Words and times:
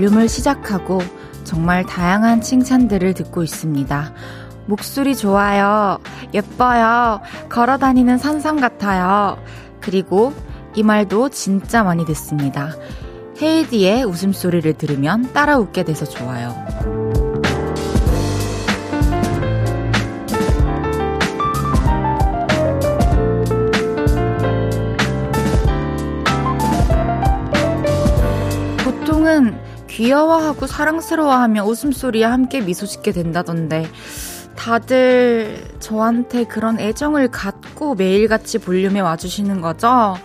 볼륨을 0.00 0.28
시작하고 0.28 1.00
정말 1.44 1.84
다양한 1.84 2.40
칭찬들을 2.40 3.12
듣고 3.12 3.42
있습니다. 3.42 4.14
목소리 4.66 5.14
좋아요. 5.14 5.98
예뻐요. 6.32 7.20
걸어 7.50 7.76
다니는 7.76 8.16
산삼 8.16 8.60
같아요. 8.60 9.36
그리고 9.80 10.32
이 10.74 10.82
말도 10.82 11.28
진짜 11.28 11.82
많이 11.82 12.06
듣습니다. 12.06 12.74
헤이디의 13.42 14.04
웃음소리를 14.04 14.72
들으면 14.74 15.32
따라 15.32 15.58
웃게 15.58 15.84
돼서 15.84 16.06
좋아요. 16.06 16.69
귀여워하고 30.00 30.66
사랑스러워하며 30.66 31.64
웃음소리에 31.64 32.24
함께 32.24 32.62
미소 32.62 32.86
짓게 32.86 33.12
된다던데 33.12 33.86
다들 34.56 35.62
저한테 35.78 36.44
그런 36.44 36.80
애정을 36.80 37.30
갖고 37.30 37.94
매일같이 37.96 38.56
볼륨에 38.60 39.00
와주시는 39.00 39.60
거죠? 39.60 40.16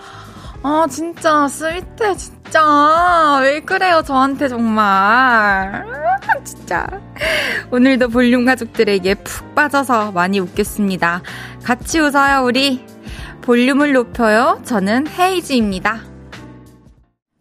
아, 0.64 0.88
진짜 0.90 1.48
스윗해, 1.50 2.16
진짜. 2.18 3.40
왜 3.42 3.60
그래요, 3.60 4.02
저한테 4.02 4.48
정말. 4.48 5.86
진짜. 6.46 6.88
오늘도 7.70 8.08
볼륨 8.10 8.46
가족들에게 8.46 9.16
푹 9.16 9.56
빠져서 9.56 10.14
많이 10.14 10.40
웃겼습니다. 10.40 11.22
같이 11.64 12.00
웃어요, 12.00 12.46
우리. 12.46 12.86
볼륨을 13.42 13.92
높여요. 13.92 14.62
저는 14.64 15.08
헤이즈입니다. 15.08 16.15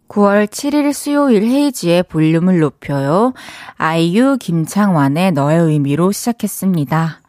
9월 0.09 0.47
7일 0.47 0.93
수요일 0.93 1.45
헤이지의 1.45 2.05
볼륨을 2.05 2.61
높여요. 2.61 3.33
아이유 3.77 4.37
김창완의 4.41 5.33
너의 5.33 5.61
의미로 5.61 6.13
시작했습니다. 6.13 7.21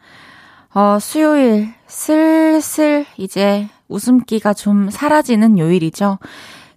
어, 0.74 0.98
수요일 1.00 1.72
슬슬 1.86 3.06
이제 3.16 3.68
웃음기가 3.88 4.52
좀 4.54 4.90
사라지는 4.90 5.58
요일이죠. 5.58 6.18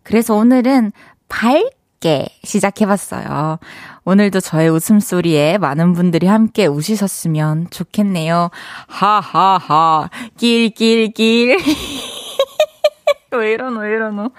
그래서 0.04 0.36
오늘은 0.36 0.92
밝게 1.28 2.28
시작해봤어요. 2.44 3.60
오늘도 4.06 4.40
저의 4.40 4.70
웃음소리에 4.70 5.58
많은 5.58 5.94
분들이 5.94 6.28
함께 6.28 6.66
웃으셨으면 6.66 7.70
좋겠네요. 7.70 8.50
하하하, 8.88 10.10
낄낄낄. 10.38 11.58
왜 13.32 13.52
이러노, 13.52 13.82
왜 13.82 13.90
이러노. 13.90 14.32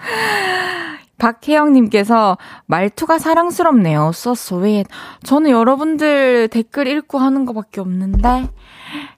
박혜영님께서 1.21 2.39
말투가 2.65 3.19
사랑스럽네요. 3.19 4.11
sweet. 4.13 4.89
저는 5.23 5.51
여러분들 5.51 6.47
댓글 6.47 6.87
읽고 6.87 7.19
하는 7.19 7.45
것밖에 7.45 7.79
없는데, 7.79 8.49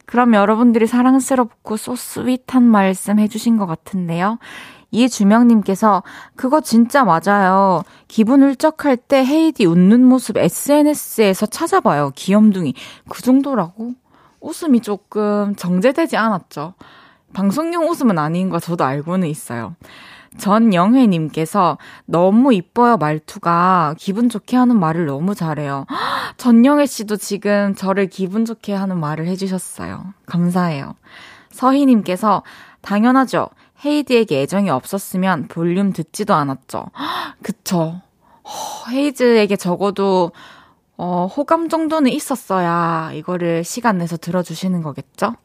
그럼 0.06 0.34
여러분들이 0.34 0.86
사랑스럽고 0.86 1.76
sweet한 1.76 2.64
말씀 2.64 3.20
해주신 3.20 3.56
것 3.58 3.68
같은데요. 3.68 4.38
이주명님께서 4.92 6.04
그거 6.36 6.59
진짜 6.59 7.06
맞아요. 7.06 7.84
기분 8.09 8.44
울적할 8.44 8.98
때 8.98 9.25
헤이디 9.25 9.66
웃는 9.66 10.03
모습 10.03 10.38
SNS에서 10.38 11.46
찾아봐요. 11.46 12.12
귀염둥이. 12.16 12.74
그 13.09 13.22
정도라고? 13.22 13.94
웃음이 14.42 14.81
조금 14.81 15.56
정제되지 15.56 16.18
않았죠. 16.18 16.74
방송용 17.34 17.90
웃음은 17.90 18.19
아닌 18.19 18.50
거 18.50 18.59
저도 18.59 18.84
알고는 18.84 19.28
있어요. 19.30 19.75
전영회님께서 20.38 21.77
너무 22.05 22.53
이뻐요 22.53 22.97
말투가 22.97 23.95
기분 23.97 24.29
좋게 24.29 24.57
하는 24.57 24.79
말을 24.79 25.05
너무 25.05 25.35
잘해요. 25.35 25.85
전영회 26.38 26.85
씨도 26.85 27.17
지금 27.17 27.75
저를 27.75 28.07
기분 28.07 28.45
좋게 28.45 28.73
하는 28.73 28.99
말을 28.99 29.27
해주셨어요. 29.27 30.13
감사해요. 30.25 30.95
서희님께서 31.51 32.44
당연하죠. 32.81 33.49
헤이즈에게 33.85 34.41
애정이 34.41 34.69
없었으면 34.69 35.47
볼륨 35.47 35.94
듣지도 35.94 36.33
않았죠. 36.33 36.85
그쵸. 37.44 38.01
헤이즈에게 38.89 39.55
적어도 39.55 40.31
어, 40.97 41.25
호감 41.25 41.69
정도는 41.69 42.11
있었어야 42.11 43.11
이거를 43.13 43.63
시간 43.63 43.97
내서 43.97 44.15
들어주시는 44.17 44.81
거겠죠? 44.83 45.35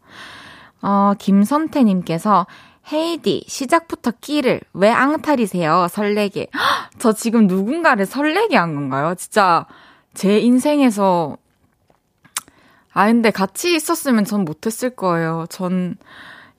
어, 0.82 1.12
김선태님께서 1.18 2.46
헤이디, 2.92 3.44
시작부터 3.46 4.12
끼를 4.20 4.60
왜 4.72 4.90
앙탈이세요? 4.90 5.88
설레게. 5.90 6.48
저 6.98 7.12
지금 7.12 7.46
누군가를 7.46 8.06
설레게 8.06 8.56
한 8.56 8.74
건가요? 8.74 9.14
진짜 9.14 9.66
제 10.14 10.38
인생에서 10.38 11.36
아 12.92 13.06
근데 13.06 13.30
같이 13.30 13.74
있었으면 13.74 14.24
전 14.24 14.44
못했을 14.44 14.90
거예요. 14.90 15.46
전 15.50 15.96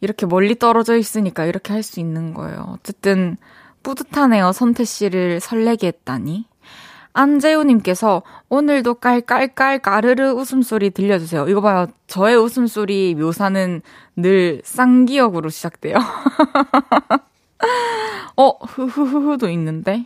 이렇게 0.01 0.25
멀리 0.25 0.57
떨어져 0.57 0.95
있으니까 0.95 1.45
이렇게 1.45 1.73
할 1.73 1.84
수 1.84 2.00
있는 2.00 2.34
거예요. 2.34 2.75
어쨌든 2.79 3.35
뿌듯하네요. 3.84 4.51
선태 4.51 4.84
씨를 4.85 5.40
설레게 5.40 5.88
했다니. 5.88 6.46
안재우님께서 7.14 8.24
오늘도 8.50 8.96
깔깔깔 8.96 9.80
까르르 9.80 10.31
웃음소리 10.31 10.92
들려주세요. 10.92 11.47
이거 11.50 11.62
봐요. 11.62 11.88
저의 12.08 12.38
웃음소리 12.38 13.16
묘사는 13.16 13.81
늘 14.16 14.62
쌍기역으로 14.64 15.50
시작돼요. 15.50 15.96
어, 18.38 18.50
흐흐흐흐도 18.66 19.50
있는데. 19.50 20.06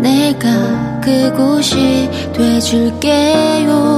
내가 0.00 1.00
그곳이 1.00 2.10
돼줄게요. 2.32 3.96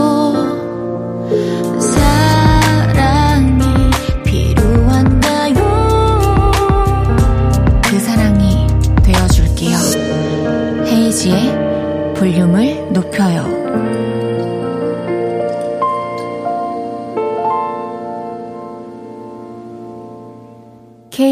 그. 9.58 10.86
헤이지의 10.86 11.57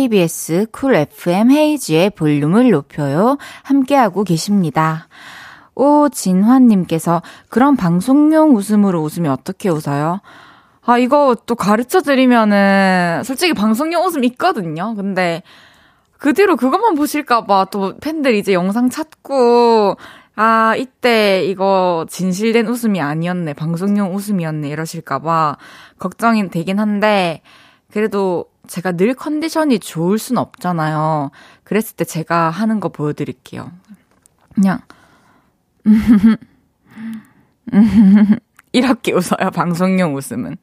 KBS 0.06 0.66
쿨 0.70 0.94
FM 0.94 1.50
헤이지의 1.50 2.10
볼륨을 2.10 2.70
높여요. 2.70 3.38
함께하고 3.64 4.22
계십니다. 4.22 5.08
오진환님께서 5.74 7.22
그럼 7.48 7.76
방송용 7.76 8.54
웃음으로 8.54 9.02
웃으면 9.02 9.32
어떻게 9.32 9.68
웃어요? 9.68 10.20
아, 10.84 10.98
이거 10.98 11.36
또 11.46 11.56
가르쳐 11.56 12.00
드리면은 12.00 13.22
솔직히 13.24 13.52
방송용 13.52 14.04
웃음 14.04 14.22
있거든요. 14.24 14.94
근데 14.94 15.42
그 16.18 16.32
뒤로 16.32 16.54
그것만 16.56 16.94
보실까봐 16.94 17.66
또 17.72 17.96
팬들 17.98 18.36
이제 18.36 18.52
영상 18.52 18.88
찾고 18.88 19.96
아, 20.36 20.74
이때 20.76 21.44
이거 21.44 22.06
진실된 22.08 22.68
웃음이 22.68 23.00
아니었네. 23.00 23.54
방송용 23.54 24.14
웃음이었네. 24.14 24.68
이러실까봐 24.68 25.56
걱정이 25.98 26.48
되긴 26.50 26.78
한데 26.78 27.42
그래도 27.90 28.46
제가 28.66 28.92
늘 28.92 29.14
컨디션이 29.14 29.78
좋을 29.78 30.18
순 30.18 30.38
없잖아요. 30.38 31.30
그랬을 31.64 31.96
때 31.96 32.04
제가 32.04 32.50
하는 32.50 32.80
거 32.80 32.88
보여드릴게요. 32.88 33.70
그냥, 34.54 34.80
이렇게 38.72 39.12
웃어요, 39.12 39.50
방송용 39.52 40.14
웃음은. 40.14 40.56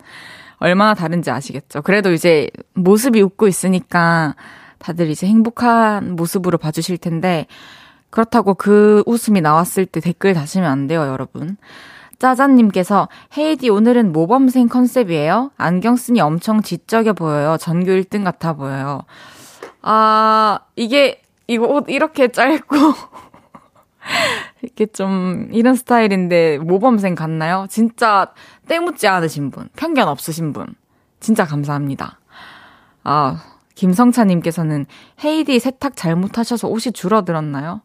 얼마나 0.58 0.94
다른지 0.94 1.32
아시겠죠? 1.32 1.82
그래도 1.82 2.12
이제 2.12 2.50
모습이 2.74 3.22
웃고 3.22 3.48
있으니까 3.48 4.36
다들 4.80 5.10
이제 5.10 5.28
행복한 5.28 6.16
모습으로 6.16 6.58
봐주실 6.58 6.98
텐데, 6.98 7.48
그렇다고 8.10 8.54
그 8.54 9.04
웃음이 9.06 9.42
나왔을 9.42 9.86
때 9.86 10.00
댓글 10.00 10.34
다시면 10.34 10.70
안 10.70 10.88
돼요, 10.88 11.02
여러분. 11.02 11.58
짜잔님께서 12.24 13.10
헤이디 13.38 13.70
오늘은 13.70 14.14
모범생 14.14 14.70
컨셉이에요. 14.70 15.52
안경 15.58 15.98
쓰니 15.98 16.22
엄청 16.22 16.62
지적해 16.62 17.12
보여요. 17.12 17.58
전교 17.58 17.92
1등 17.92 18.24
같아 18.24 18.54
보여요. 18.54 19.02
아 19.82 20.60
이게 20.78 21.22
이거 21.48 21.68
옷 21.68 21.90
이렇게 21.90 22.30
짧고 22.30 22.78
이렇게 24.64 24.86
좀 24.86 25.50
이런 25.52 25.76
스타일인데 25.76 26.60
모범생 26.60 27.14
같나요? 27.16 27.66
진짜 27.70 28.32
때묻지 28.70 29.06
않으신 29.10 29.52
분, 29.52 29.68
편견 29.76 30.08
없으신 30.08 30.54
분. 30.54 30.68
진짜 31.20 31.44
감사합니다. 31.44 32.20
아, 33.04 33.44
김성차님께서는 33.76 34.86
헤이디 35.22 35.60
세탁 35.60 35.98
잘못하셔서 35.98 36.70
옷이 36.70 36.94
줄어들었나요? 36.94 37.82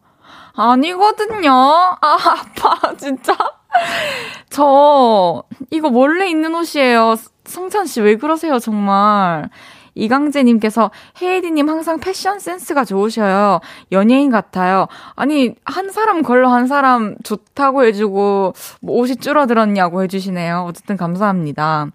아니거든요. 0.55 1.51
아, 1.51 1.99
아파, 2.01 2.95
진짜. 2.99 3.37
저, 4.51 5.43
이거 5.71 5.89
원래 5.93 6.29
있는 6.29 6.55
옷이에요. 6.55 7.17
성찬 7.45 7.87
씨, 7.87 8.01
왜 8.01 8.17
그러세요, 8.17 8.59
정말. 8.59 9.49
이강재님께서 9.95 10.91
헤이디님 11.21 11.69
항상 11.69 11.99
패션 11.99 12.39
센스가 12.39 12.85
좋으셔요. 12.85 13.61
연예인 13.91 14.31
같아요. 14.31 14.87
아니, 15.17 15.55
한 15.65 15.91
사람 15.91 16.23
걸러 16.23 16.51
한 16.51 16.67
사람 16.67 17.17
좋다고 17.25 17.85
해주고, 17.85 18.55
뭐 18.81 18.97
옷이 18.97 19.17
줄어들었냐고 19.17 20.03
해주시네요. 20.05 20.67
어쨌든 20.69 20.97
감사합니다. 20.97 21.89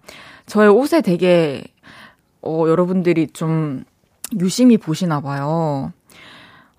저의 0.46 0.68
옷에 0.68 1.00
되게, 1.00 1.64
어, 2.42 2.64
여러분들이 2.68 3.28
좀 3.28 3.84
유심히 4.38 4.76
보시나 4.76 5.20
봐요. 5.20 5.92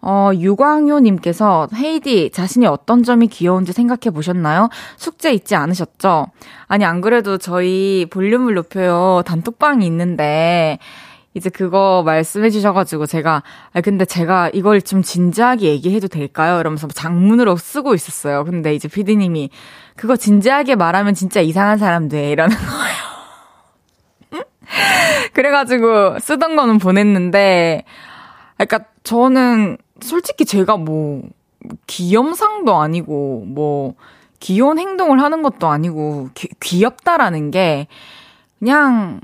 어, 0.07 0.29
유광효님께서 0.35 1.67
헤이디 1.73 2.29
자신이 2.29 2.67
어떤 2.67 3.01
점이 3.01 3.25
귀여운지 3.25 3.73
생각해 3.73 4.13
보셨나요? 4.13 4.69
숙제 4.97 5.33
잊지 5.33 5.55
않으셨죠? 5.55 6.27
아니 6.67 6.85
안 6.85 7.01
그래도 7.01 7.39
저희 7.39 8.05
볼륨을 8.11 8.53
높여요 8.53 9.23
단톡방이 9.25 9.83
있는데 9.87 10.77
이제 11.33 11.49
그거 11.49 12.03
말씀해 12.05 12.51
주셔가지고 12.51 13.07
제가, 13.07 13.41
아, 13.73 13.81
근데 13.81 14.05
제가 14.05 14.51
이걸 14.53 14.81
좀 14.81 15.01
진지하게 15.01 15.67
얘기해도 15.67 16.07
될까요? 16.07 16.61
이러면서 16.61 16.87
장문으로 16.87 17.57
쓰고 17.57 17.93
있었어요. 17.93 18.45
근데 18.45 18.73
이제 18.73 18.87
피디님이 18.87 19.49
그거 19.97 20.15
진지하게 20.15 20.75
말하면 20.75 21.13
진짜 21.13 21.41
이상한 21.41 21.77
사람 21.77 22.07
돼. 22.07 22.31
이러는 22.31 22.55
거예요. 24.31 24.45
그래가지고 25.33 26.19
쓰던 26.19 26.55
거는 26.55 26.77
보냈는데, 26.77 27.83
그러니까 28.57 28.79
저는 29.03 29.77
솔직히 30.05 30.45
제가 30.45 30.77
뭐, 30.77 31.23
귀염상도 31.87 32.75
아니고, 32.75 33.45
뭐, 33.47 33.95
귀여운 34.39 34.79
행동을 34.79 35.21
하는 35.21 35.41
것도 35.41 35.67
아니고, 35.67 36.29
귀, 36.35 36.47
귀엽다라는 36.59 37.51
게, 37.51 37.87
그냥, 38.59 39.21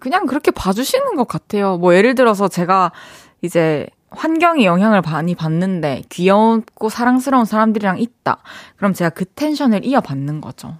그냥 0.00 0.26
그렇게 0.26 0.50
봐주시는 0.50 1.14
것 1.16 1.28
같아요. 1.28 1.76
뭐 1.76 1.94
예를 1.94 2.14
들어서 2.14 2.48
제가 2.48 2.90
이제 3.42 3.86
환경의 4.10 4.64
영향을 4.64 5.02
많이 5.02 5.34
받는데 5.34 6.02
귀엽고 6.08 6.88
사랑스러운 6.88 7.44
사람들이랑 7.44 8.00
있다. 8.00 8.38
그럼 8.76 8.92
제가 8.92 9.10
그 9.10 9.24
텐션을 9.24 9.84
이어받는 9.84 10.40
거죠. 10.40 10.76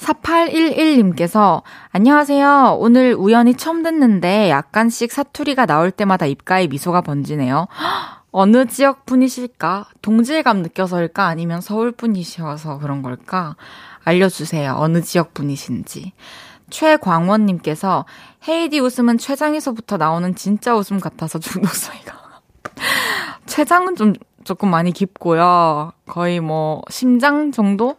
4811님께서 0.00 1.62
안녕하세요. 1.90 2.76
오늘 2.78 3.14
우연히 3.14 3.54
처음 3.54 3.82
듣는데 3.82 4.50
약간씩 4.50 5.12
사투리가 5.12 5.66
나올 5.66 5.90
때마다 5.90 6.26
입가에 6.26 6.66
미소가 6.66 7.02
번지네요. 7.02 7.68
어느 8.32 8.66
지역 8.66 9.06
분이실까? 9.06 9.88
동질감 10.02 10.62
느껴서일까? 10.62 11.26
아니면 11.26 11.60
서울 11.60 11.92
분이셔서 11.92 12.78
그런 12.78 13.02
걸까? 13.02 13.56
알려주세요. 14.04 14.74
어느 14.78 15.02
지역 15.02 15.34
분이신지. 15.34 16.12
최광원님께서 16.70 18.06
헤이디 18.48 18.78
웃음은 18.78 19.18
최장에서부터 19.18 19.96
나오는 19.96 20.34
진짜 20.34 20.74
웃음 20.76 21.00
같아서 21.00 21.38
중독성이가. 21.38 22.20
최장은 23.46 23.96
좀 23.96 24.14
조금 24.44 24.70
많이 24.70 24.92
깊고요. 24.92 25.92
거의 26.06 26.40
뭐 26.40 26.82
심장 26.88 27.52
정도? 27.52 27.96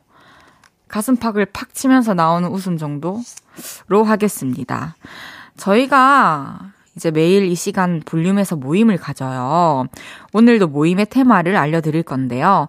가슴팍을 0.91 1.47
팍 1.47 1.73
치면서 1.73 2.13
나오는 2.13 2.49
웃음 2.49 2.77
정도로 2.77 4.03
하겠습니다. 4.05 4.95
저희가 5.57 6.71
이제 6.95 7.09
매일 7.09 7.45
이 7.45 7.55
시간 7.55 8.01
볼륨에서 8.05 8.57
모임을 8.57 8.97
가져요. 8.97 9.85
오늘도 10.33 10.67
모임의 10.67 11.07
테마를 11.07 11.55
알려드릴 11.55 12.03
건데요. 12.03 12.67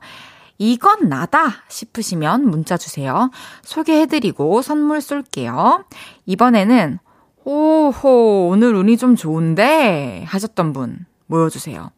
이건 0.58 1.08
나다 1.08 1.48
싶으시면 1.68 2.48
문자 2.48 2.76
주세요. 2.76 3.30
소개해드리고 3.62 4.62
선물 4.62 5.00
쏠게요. 5.00 5.84
이번에는 6.26 6.98
오호 7.44 8.48
오늘 8.48 8.74
운이 8.76 8.96
좀 8.96 9.16
좋은데 9.16 10.24
하셨던 10.28 10.72
분 10.72 11.04
모여주세요. 11.26 11.90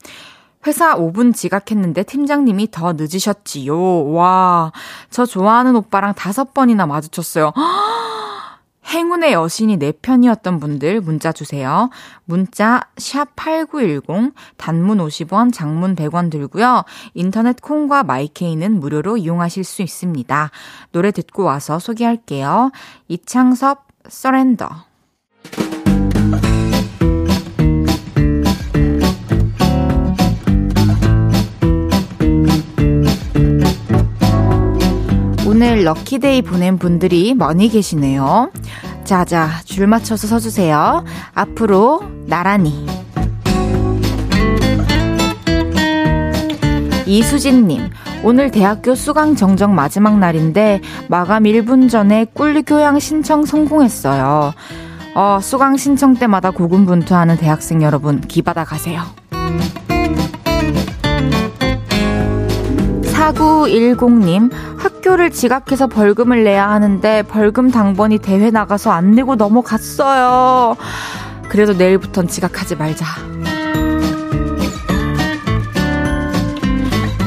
회사 0.66 0.96
5분 0.96 1.34
지각했는데 1.34 2.04
팀장님이 2.04 2.70
더 2.70 2.94
늦으셨지요. 2.94 4.12
와, 4.12 4.72
저 5.10 5.26
좋아하는 5.26 5.76
오빠랑 5.76 6.14
다섯 6.14 6.54
번이나 6.54 6.86
마주쳤어요. 6.86 7.52
행운의 8.86 9.32
여신이 9.32 9.78
내 9.78 9.92
편이었던 9.92 10.60
분들 10.60 11.00
문자 11.00 11.32
주세요. 11.32 11.90
문자 12.24 12.82
샵 12.98 13.34
8910 13.34 14.34
단문 14.56 14.98
50원, 14.98 15.52
장문 15.52 15.96
100원 15.96 16.30
들고요. 16.30 16.84
인터넷 17.14 17.60
콩과 17.60 18.04
마이케이는 18.04 18.78
무료로 18.78 19.16
이용하실 19.16 19.64
수 19.64 19.82
있습니다. 19.82 20.50
노래 20.92 21.10
듣고 21.10 21.44
와서 21.44 21.78
소개할게요. 21.78 22.70
이창섭 23.08 23.86
서렌더 24.08 24.68
오늘 35.74 35.86
럭키데이 35.86 36.42
보낸 36.42 36.78
분들이 36.78 37.34
많이 37.34 37.68
계시네요. 37.68 38.52
자자, 39.02 39.48
줄 39.64 39.88
맞춰서 39.88 40.28
서주세요. 40.28 41.04
앞으로 41.34 42.00
나란히. 42.26 42.86
이수진님, 47.06 47.90
오늘 48.22 48.52
대학교 48.52 48.94
수강 48.94 49.34
정정 49.34 49.74
마지막 49.74 50.16
날인데 50.16 50.80
마감 51.08 51.42
1분 51.42 51.90
전에 51.90 52.26
꿀 52.32 52.62
교양 52.62 53.00
신청 53.00 53.44
성공했어요. 53.44 54.54
어, 55.16 55.38
수강 55.42 55.76
신청 55.76 56.14
때마다 56.14 56.52
고군분투하는 56.52 57.36
대학생 57.36 57.82
여러분, 57.82 58.20
기받아 58.20 58.62
가세요. 58.62 59.02
4910님, 63.24 64.50
학교를 65.04 65.30
지각해서 65.30 65.86
벌금을 65.86 66.44
내야 66.44 66.70
하는데 66.70 67.22
벌금 67.24 67.70
당번이 67.70 68.18
대회 68.18 68.50
나가서 68.50 68.90
안 68.90 69.12
내고 69.12 69.36
넘어갔어요. 69.36 70.76
그래도 71.48 71.74
내일부턴 71.74 72.26
지각하지 72.26 72.76
말자. 72.76 73.04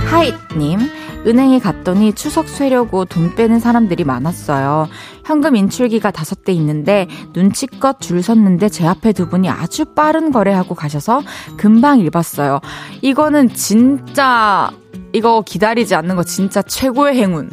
하이님, 0.08 0.80
은행에 1.28 1.60
갔더니 1.60 2.14
추석 2.14 2.48
쇠려고 2.50 3.06
돈 3.06 3.36
빼는 3.36 3.60
사람들이 3.60 4.04
많았어요. 4.04 4.88
현금 5.26 5.56
인출기가 5.56 6.10
다섯 6.10 6.44
대 6.44 6.54
있는데 6.54 7.08
눈치껏 7.34 8.02
줄 8.02 8.24
섰는데 8.24 8.70
제 8.70 8.88
앞에 8.88 9.14
두 9.14 9.30
분이 9.30 9.50
아주 9.50 9.86
빠른 9.86 10.32
거래하고 10.32 10.74
가셔서 10.74 11.22
금방 11.58 12.00
읽었어요. 12.00 12.60
이거는 13.04 13.54
진짜 13.54 14.72
이거 15.14 15.44
기다리지 15.46 15.94
않는 15.94 16.16
거 16.16 16.24
진짜 16.24 16.64
최고의 16.64 17.16
행운. 17.18 17.52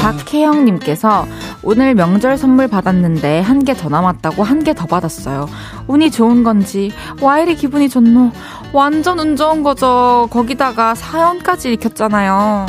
박혜영님께서 0.00 1.26
오늘 1.62 1.94
명절 1.94 2.36
선물 2.38 2.68
받았는데 2.68 3.40
한 3.40 3.60
개 3.64 3.74
더 3.74 3.88
남았다고 3.88 4.42
한 4.42 4.64
개 4.64 4.72
더 4.72 4.86
받았어요. 4.86 5.48
운이 5.86 6.10
좋은 6.10 6.42
건지 6.42 6.90
와 7.20 7.38
이리 7.38 7.54
기분이 7.54 7.88
좋노. 7.88 8.32
완전 8.72 9.18
운 9.18 9.36
좋은 9.36 9.62
거죠. 9.62 10.28
거기다가 10.30 10.94
사연까지 10.94 11.72
익혔잖아요. 11.74 12.66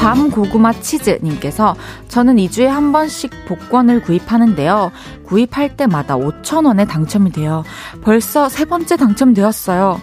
밤 0.00 0.30
고구마 0.30 0.72
치즈님께서 0.72 1.74
저는 2.08 2.36
2주에 2.36 2.66
한 2.66 2.92
번씩 2.92 3.46
복권을 3.46 4.02
구입하는데요. 4.02 4.92
구입할 5.24 5.76
때마다 5.78 6.16
5천원에 6.16 6.86
당첨이 6.86 7.32
돼요. 7.32 7.64
벌써 8.02 8.48
세 8.50 8.66
번째 8.66 8.96
당첨되었어요. 8.98 10.00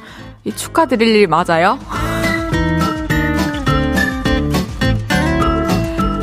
축하드릴 0.55 1.07
일 1.15 1.27
맞아요? 1.27 1.77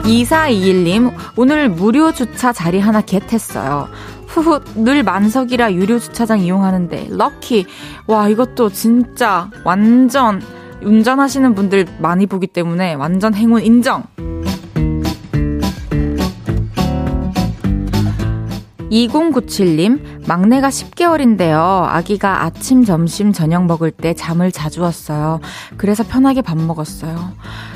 2421님, 0.09 1.13
오늘 1.37 1.69
무료 1.69 2.13
주차 2.13 2.53
자리 2.53 2.81
하나 2.81 3.03
겟했어요. 3.03 3.89
후후, 4.27 4.61
늘 4.75 5.03
만석이라 5.03 5.75
유료 5.75 5.99
주차장 5.99 6.41
이용하는데, 6.41 7.09
럭키. 7.11 7.67
와, 8.07 8.29
이것도 8.29 8.71
진짜 8.71 9.51
완전 9.65 10.41
운전하시는 10.83 11.55
분들 11.55 11.87
많이 11.99 12.27
보기 12.27 12.47
때문에 12.47 12.95
완전 12.95 13.35
행운 13.35 13.63
인정! 13.63 14.05
2097님, 18.91 20.27
막내가 20.27 20.69
10개월인데요. 20.69 21.85
아기가 21.87 22.45
아침, 22.45 22.85
점심, 22.85 23.33
저녁 23.33 23.67
먹을 23.67 23.91
때 23.91 24.15
잠을 24.15 24.51
자주 24.51 24.83
왔어요. 24.83 25.41
그래서 25.77 26.05
편하게 26.05 26.43
밥 26.43 26.57
먹었어요. 26.59 27.33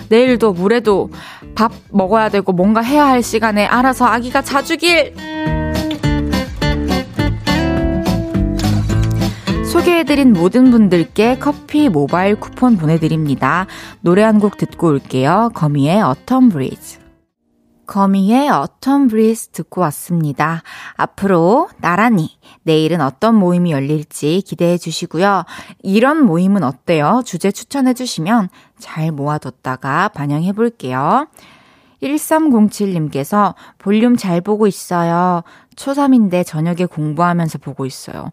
내일도 0.08 0.52
물에도 0.52 1.10
밥 1.54 1.72
먹어야 1.90 2.28
되고 2.28 2.52
뭔가 2.52 2.80
해야 2.80 3.06
할 3.06 3.22
시간에 3.22 3.66
알아서 3.66 4.06
아기가 4.06 4.42
자주길! 4.42 5.14
소개해드린 9.70 10.32
모든 10.34 10.70
분들께 10.70 11.38
커피 11.38 11.88
모바일 11.88 12.36
쿠폰 12.36 12.76
보내드립니다. 12.76 13.66
노래 14.00 14.22
한 14.22 14.38
곡 14.38 14.56
듣고 14.58 14.88
올게요. 14.88 15.50
거미의 15.54 16.02
Autumn 16.02 16.52
Breeze. 16.52 17.01
거미의 17.92 18.48
Autumn 18.48 19.10
Breeze 19.10 19.48
듣고 19.48 19.82
왔습니다. 19.82 20.62
앞으로 20.96 21.68
나란히 21.82 22.38
내일은 22.62 23.02
어떤 23.02 23.34
모임이 23.34 23.70
열릴지 23.70 24.44
기대해 24.46 24.78
주시고요. 24.78 25.44
이런 25.82 26.24
모임은 26.24 26.62
어때요? 26.64 27.20
주제 27.26 27.52
추천해 27.52 27.92
주시면 27.92 28.48
잘 28.78 29.12
모아뒀다가 29.12 30.08
반영해 30.08 30.52
볼게요. 30.52 31.26
1307님께서 32.02 33.52
볼륨 33.76 34.16
잘 34.16 34.40
보고 34.40 34.66
있어요. 34.66 35.42
초3인데 35.76 36.46
저녁에 36.46 36.86
공부하면서 36.86 37.58
보고 37.58 37.84
있어요. 37.84 38.30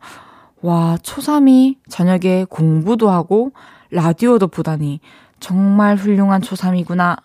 와, 0.62 0.98
초3이 1.02 1.76
저녁에 1.90 2.46
공부도 2.50 3.10
하고 3.10 3.52
라디오도 3.92 4.48
보다니 4.48 5.02
정말 5.42 5.98
훌륭한 5.98 6.40
초3이구나. 6.40 7.18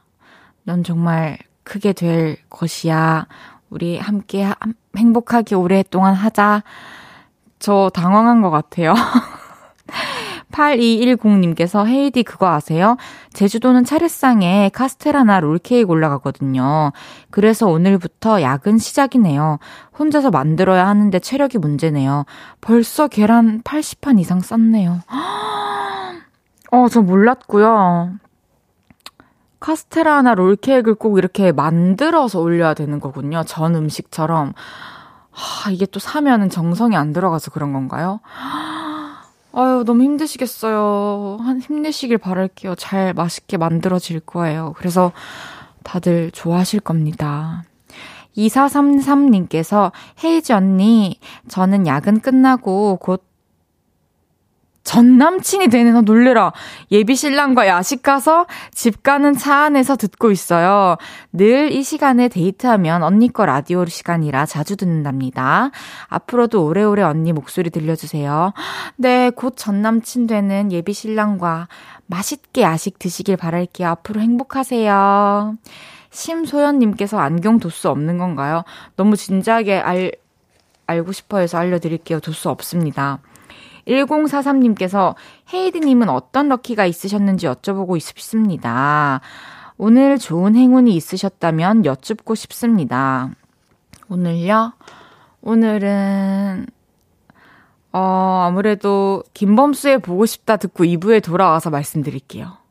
넌 0.64 0.82
정말 0.82 1.38
크게 1.64 1.92
될 1.92 2.36
것이야. 2.48 3.26
우리 3.70 3.98
함께 3.98 4.48
행복하게 4.96 5.54
오랫동안 5.56 6.14
하자. 6.14 6.62
저 7.58 7.90
당황한 7.92 8.42
것 8.42 8.50
같아요. 8.50 8.94
8210님께서 10.52 11.86
헤이디 11.86 12.22
그거 12.22 12.48
아세요? 12.48 12.96
제주도는 13.32 13.84
차례상에 13.84 14.70
카스테라나 14.72 15.40
롤케이크 15.40 15.90
올라가거든요. 15.90 16.92
그래서 17.30 17.66
오늘부터 17.66 18.40
야근 18.42 18.78
시작이네요. 18.78 19.58
혼자서 19.98 20.30
만들어야 20.30 20.86
하는데 20.86 21.18
체력이 21.18 21.58
문제네요. 21.58 22.24
벌써 22.60 23.08
계란 23.08 23.62
80판 23.62 24.20
이상 24.20 24.40
쌌네요. 24.40 25.00
어, 26.70 26.88
저 26.88 27.02
몰랐고요. 27.02 28.12
카스테라나 29.64 30.34
롤케이크를 30.34 30.94
꼭 30.94 31.16
이렇게 31.16 31.50
만들어서 31.50 32.38
올려야 32.38 32.74
되는 32.74 33.00
거군요. 33.00 33.44
전 33.44 33.74
음식처럼. 33.74 34.52
하, 35.30 35.70
이게 35.70 35.86
또 35.86 35.98
사면은 35.98 36.50
정성이 36.50 36.96
안 36.96 37.14
들어가서 37.14 37.50
그런 37.50 37.72
건가요? 37.72 38.20
아유, 39.54 39.82
너무 39.86 40.02
힘드시겠어요. 40.02 41.38
한, 41.40 41.60
힘내시길 41.62 42.18
바랄게요. 42.18 42.74
잘 42.74 43.14
맛있게 43.14 43.56
만들어질 43.56 44.20
거예요. 44.20 44.74
그래서 44.76 45.12
다들 45.82 46.30
좋아하실 46.32 46.80
겁니다. 46.80 47.64
2433님께서 48.36 49.92
헤이즈 50.22 50.52
언니, 50.52 51.18
저는 51.48 51.86
야근 51.86 52.20
끝나고 52.20 52.98
곧 53.00 53.24
전 54.84 55.16
남친이 55.16 55.68
되는 55.68 55.96
어 55.96 56.02
놀래라. 56.02 56.52
예비 56.92 57.16
신랑과 57.16 57.66
야식 57.66 58.02
가서 58.02 58.46
집 58.72 59.02
가는 59.02 59.34
차 59.34 59.64
안에서 59.64 59.96
듣고 59.96 60.30
있어요. 60.30 60.96
늘 61.32 61.70
이 61.72 61.82
시간에 61.82 62.28
데이트하면 62.28 63.02
언니 63.02 63.32
거 63.32 63.46
라디오 63.46 63.84
시간이라 63.86 64.46
자주 64.46 64.76
듣는답니다. 64.76 65.70
앞으로도 66.08 66.64
오래오래 66.64 67.02
언니 67.02 67.32
목소리 67.32 67.70
들려주세요. 67.70 68.52
네, 68.96 69.30
곧 69.30 69.56
전 69.56 69.80
남친 69.82 70.26
되는 70.26 70.70
예비 70.70 70.92
신랑과 70.92 71.68
맛있게 72.06 72.62
야식 72.62 72.98
드시길 72.98 73.36
바랄게요. 73.38 73.88
앞으로 73.88 74.20
행복하세요. 74.20 75.54
심소연님께서 76.10 77.18
안경 77.18 77.58
도수 77.58 77.88
없는 77.88 78.18
건가요? 78.18 78.62
너무 78.96 79.16
진지하게 79.16 79.78
알, 79.80 80.12
알고 80.86 81.12
싶어 81.12 81.38
해서 81.38 81.58
알려드릴게요. 81.58 82.20
도수 82.20 82.50
없습니다. 82.50 83.18
1043님께서 83.86 85.14
헤이드님은 85.52 86.08
어떤 86.08 86.48
럭키가 86.48 86.86
있으셨는지 86.86 87.46
여쭤보고 87.46 87.98
싶습니다. 88.00 89.20
오늘 89.76 90.18
좋은 90.18 90.54
행운이 90.56 90.94
있으셨다면 90.94 91.84
여쭙고 91.84 92.34
싶습니다. 92.34 93.30
오늘요? 94.08 94.72
오늘은, 95.42 96.66
어, 97.92 98.44
아무래도 98.46 99.22
김범수의 99.34 99.98
보고 99.98 100.26
싶다 100.26 100.56
듣고 100.56 100.84
2부에 100.84 101.22
돌아와서 101.22 101.70
말씀드릴게요. 101.70 102.63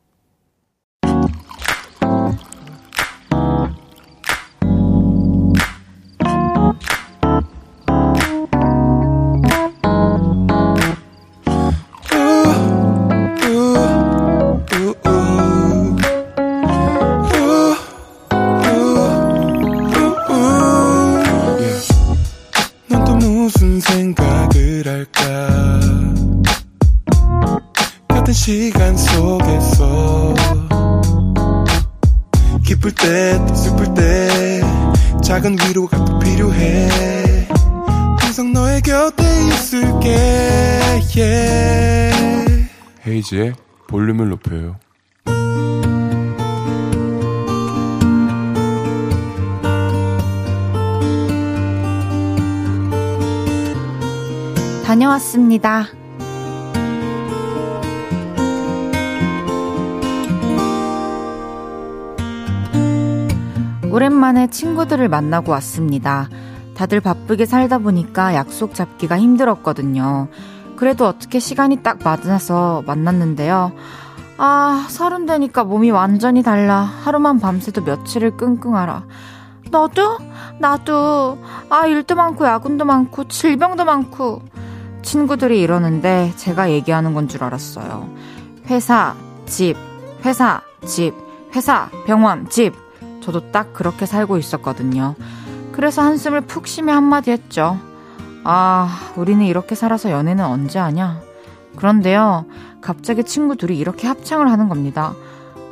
헤이지의 43.34 43.54
볼륨을 43.88 44.28
높여요. 44.28 44.76
다녀왔습니다. 54.86 55.86
오랜만에 63.90 64.48
친구들을 64.48 65.08
만나고 65.08 65.52
왔습니다. 65.52 66.28
다들 66.74 67.00
바쁘게 67.00 67.46
살다 67.46 67.78
보니까 67.78 68.34
약속 68.34 68.74
잡기가 68.74 69.18
힘들었거든요. 69.18 70.28
그래도 70.76 71.06
어떻게 71.06 71.38
시간이 71.38 71.82
딱 71.82 71.98
맞아서 72.02 72.82
만났는데요. 72.86 73.72
아, 74.36 74.86
서른 74.88 75.26
되니까 75.26 75.64
몸이 75.64 75.90
완전히 75.90 76.42
달라. 76.42 76.80
하루만 76.80 77.38
밤새도 77.38 77.82
며칠을 77.82 78.36
끙끙 78.36 78.76
앓아. 78.76 79.04
너도? 79.70 80.18
나도. 80.58 81.38
아, 81.70 81.86
일도 81.86 82.14
많고, 82.16 82.44
야근도 82.44 82.84
많고, 82.84 83.28
질병도 83.28 83.84
많고. 83.84 84.42
친구들이 85.02 85.60
이러는데 85.60 86.32
제가 86.36 86.70
얘기하는 86.70 87.14
건 87.14 87.28
줄 87.28 87.44
알았어요. 87.44 88.08
회사, 88.66 89.14
집, 89.46 89.76
회사, 90.24 90.62
집, 90.86 91.14
회사, 91.54 91.88
병원, 92.06 92.48
집. 92.48 92.72
저도 93.22 93.52
딱 93.52 93.72
그렇게 93.72 94.06
살고 94.06 94.38
있었거든요. 94.38 95.14
그래서 95.72 96.02
한숨을 96.02 96.42
푹 96.42 96.66
쉬며 96.66 96.94
한마디 96.94 97.30
했죠. 97.30 97.78
아, 98.44 99.12
우리는 99.16 99.44
이렇게 99.44 99.74
살아서 99.74 100.10
연애는 100.10 100.44
언제 100.44 100.78
하냐? 100.78 101.20
그런데요, 101.76 102.46
갑자기 102.80 103.24
친구 103.24 103.56
들이 103.56 103.78
이렇게 103.78 104.06
합창을 104.06 104.50
하는 104.50 104.68
겁니다. 104.68 105.14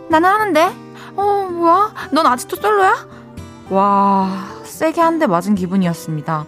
나는 0.08 0.28
하는데? 0.28 0.72
어, 1.16 1.48
뭐야? 1.50 1.92
넌 2.12 2.26
아직도 2.26 2.56
솔로야? 2.56 2.94
와, 3.70 4.30
세게 4.64 5.00
한 5.00 5.18
대 5.18 5.26
맞은 5.26 5.54
기분이었습니다. 5.54 6.46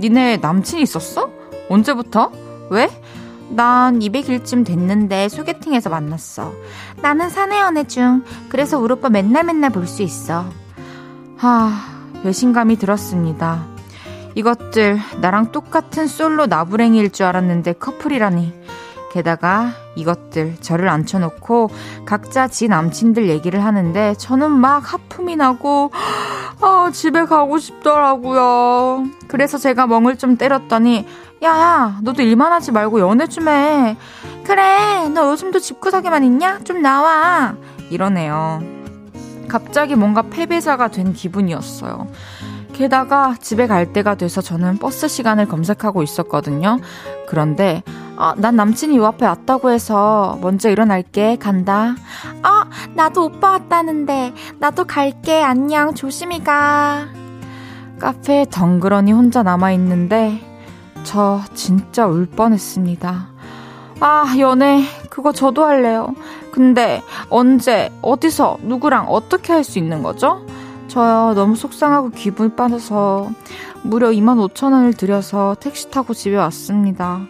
니네 0.00 0.38
남친 0.38 0.78
있었어? 0.80 1.30
언제부터? 1.68 2.30
왜? 2.70 2.88
난 3.50 3.98
200일쯤 4.00 4.64
됐는데 4.64 5.28
소개팅에서 5.28 5.90
만났어. 5.90 6.52
나는 7.02 7.28
사내 7.28 7.58
연애 7.60 7.84
중. 7.84 8.24
그래서 8.48 8.78
우리 8.78 8.94
오빠 8.94 9.08
맨날 9.08 9.44
맨날 9.44 9.70
볼 9.70 9.86
수 9.86 10.02
있어. 10.02 10.44
하, 11.36 11.70
배신감이 12.22 12.76
들었습니다. 12.76 13.66
이것들 14.36 15.00
나랑 15.22 15.50
똑같은 15.50 16.06
솔로 16.06 16.46
나부랭이일 16.46 17.10
줄 17.10 17.26
알았는데 17.26 17.72
커플이라니. 17.74 18.52
게다가 19.12 19.70
이것들 19.94 20.56
저를 20.60 20.90
앉혀놓고 20.90 21.70
각자 22.04 22.48
지 22.48 22.68
남친들 22.68 23.30
얘기를 23.30 23.64
하는데 23.64 24.14
저는 24.18 24.50
막 24.50 24.92
하품이 24.92 25.36
나고 25.36 25.90
아, 26.60 26.90
집에 26.92 27.24
가고 27.24 27.58
싶더라고요. 27.58 29.06
그래서 29.26 29.56
제가 29.56 29.86
멍을 29.86 30.18
좀 30.18 30.36
때렸더니 30.36 31.06
야야 31.42 32.00
너도 32.02 32.22
일만 32.22 32.52
하지 32.52 32.72
말고 32.72 33.00
연애 33.00 33.26
좀 33.26 33.48
해. 33.48 33.96
그래 34.44 35.08
너 35.08 35.30
요즘도 35.30 35.60
집구석에만 35.60 36.22
있냐? 36.24 36.58
좀 36.64 36.82
나와. 36.82 37.54
이러네요. 37.88 38.60
갑자기 39.48 39.94
뭔가 39.94 40.20
패배자가 40.22 40.88
된 40.88 41.14
기분이었어요. 41.14 42.06
게다가 42.76 43.34
집에 43.40 43.66
갈 43.66 43.92
때가 43.92 44.16
돼서 44.16 44.42
저는 44.42 44.76
버스 44.78 45.08
시간을 45.08 45.48
검색하고 45.48 46.02
있었거든요. 46.02 46.78
그런데 47.26 47.82
아, 48.18 48.34
난 48.36 48.56
남친이 48.56 48.96
요 48.98 49.06
앞에 49.06 49.24
왔다고 49.26 49.70
해서 49.70 50.38
먼저 50.42 50.68
일어날게 50.70 51.36
간다. 51.36 51.94
아, 52.42 52.66
나도 52.94 53.24
오빠 53.26 53.52
왔다는데 53.52 54.34
나도 54.58 54.84
갈게. 54.84 55.42
안녕. 55.42 55.94
조심히 55.94 56.42
가. 56.44 57.06
카페에 57.98 58.46
덩그러니 58.50 59.12
혼자 59.12 59.42
남아 59.42 59.72
있는데 59.72 60.40
저 61.02 61.40
진짜 61.54 62.06
울 62.06 62.26
뻔했습니다. 62.26 63.28
아, 64.00 64.34
연애 64.38 64.82
그거 65.08 65.32
저도 65.32 65.64
할래요. 65.64 66.14
근데 66.52 67.02
언제 67.30 67.90
어디서 68.02 68.58
누구랑 68.62 69.06
어떻게 69.08 69.52
할 69.54 69.64
수 69.64 69.78
있는 69.78 70.02
거죠? 70.02 70.44
저요, 70.96 71.34
너무 71.34 71.56
속상하고 71.56 72.08
기분이 72.08 72.56
빠져서 72.56 73.30
무려 73.82 74.08
2만 74.08 74.38
5천 74.48 74.72
원을 74.72 74.94
들여서 74.94 75.54
택시 75.60 75.90
타고 75.90 76.14
집에 76.14 76.36
왔습니다. 76.36 77.20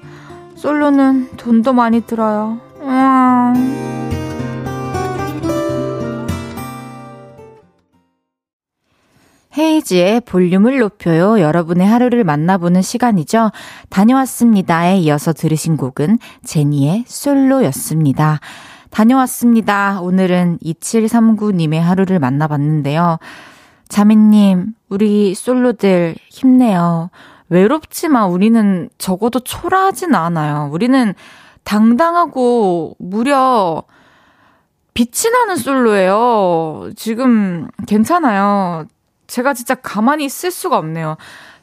솔로는 0.55 1.31
돈도 1.37 1.73
많이 1.73 2.01
들어요. 2.03 2.61
음. 2.83 4.07
헤이지의 9.59 10.21
볼륨을 10.21 10.79
높여요. 10.79 11.41
여러분의 11.41 11.89
하루를 11.89 12.23
만나보는 12.23 12.83
시간이죠. 12.83 13.51
다녀왔습니다에 13.91 14.99
이어서 14.99 15.33
들으신 15.33 15.77
곡은 15.77 16.21
제니의 16.45 17.03
솔로였습니다. 17.09 18.39
다녀왔습니다. 18.91 20.01
오늘은 20.03 20.59
2739님의 20.63 21.81
하루를 21.81 22.21
만나봤는데요. 22.21 23.19
자매님, 23.89 24.75
우리 24.89 25.35
솔로들 25.35 26.17
힘내요. 26.31 27.11
외롭지만 27.49 28.29
우리는 28.31 28.89
적어도 28.99 29.41
초라하진 29.41 30.15
않아요. 30.15 30.69
우리는 30.73 31.15
당당하고 31.65 32.97
무려 32.99 33.83
빛이 34.95 35.31
나는 35.33 35.57
솔로예요. 35.57 36.91
지금 36.97 37.69
괜찮아요. 37.87 38.87
제가 39.27 39.55
진짜 39.55 39.75
가만히 39.75 40.25
있을 40.25 40.51
수가 40.51 40.79
없네요. 40.79 41.17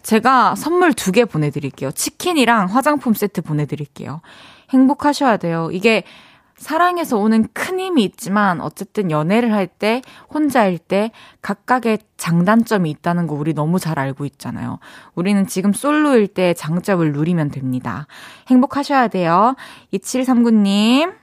제가 0.03 0.55
선물 0.55 0.93
두 0.93 1.11
개 1.11 1.25
보내드릴게요. 1.25 1.91
치킨이랑 1.91 2.67
화장품 2.67 3.13
세트 3.13 3.41
보내드릴게요. 3.41 4.21
행복하셔야 4.69 5.37
돼요. 5.37 5.69
이게 5.71 6.03
사랑에서 6.63 7.17
오는 7.17 7.47
큰 7.53 7.79
힘이 7.79 8.03
있지만 8.05 8.61
어쨌든 8.61 9.11
연애를 9.11 9.53
할 9.53 9.67
때 9.67 10.01
혼자일 10.33 10.77
때 10.77 11.11
각각의 11.41 11.99
장단점이 12.17 12.89
있다는 12.89 13.27
거 13.27 13.35
우리 13.35 13.53
너무 13.53 13.79
잘 13.79 13.99
알고 13.99 14.25
있잖아요. 14.25 14.79
우리는 15.15 15.45
지금 15.47 15.73
솔로일 15.73 16.27
때 16.27 16.53
장점을 16.53 17.11
누리면 17.11 17.49
됩니다. 17.51 18.07
행복하셔야 18.47 19.07
돼요. 19.09 19.55
2739님. 19.93 21.13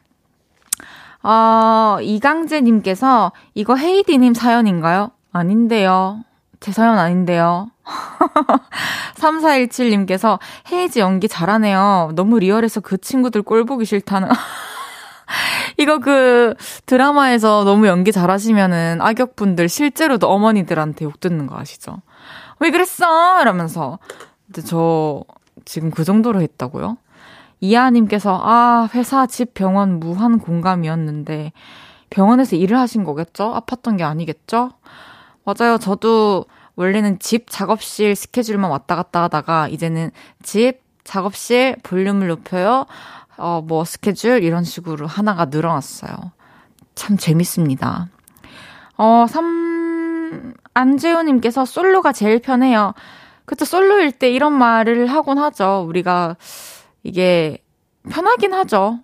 어, 1.22 1.98
이강재님께서 2.00 3.33
이거 3.55 3.76
헤이디님 3.76 4.35
사연인가요? 4.35 5.11
아닌데요. 5.33 6.24
제 6.61 6.72
사연 6.72 6.98
아닌데요. 6.98 7.70
3417님께서 9.16 10.38
헤이지 10.70 11.00
연기 11.00 11.29
잘하네요. 11.29 12.12
너무 12.14 12.38
리얼해서 12.38 12.81
그 12.81 12.98
친구들 12.98 13.42
꼴 13.42 13.64
보기 13.64 13.85
싫다는. 13.85 14.29
이거 15.77 15.99
그 15.99 16.55
드라마에서 16.87 17.64
너무 17.64 17.87
연기 17.87 18.12
잘하시면은 18.12 19.01
악역분들 19.01 19.69
실제로도 19.69 20.29
어머니들한테 20.29 21.05
욕 21.05 21.21
듣는 21.21 21.47
거 21.47 21.59
아시죠? 21.59 22.03
왜 22.59 22.71
그랬어? 22.71 23.40
이러면서. 23.40 23.99
근데 24.47 24.62
저 24.62 25.25
지금 25.64 25.90
그 25.90 26.05
정도로 26.05 26.40
했다고요? 26.43 26.97
이하님께서 27.61 28.40
아 28.43 28.88
회사 28.95 29.27
집 29.27 29.55
병원 29.55 30.01
무한 30.01 30.38
공감이었는데 30.38 31.53
병원에서 32.09 32.57
일을 32.57 32.79
하신 32.79 33.05
거겠죠? 33.05 33.55
아팠던 33.55 33.99
게 33.99 34.05
아니겠죠? 34.05 34.71
맞아요. 35.45 35.79
저도 35.79 36.47
원래는 36.77 37.19
집 37.19 37.47
작업실 37.49 38.16
스케줄만 38.16 38.71
왔다 38.71 38.97
갔다 38.97 39.23
하다가 39.25 39.69
이제는 39.69 40.11
집 40.43 40.81
작업실 41.05 41.77
볼륨을 41.83 42.29
높여요. 42.29 42.87
어, 43.40 43.62
뭐, 43.62 43.85
스케줄, 43.85 44.44
이런 44.44 44.64
식으로 44.64 45.07
하나가 45.07 45.46
늘어났어요. 45.46 46.12
참 46.94 47.16
재밌습니다. 47.16 48.09
어, 48.98 49.26
3, 49.29 50.53
안재호님께서 50.74 51.64
솔로가 51.64 52.12
제일 52.12 52.38
편해요. 52.38 52.92
그쵸, 53.46 53.64
솔로일 53.64 54.12
때 54.12 54.31
이런 54.31 54.53
말을 54.53 55.07
하곤 55.07 55.38
하죠. 55.38 55.85
우리가, 55.88 56.37
이게, 57.03 57.64
편하긴 58.11 58.53
하죠. 58.53 59.00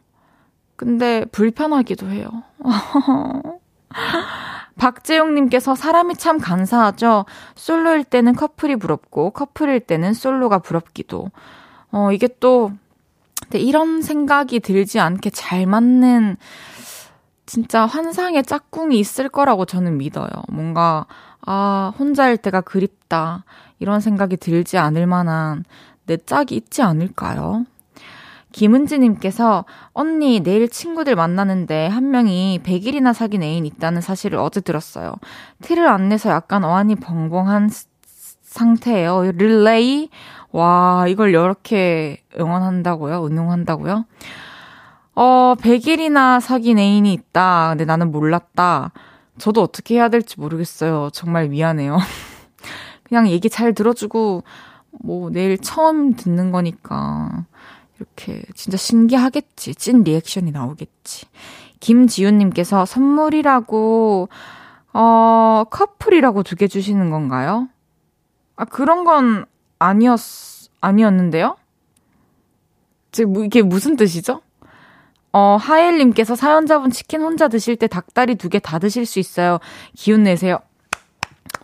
근데, 0.76 1.24
불편하기도 1.32 2.08
해요. 2.10 2.28
박재용님께서 4.78 5.74
사람이 5.74 6.16
참 6.16 6.38
간사하죠. 6.38 7.24
솔로일 7.54 8.04
때는 8.04 8.34
커플이 8.34 8.76
부럽고, 8.76 9.30
커플일 9.30 9.80
때는 9.80 10.12
솔로가 10.12 10.58
부럽기도. 10.58 11.30
어, 11.90 12.12
이게 12.12 12.28
또, 12.38 12.72
근데 13.46 13.60
이런 13.60 14.02
생각이 14.02 14.60
들지 14.60 14.98
않게 15.00 15.30
잘 15.30 15.66
맞는 15.66 16.36
진짜 17.46 17.86
환상의 17.86 18.42
짝꿍이 18.42 18.98
있을 18.98 19.28
거라고 19.28 19.64
저는 19.64 19.98
믿어요. 19.98 20.28
뭔가, 20.48 21.06
아, 21.42 21.92
혼자일 21.96 22.36
때가 22.38 22.60
그립다. 22.60 23.44
이런 23.78 24.00
생각이 24.00 24.36
들지 24.36 24.78
않을 24.78 25.06
만한 25.06 25.64
내 26.06 26.16
짝이 26.16 26.56
있지 26.56 26.82
않을까요? 26.82 27.64
김은지님께서 28.50 29.64
언니 29.92 30.40
내일 30.40 30.68
친구들 30.68 31.14
만나는데 31.14 31.88
한 31.88 32.10
명이 32.10 32.60
100일이나 32.64 33.12
사귄 33.12 33.42
애인 33.42 33.66
있다는 33.66 34.00
사실을 34.00 34.38
어제 34.38 34.60
들었어요. 34.60 35.14
티를 35.62 35.86
안 35.86 36.08
내서 36.08 36.30
약간 36.30 36.64
어안이 36.64 36.96
벙벙한 36.96 37.68
상태예요. 38.56 39.32
릴레이 39.32 40.08
와, 40.52 41.04
이걸 41.08 41.30
이렇게 41.30 42.22
응원한다고요? 42.38 43.26
응용한다고요? 43.26 44.06
어, 45.14 45.54
100일이나 45.60 46.40
사귄 46.40 46.78
애인이 46.78 47.12
있다. 47.12 47.70
근데 47.70 47.84
나는 47.84 48.10
몰랐다. 48.10 48.92
저도 49.38 49.62
어떻게 49.62 49.96
해야 49.96 50.08
될지 50.08 50.40
모르겠어요. 50.40 51.10
정말 51.12 51.48
미안해요. 51.48 51.98
그냥 53.04 53.28
얘기 53.28 53.50
잘 53.50 53.74
들어주고, 53.74 54.44
뭐, 55.04 55.30
내일 55.30 55.58
처음 55.58 56.14
듣는 56.14 56.52
거니까, 56.52 57.44
이렇게, 57.98 58.42
진짜 58.54 58.76
신기하겠지. 58.78 59.74
찐 59.74 60.02
리액션이 60.04 60.50
나오겠지. 60.52 61.26
김지훈님께서 61.80 62.84
선물이라고, 62.86 64.28
어, 64.94 65.64
커플이라고 65.70 66.42
두 66.42 66.56
개 66.56 66.66
주시는 66.66 67.10
건가요? 67.10 67.68
아, 68.56 68.64
그런 68.64 69.04
건 69.04 69.46
아니었, 69.78 70.20
아니었는데요? 70.80 71.56
지금 73.12 73.32
뭐 73.32 73.44
이게 73.44 73.62
무슨 73.62 73.96
뜻이죠? 73.96 74.42
어, 75.32 75.56
하엘님께서 75.60 76.34
사연자분 76.34 76.90
치킨 76.90 77.20
혼자 77.20 77.48
드실 77.48 77.76
때 77.76 77.86
닭다리 77.86 78.36
두 78.36 78.48
개 78.48 78.58
다 78.58 78.78
드실 78.78 79.04
수 79.04 79.18
있어요. 79.18 79.58
기운 79.94 80.22
내세요. 80.22 80.58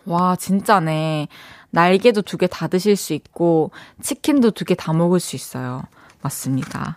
와, 0.04 0.36
진짜네. 0.36 1.28
날개도 1.70 2.22
두 2.22 2.36
개 2.36 2.46
다 2.48 2.68
드실 2.68 2.96
수 2.96 3.14
있고, 3.14 3.70
치킨도 4.02 4.50
두 4.50 4.64
개 4.66 4.74
다 4.74 4.92
먹을 4.92 5.20
수 5.20 5.36
있어요. 5.36 5.82
맞습니다. 6.20 6.96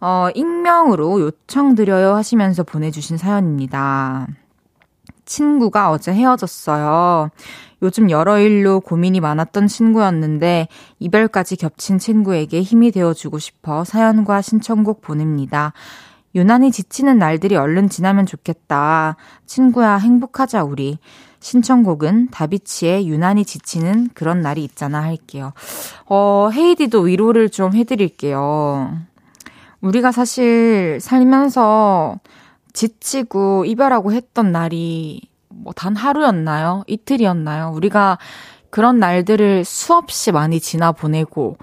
어, 0.00 0.28
익명으로 0.34 1.20
요청드려요 1.20 2.14
하시면서 2.14 2.62
보내주신 2.62 3.18
사연입니다. 3.18 4.26
친구가 5.26 5.90
어제 5.90 6.12
헤어졌어요. 6.12 7.30
요즘 7.82 8.10
여러 8.10 8.38
일로 8.38 8.80
고민이 8.80 9.20
많았던 9.20 9.66
친구였는데 9.68 10.68
이별까지 10.98 11.56
겹친 11.56 11.98
친구에게 11.98 12.62
힘이 12.62 12.90
되어주고 12.90 13.38
싶어 13.38 13.84
사연과 13.84 14.42
신청곡 14.42 15.00
보냅니다. 15.00 15.72
유난히 16.34 16.70
지치는 16.70 17.18
날들이 17.18 17.56
얼른 17.56 17.88
지나면 17.88 18.26
좋겠다. 18.26 19.16
친구야, 19.46 19.96
행복하자, 19.96 20.62
우리. 20.62 20.98
신청곡은 21.40 22.28
다비치의 22.30 23.08
유난히 23.08 23.44
지치는 23.44 24.10
그런 24.14 24.40
날이 24.40 24.62
있잖아 24.62 25.02
할게요. 25.02 25.52
어, 26.06 26.50
헤이디도 26.52 27.00
위로를 27.00 27.48
좀 27.48 27.74
해드릴게요. 27.74 28.98
우리가 29.80 30.12
사실 30.12 30.98
살면서 31.00 32.18
지치고 32.72 33.64
이별하고 33.64 34.12
했던 34.12 34.52
날이 34.52 35.22
뭐 35.48 35.72
단 35.74 35.96
하루였나요? 35.96 36.84
이틀이었나요? 36.86 37.72
우리가 37.74 38.18
그런 38.70 38.98
날들을 38.98 39.64
수없이 39.64 40.32
많이 40.32 40.60
지나 40.60 40.92
보내고 40.92 41.56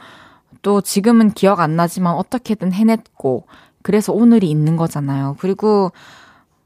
또 0.61 0.81
지금은 0.81 1.31
기억 1.31 1.59
안 1.59 1.75
나지만 1.75 2.15
어떻게든 2.15 2.73
해냈고 2.73 3.45
그래서 3.81 4.11
오늘이 4.11 4.49
있는 4.49 4.75
거잖아요. 4.75 5.37
그리고 5.39 5.91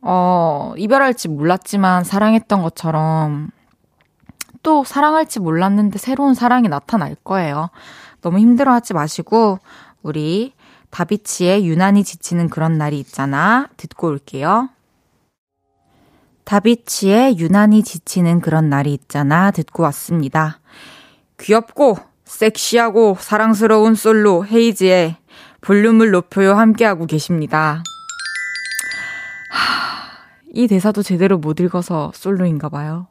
어, 0.01 0.73
이별할지 0.77 1.27
몰랐지만 1.29 2.03
사랑했던 2.03 2.63
것처럼 2.63 3.51
또 4.63 4.83
사랑할지 4.83 5.39
몰랐는데 5.39 5.99
새로운 5.99 6.33
사랑이 6.33 6.67
나타날 6.69 7.15
거예요. 7.23 7.69
너무 8.21 8.39
힘들어 8.39 8.73
하지 8.73 8.93
마시고 8.93 9.59
우리 10.01 10.53
다비치의 10.91 11.65
유난히 11.65 12.03
지치는 12.03 12.49
그런 12.49 12.77
날이 12.77 12.99
있잖아. 12.99 13.67
듣고 13.77 14.07
올게요. 14.07 14.69
다비치의 16.43 17.37
유난히 17.37 17.81
지치는 17.83 18.41
그런 18.41 18.69
날이 18.69 18.93
있잖아. 18.93 19.51
듣고 19.51 19.83
왔습니다. 19.83 20.59
귀엽고 21.39 21.97
섹시하고 22.25 23.17
사랑스러운 23.19 23.95
솔로 23.95 24.45
헤이지의 24.45 25.17
볼륨을 25.61 26.11
높여요 26.11 26.55
함께하고 26.55 27.05
계십니다. 27.05 27.83
하, 29.49 30.11
이 30.53 30.67
대사도 30.67 31.03
제대로 31.03 31.37
못 31.37 31.59
읽어서 31.59 32.11
솔로인가 32.13 32.69
봐요. 32.69 33.07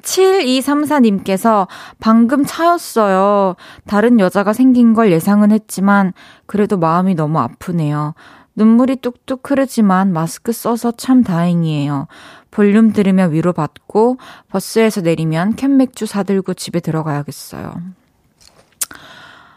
7234님께서 0.00 1.66
방금 1.98 2.44
차였어요. 2.44 3.56
다른 3.86 4.20
여자가 4.20 4.52
생긴 4.52 4.94
걸 4.94 5.12
예상은 5.12 5.50
했지만 5.52 6.12
그래도 6.46 6.76
마음이 6.76 7.14
너무 7.14 7.38
아프네요. 7.38 8.14
눈물이 8.56 8.96
뚝뚝 8.96 9.50
흐르지만 9.50 10.12
마스크 10.12 10.52
써서 10.52 10.92
참 10.92 11.22
다행이에요. 11.22 12.08
볼륨 12.50 12.92
들으며 12.92 13.26
위로받고 13.26 14.18
버스에서 14.50 15.00
내리면 15.00 15.54
캔맥주 15.54 16.06
사들고 16.06 16.54
집에 16.54 16.80
들어가야겠어요. 16.80 17.72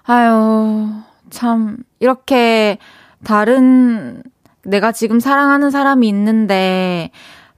아유, 0.03 0.89
참, 1.29 1.77
이렇게 1.99 2.77
다른, 3.23 4.21
내가 4.63 4.91
지금 4.91 5.19
사랑하는 5.19 5.71
사람이 5.71 6.07
있는데, 6.09 7.11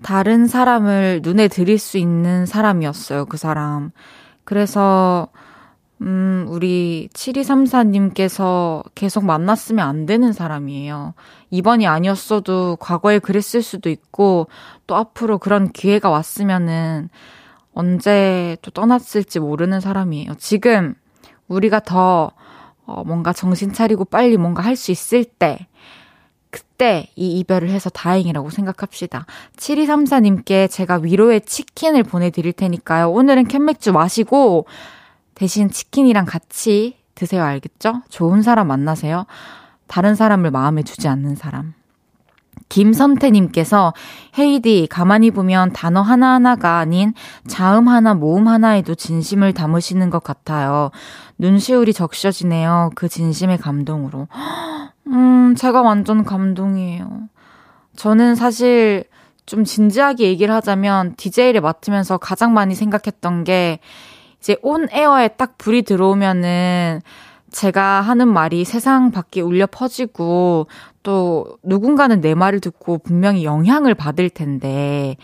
다른 0.06 0.46
사람을 0.46 1.22
눈에 1.24 1.48
들일 1.48 1.80
수 1.80 1.98
있는 1.98 2.46
사람이었어요, 2.46 3.26
그 3.26 3.38
사람. 3.38 3.90
그래서, 4.44 5.30
음, 6.00 6.46
우리 6.48 7.10
7234님께서 7.12 8.84
계속 8.94 9.26
만났으면 9.26 9.84
안 9.84 10.06
되는 10.06 10.32
사람이에요. 10.32 11.16
이번이 11.50 11.88
아니었어도 11.88 12.76
과거에 12.80 13.18
그랬을 13.18 13.64
수도 13.64 13.90
있고, 13.90 14.48
또 14.86 14.96
앞으로 14.96 15.40
그런 15.40 15.72
기회가 15.72 16.12
왔으면은 16.12 17.10
언제 17.74 18.58
또 18.62 18.70
떠났을지 18.70 19.40
모르는 19.40 19.80
사람이에요. 19.80 20.36
지금 20.38 20.94
우리가 21.48 21.80
더 21.80 22.32
어, 22.86 23.04
뭔가 23.04 23.34
정신 23.34 23.74
차리고 23.74 24.06
빨리 24.06 24.38
뭔가 24.38 24.62
할 24.62 24.76
수 24.76 24.92
있을 24.92 25.24
때, 25.24 25.66
그때 26.76 27.08
이 27.16 27.40
이별을 27.40 27.70
해서 27.70 27.90
다행이라고 27.90 28.50
생각합시다. 28.50 29.26
7234님께 29.56 30.70
제가 30.70 30.98
위로의 30.98 31.42
치킨을 31.42 32.04
보내드릴 32.04 32.52
테니까요. 32.52 33.12
오늘은 33.12 33.48
캔맥주 33.48 33.94
마시고 33.94 34.66
대신 35.36 35.70
치킨이랑 35.70 36.26
같이 36.26 36.98
드세요. 37.16 37.44
알겠죠? 37.44 38.02
좋은 38.10 38.42
사람 38.42 38.68
만나세요. 38.68 39.26
다른 39.88 40.16
사람을 40.16 40.52
마음에 40.52 40.84
두지 40.84 41.08
않는 41.08 41.36
사람. 41.36 41.74
김선태님께서 42.68 43.94
헤이디 44.38 44.88
가만히 44.90 45.32
보면 45.32 45.72
단어 45.72 46.02
하나하나가 46.02 46.80
아닌 46.80 47.14
자음 47.48 47.88
하나 47.88 48.14
모음 48.16 48.50
하나에도 48.50 48.96
진심을 48.96 49.54
담으시는 49.54 50.10
것 50.10 50.22
같아요. 50.26 50.92
눈시울이 51.38 51.94
적셔지네요. 51.94 52.92
그 52.96 53.08
진심의 53.08 53.60
감동으로. 53.60 54.28
음, 55.08 55.56
제가 55.56 55.82
완전 55.82 56.24
감동이에요. 56.24 57.30
저는 57.96 58.36
사실 58.36 59.06
좀 59.46 59.64
진지하게 59.64 60.26
얘기를 60.26 60.54
하자면 60.54 61.16
DJ를 61.16 61.62
맡으면서 61.62 62.18
가장 62.18 62.54
많이 62.54 62.74
생각했던 62.74 63.44
게 63.44 63.80
이제 64.40 64.58
온 64.62 64.88
에어에 64.92 65.30
딱 65.30 65.58
불이 65.58 65.84
들어오면은 65.84 67.02
제가 67.52 68.02
하는 68.02 68.28
말이 68.28 68.66
세상 68.66 69.12
밖에 69.12 69.42
울려 69.42 69.66
퍼지고 69.66 70.68
또 71.04 71.58
누군가는 71.64 72.20
내 72.20 72.36
말을 72.36 72.60
듣고 72.60 72.98
분명히 72.98 73.46
영향을 73.46 73.94
받을 73.94 74.30
텐데, 74.30 75.16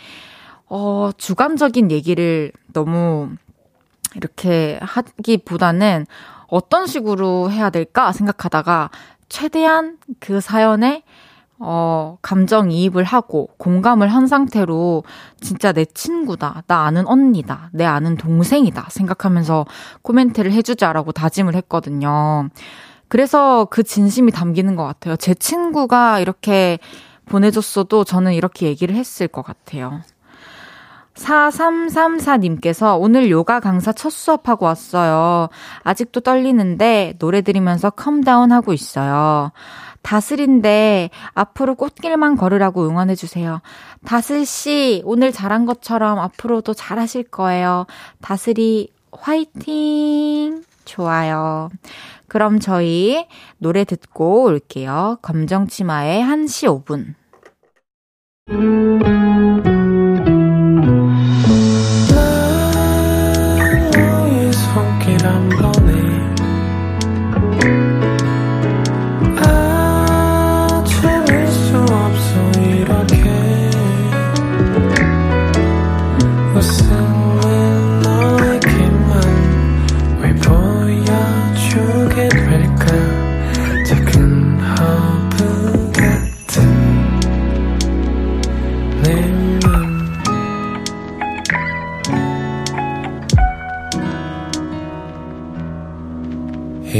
어, 0.68 1.10
주관적인 1.18 1.92
얘기를 1.92 2.54
너무 2.72 3.32
이렇게 4.16 4.80
하기보다는 4.82 6.06
어떤 6.48 6.86
식으로 6.88 7.52
해야 7.52 7.70
될까 7.70 8.12
생각하다가 8.12 8.92
최대한 9.32 9.98
그 10.20 10.42
사연에 10.42 11.04
어, 11.58 12.18
감정 12.22 12.70
이입을 12.70 13.06
하고 13.06 13.50
공감을 13.58 14.10
한 14.10 14.28
상태로 14.28 15.04
진짜 15.40 15.72
내 15.72 15.86
친구다, 15.86 16.64
나 16.68 16.86
아는 16.86 17.08
언니다, 17.08 17.70
내 17.72 17.86
아는 17.86 18.18
동생이다 18.18 18.88
생각하면서 18.90 19.66
코멘트를 20.02 20.52
해주자라고 20.52 21.14
다짐을 21.14 21.56
했거든요. 21.56 22.50
그래서 23.08 23.68
그 23.70 23.84
진심이 23.84 24.32
담기는 24.32 24.76
것 24.76 24.84
같아요. 24.84 25.16
제 25.16 25.34
친구가 25.34 26.20
이렇게 26.20 26.80
보내줬어도 27.26 28.04
저는 28.04 28.34
이렇게 28.34 28.66
얘기를 28.68 28.96
했을 28.96 29.28
것 29.30 29.44
같아요. 29.44 30.02
4334님께서 31.24 33.00
오늘 33.00 33.30
요가 33.30 33.60
강사 33.60 33.92
첫 33.92 34.10
수업하고 34.10 34.66
왔어요. 34.66 35.50
아직도 35.84 36.22
떨리는데 36.22 37.16
노래 37.20 37.42
들으면서 37.42 37.90
calm 37.90 38.21
down 38.21 38.52
하고 38.52 38.74
있어요. 38.74 39.52
다슬인데 40.02 41.10
앞으로 41.34 41.76
꽃길만 41.76 42.36
걸으라고 42.36 42.88
응원해주세요. 42.88 43.62
다슬씨, 44.06 45.02
오늘 45.06 45.32
잘한 45.32 45.66
것처럼 45.66 46.20
앞으로도 46.20 46.74
잘하실 46.74 47.26
거예요. 47.26 47.86
다슬이 48.22 48.90
화이팅! 49.12 50.64
좋아요. 50.86 51.70
그럼 52.28 52.60
저희 52.60 53.28
노래 53.58 53.84
듣고 53.84 54.44
올게요. 54.44 55.20
검정치마의 55.22 56.24
1시 56.24 56.84
5분. 56.86 57.14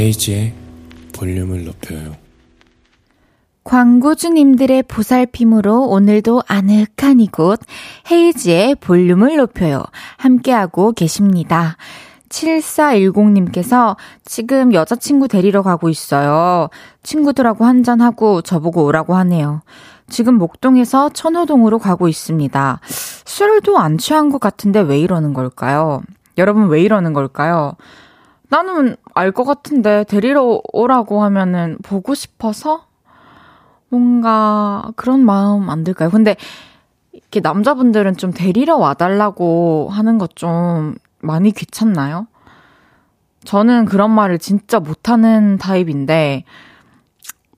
헤이지의 0.02 0.52
볼륨을 1.14 1.64
높여요. 1.64 2.16
광고주님들의 3.62 4.82
보살핌으로 4.82 5.88
오늘도 5.88 6.42
아늑한 6.48 7.20
이곳 7.20 7.60
헤이지의 8.10 8.74
볼륨을 8.76 9.36
높여요. 9.36 9.84
함께하고 10.16 10.90
계십니다. 10.90 11.76
7410님께서 12.30 13.94
지금 14.24 14.74
여자친구 14.74 15.28
데리러 15.28 15.62
가고 15.62 15.88
있어요. 15.88 16.68
친구들하고 17.04 17.64
한잔하고 17.64 18.42
저보고 18.42 18.84
오라고 18.86 19.14
하네요. 19.14 19.62
지금 20.08 20.34
목동에서 20.34 21.10
천호동으로 21.10 21.78
가고 21.78 22.08
있습니다. 22.08 22.80
술도 23.24 23.78
안 23.78 23.98
취한 23.98 24.30
것 24.30 24.40
같은데 24.40 24.80
왜 24.80 24.98
이러는 24.98 25.32
걸까요? 25.32 26.02
여러분 26.38 26.66
왜 26.66 26.82
이러는 26.82 27.12
걸까요? 27.12 27.76
나는 28.52 28.96
알 29.14 29.32
것 29.32 29.44
같은데 29.44 30.04
데리러 30.04 30.60
오라고 30.74 31.22
하면은 31.22 31.78
보고 31.82 32.14
싶어서 32.14 32.84
뭔가 33.88 34.92
그런 34.94 35.24
마음 35.24 35.70
안 35.70 35.84
들까요? 35.84 36.10
근데 36.10 36.36
이렇게 37.12 37.40
남자분들은 37.40 38.18
좀 38.18 38.30
데리러 38.30 38.76
와달라고 38.76 39.88
하는 39.90 40.18
것 40.18 40.32
좀 40.34 40.94
많이 41.20 41.50
귀찮나요? 41.52 42.26
저는 43.44 43.86
그런 43.86 44.10
말을 44.10 44.38
진짜 44.38 44.80
못하는 44.80 45.56
타입인데 45.56 46.44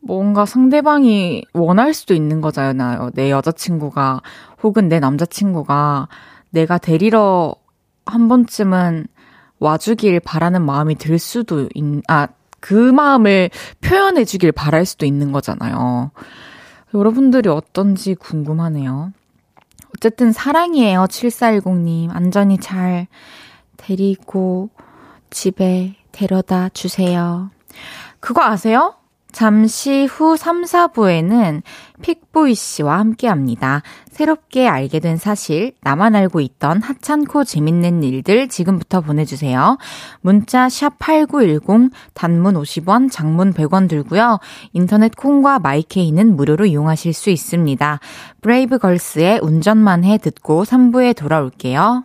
뭔가 0.00 0.46
상대방이 0.46 1.44
원할 1.54 1.92
수도 1.92 2.14
있는 2.14 2.40
거잖아요. 2.40 3.10
내 3.14 3.32
여자친구가 3.32 4.20
혹은 4.62 4.88
내 4.88 5.00
남자친구가 5.00 6.08
내가 6.50 6.78
데리러 6.78 7.54
한 8.06 8.28
번쯤은 8.28 9.06
와주길 9.64 10.20
바라는 10.20 10.62
마음이 10.62 10.96
들 10.96 11.18
수도 11.18 11.68
있, 11.74 11.84
아, 12.08 12.28
그 12.60 12.74
마음을 12.74 13.50
표현해 13.80 14.24
주길 14.24 14.52
바랄 14.52 14.84
수도 14.84 15.06
있는 15.06 15.32
거잖아요. 15.32 16.10
여러분들이 16.92 17.48
어떤지 17.48 18.14
궁금하네요. 18.14 19.12
어쨌든 19.96 20.32
사랑이에요. 20.32 21.04
7410님. 21.04 22.10
안전히 22.14 22.58
잘 22.58 23.06
데리고 23.76 24.70
집에 25.30 25.96
데려다 26.12 26.68
주세요. 26.68 27.50
그거 28.20 28.42
아세요? 28.42 28.94
잠시 29.34 30.04
후 30.04 30.36
3, 30.36 30.62
4부에는 30.62 31.62
픽보이 32.02 32.54
씨와 32.54 33.00
함께 33.00 33.26
합니다. 33.26 33.82
새롭게 34.08 34.68
알게 34.68 35.00
된 35.00 35.16
사실, 35.16 35.72
나만 35.82 36.14
알고 36.14 36.40
있던 36.40 36.80
하찮고 36.80 37.42
재밌는 37.42 38.04
일들 38.04 38.48
지금부터 38.48 39.00
보내주세요. 39.00 39.76
문자 40.20 40.68
샵8910, 40.68 41.90
단문 42.14 42.54
50원, 42.54 43.10
장문 43.10 43.52
100원 43.52 43.88
들고요. 43.88 44.38
인터넷 44.72 45.16
콩과 45.16 45.58
마이케이는 45.58 46.36
무료로 46.36 46.66
이용하실 46.66 47.12
수 47.12 47.30
있습니다. 47.30 47.98
브레이브 48.40 48.78
걸스의 48.78 49.40
운전만 49.42 50.04
해 50.04 50.16
듣고 50.16 50.62
3부에 50.62 51.16
돌아올게요. 51.16 52.04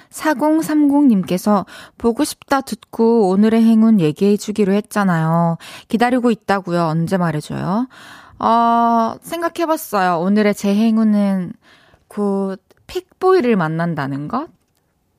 4030님께서 0.11 1.65
보고 1.97 2.23
싶다 2.23 2.61
듣고 2.61 3.29
오늘의 3.29 3.63
행운 3.63 3.99
얘기해 3.99 4.37
주기로 4.37 4.73
했잖아요. 4.73 5.57
기다리고 5.87 6.31
있다고요. 6.31 6.83
언제 6.83 7.17
말해줘요? 7.17 7.87
어, 8.39 9.15
생각해봤어요. 9.21 10.19
오늘의 10.19 10.55
제 10.55 10.73
행운은 10.73 11.53
곧 12.07 12.61
픽보이를 12.87 13.55
만난다는 13.55 14.27
것? 14.27 14.49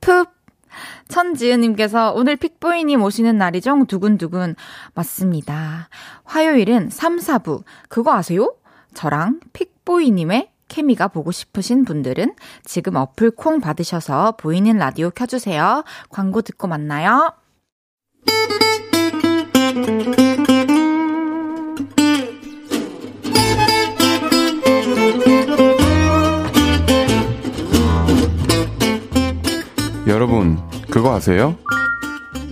푹! 0.01 0.31
천지은님께서 1.07 2.13
오늘 2.13 2.35
픽보이님 2.35 3.01
오시는 3.01 3.37
날이죠? 3.37 3.85
두근두근. 3.87 4.55
맞습니다. 4.93 5.89
화요일은 6.23 6.89
3, 6.89 7.17
4부. 7.17 7.63
그거 7.89 8.13
아세요? 8.13 8.55
저랑 8.93 9.39
픽보이님의 9.53 10.52
케미가 10.73 11.09
보고 11.09 11.31
싶으신 11.31 11.85
분들은 11.85 12.33
지금 12.65 12.95
어플 12.95 13.31
콩 13.31 13.61
받으셔서 13.61 14.37
보이는 14.37 14.75
라디오 14.75 15.11
켜주세요. 15.11 15.83
광고 16.09 16.41
듣고 16.41 16.67
만나요. 16.67 17.31
여러분, 30.07 30.57
그거 30.89 31.13
아세요? 31.13 31.55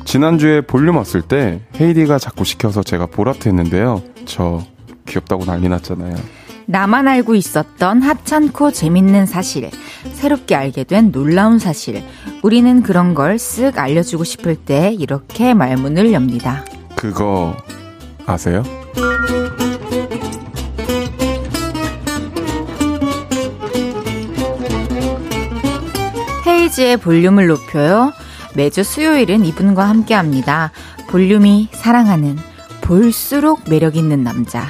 지난주에 0.05 0.62
볼륨 0.62 0.97
왔을 0.97 1.23
때 1.23 1.60
헤이디가 1.79 2.19
자꾸 2.19 2.43
시켜서 2.45 2.84
제가 2.84 3.07
보라트 3.07 3.47
했는데요. 3.47 4.03
저 4.25 4.63
귀엽다고 5.07 5.45
난리 5.45 5.67
났잖아요. 5.69 6.40
나만 6.71 7.05
알고 7.10 7.36
있었던 7.36 8.01
하찮고 8.01 8.71
재밌는 8.71 9.25
사실, 9.25 9.69
새롭게 10.13 10.55
알게 10.55 10.86
된 10.86 11.12
놀라운 11.12 11.60
사실, 11.60 12.01
우리는 12.43 12.81
그런 12.81 13.13
걸 13.13 13.36
쓱 13.36 13.77
알려주고 13.77 14.23
싶을 14.23 14.55
때 14.55 14.95
이렇게 14.97 15.53
말문을 15.53 16.13
엽니다. 16.13 16.63
그거 16.95 17.57
아세요? 18.25 18.63
헤이지의 26.47 26.97
볼륨을 26.97 27.47
높여요. 27.47 28.13
매주 28.55 28.84
수요일은 28.84 29.45
이분과 29.45 29.88
함께 29.88 30.13
합니다. 30.13 30.71
볼륨이 31.10 31.69
사랑하는 31.71 32.38
볼수록 32.81 33.62
매력 33.69 33.95
있는 33.95 34.23
남자, 34.23 34.65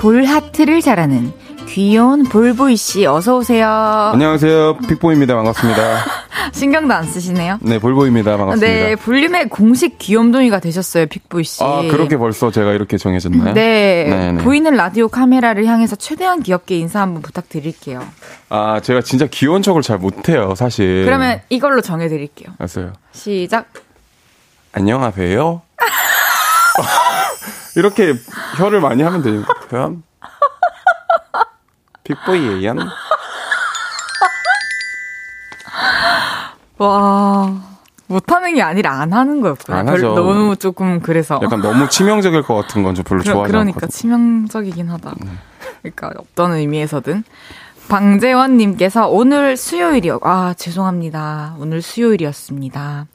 볼하트를 0.00 0.80
잘하는 0.80 1.30
귀여운 1.68 2.24
볼보이 2.24 2.74
씨 2.76 3.04
어서 3.04 3.36
오세요. 3.36 3.68
안녕하세요. 3.68 4.78
픽보입니다. 4.88 5.36
반갑습니다. 5.36 6.04
신경도 6.52 6.94
안 6.94 7.04
쓰시네요. 7.04 7.58
네, 7.60 7.78
볼보입니다. 7.78 8.38
반갑습니다. 8.38 8.66
네, 8.66 8.96
볼륨의 8.96 9.50
공식 9.50 9.98
귀염둥이가 9.98 10.58
되셨어요, 10.60 11.04
픽보이 11.06 11.44
씨. 11.44 11.62
아, 11.62 11.82
그렇게 11.90 12.16
벌써 12.16 12.50
제가 12.50 12.72
이렇게 12.72 12.96
정해졌나요? 12.96 13.52
네. 13.52 14.06
네네. 14.08 14.42
보이는 14.42 14.74
라디오 14.74 15.08
카메라를 15.08 15.66
향해서 15.66 15.96
최대한 15.96 16.42
귀엽게 16.42 16.78
인사 16.78 17.02
한번 17.02 17.20
부탁드릴게요. 17.20 18.02
아, 18.48 18.80
제가 18.80 19.02
진짜 19.02 19.26
귀여운 19.26 19.60
척을 19.60 19.82
잘 19.82 19.98
못해요, 19.98 20.54
사실. 20.54 21.04
그러면 21.04 21.40
이걸로 21.50 21.82
정해드릴게요. 21.82 22.54
알았어요. 22.58 22.94
시작. 23.12 23.66
안녕하세요. 24.72 25.60
이렇게 27.76 28.14
혀를 28.56 28.80
많이 28.80 29.02
하면 29.02 29.22
돼요. 29.22 29.42
편. 29.70 30.02
픽보이예요. 32.04 32.74
와. 36.78 37.60
못하는 38.06 38.54
게 38.56 38.62
아니라 38.62 39.00
안 39.00 39.12
하는 39.12 39.40
거였구나. 39.40 39.78
안 39.78 39.88
하죠. 39.88 40.14
너무 40.14 40.56
조금 40.56 41.00
그래서. 41.00 41.38
약간 41.42 41.60
너무 41.60 41.88
치명적일 41.88 42.42
것 42.42 42.54
같은 42.56 42.82
건 42.82 42.94
좀 42.94 43.04
별로 43.04 43.22
그러, 43.22 43.32
좋아하지 43.34 43.52
그러니까 43.52 43.76
않거든. 43.76 43.88
치명적이긴 43.88 44.88
하다. 44.88 45.14
네. 45.20 45.30
그러니까 45.82 46.10
어떤 46.18 46.52
의미에서든. 46.52 47.22
방재원님께서 47.88 49.08
오늘 49.08 49.56
수요일이요. 49.56 50.20
아, 50.22 50.54
죄송합니다. 50.56 51.54
오늘 51.58 51.82
수요일이었습니다. 51.82 53.06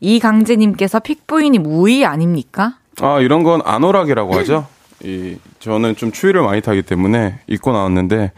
이강재님께서 0.00 0.98
픽보이님 1.00 1.64
우이 1.66 2.04
아닙니까? 2.04 2.74
아, 3.00 3.20
이런 3.20 3.42
건 3.42 3.60
안오락이라고 3.64 4.34
하죠. 4.38 4.66
이 5.02 5.36
저는 5.58 5.96
좀 5.96 6.12
추위를 6.12 6.42
많이 6.42 6.60
타기 6.62 6.82
때문에 6.82 7.40
입고 7.48 7.72
나왔는데 7.72 8.32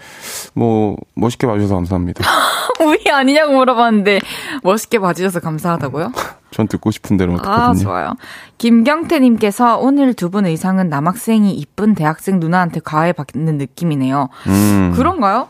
뭐 0.55 0.97
멋있게 1.15 1.47
봐주셔서 1.47 1.75
감사합니다. 1.75 2.25
우리 2.81 3.11
아니냐고 3.11 3.53
물어봤는데 3.53 4.21
멋있게 4.63 4.99
봐주셔서 4.99 5.41
감사하다고요? 5.41 6.13
전 6.51 6.67
듣고 6.67 6.91
싶은 6.91 7.17
대로 7.19 7.37
듣거든요. 7.37 7.53
아 7.55 7.75
좋아요. 7.75 8.15
김경태님께서 8.59 9.79
오늘 9.79 10.15
두 10.15 10.31
분 10.31 10.47
의상은 10.47 10.89
남학생이 10.89 11.53
이쁜 11.55 11.95
대학생 11.95 12.41
누나한테 12.41 12.81
과외 12.83 13.13
받는 13.13 13.59
느낌이네요. 13.59 14.29
음. 14.49 14.93
그런가요? 14.97 15.49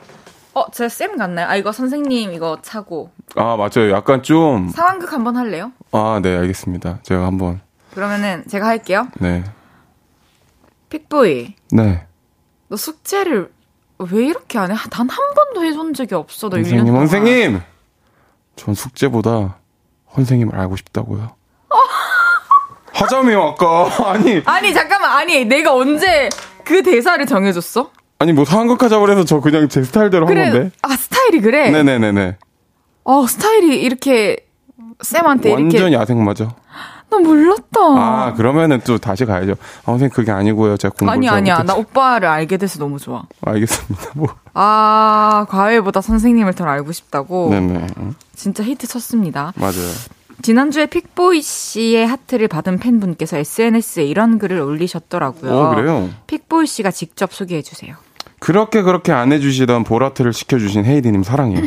어, 0.54 0.70
제가 0.70 0.88
쌤 0.88 1.16
같나요? 1.16 1.48
아, 1.48 1.56
이거 1.56 1.70
선생님 1.72 2.32
이거 2.32 2.58
차고. 2.62 3.10
아, 3.36 3.56
맞아요. 3.56 3.90
약간 3.92 4.22
좀. 4.22 4.68
상황극 4.70 5.12
한번 5.12 5.36
할래요? 5.36 5.72
아, 5.92 6.18
네, 6.22 6.36
알겠습니다. 6.36 6.98
제가 7.02 7.26
한번. 7.26 7.60
그러면은 8.00 8.44
제가 8.46 8.66
할게요. 8.66 9.08
네. 9.20 9.42
픽보이. 10.90 11.54
네. 11.72 12.06
너 12.68 12.76
숙제를 12.76 13.50
왜 13.98 14.26
이렇게 14.26 14.58
안 14.58 14.70
해? 14.70 14.76
단 14.90 15.08
한 15.08 15.34
번도 15.34 15.64
해준 15.64 15.94
적이 15.94 16.14
없어. 16.16 16.50
너 16.50 16.56
선생님, 16.56 16.94
선생님! 16.94 17.60
전 18.54 18.74
숙제보다 18.74 19.56
선생님을 20.12 20.54
알고 20.54 20.76
싶다고요. 20.76 21.34
하자며, 22.92 23.48
아까. 23.58 23.88
아니. 24.12 24.42
아니, 24.44 24.74
잠깐만. 24.74 25.12
아니, 25.16 25.46
내가 25.46 25.74
언제 25.74 26.28
그 26.64 26.82
대사를 26.82 27.24
정해줬어? 27.24 27.90
아니, 28.18 28.34
뭐, 28.34 28.44
상극하자 28.44 28.98
그래서 28.98 29.24
저 29.24 29.40
그냥 29.40 29.70
제 29.70 29.82
스타일대로 29.82 30.26
그래. 30.26 30.42
한 30.44 30.52
건데. 30.52 30.70
아, 30.82 30.90
스타일이 30.96 31.40
그래? 31.40 31.70
네네네네. 31.70 32.36
어, 33.04 33.26
스타일이 33.26 33.80
이렇게, 33.80 34.46
쌤한테 35.00 35.52
완전 35.54 35.80
이렇게. 35.80 35.94
야생 35.94 36.22
맞아. 36.22 36.54
나 37.08 37.18
몰랐다. 37.18 37.80
아, 37.80 38.34
그러면은 38.36 38.80
또 38.84 38.98
다시 38.98 39.24
가야죠. 39.24 39.52
아, 39.52 39.86
선생님, 39.86 40.10
그게 40.10 40.32
아니고요. 40.32 40.76
제가 40.76 40.92
공부를 40.98 41.12
아니, 41.12 41.28
아니야. 41.28 41.62
나 41.62 41.74
오빠를 41.74 42.28
알게 42.28 42.56
돼서 42.56 42.78
너무 42.78 42.98
좋아. 42.98 43.22
알겠습니다. 43.42 44.10
뭐. 44.14 44.28
아, 44.54 45.46
과외보다 45.48 46.00
선생님을 46.00 46.54
더 46.54 46.64
알고 46.64 46.92
싶다고. 46.92 47.50
네네. 47.50 47.86
진짜 48.34 48.64
히트 48.64 48.86
쳤습니다. 48.88 49.52
맞아요. 49.56 49.74
지난주에 50.42 50.86
픽보이 50.86 51.40
씨의 51.42 52.06
하트를 52.06 52.48
받은 52.48 52.78
팬분께서 52.78 53.38
SNS에 53.38 54.04
이런 54.04 54.38
글을 54.38 54.60
올리셨더라고요. 54.60 55.52
어, 55.52 55.74
그래요? 55.74 56.10
픽보이 56.26 56.66
씨가 56.66 56.90
직접 56.90 57.32
소개해 57.32 57.62
주세요. 57.62 57.94
그렇게 58.38 58.82
그렇게 58.82 59.12
안 59.12 59.32
해주시던 59.32 59.84
볼하트를 59.84 60.32
시켜주신 60.32 60.84
헤이디님 60.84 61.22
사랑해요. 61.22 61.62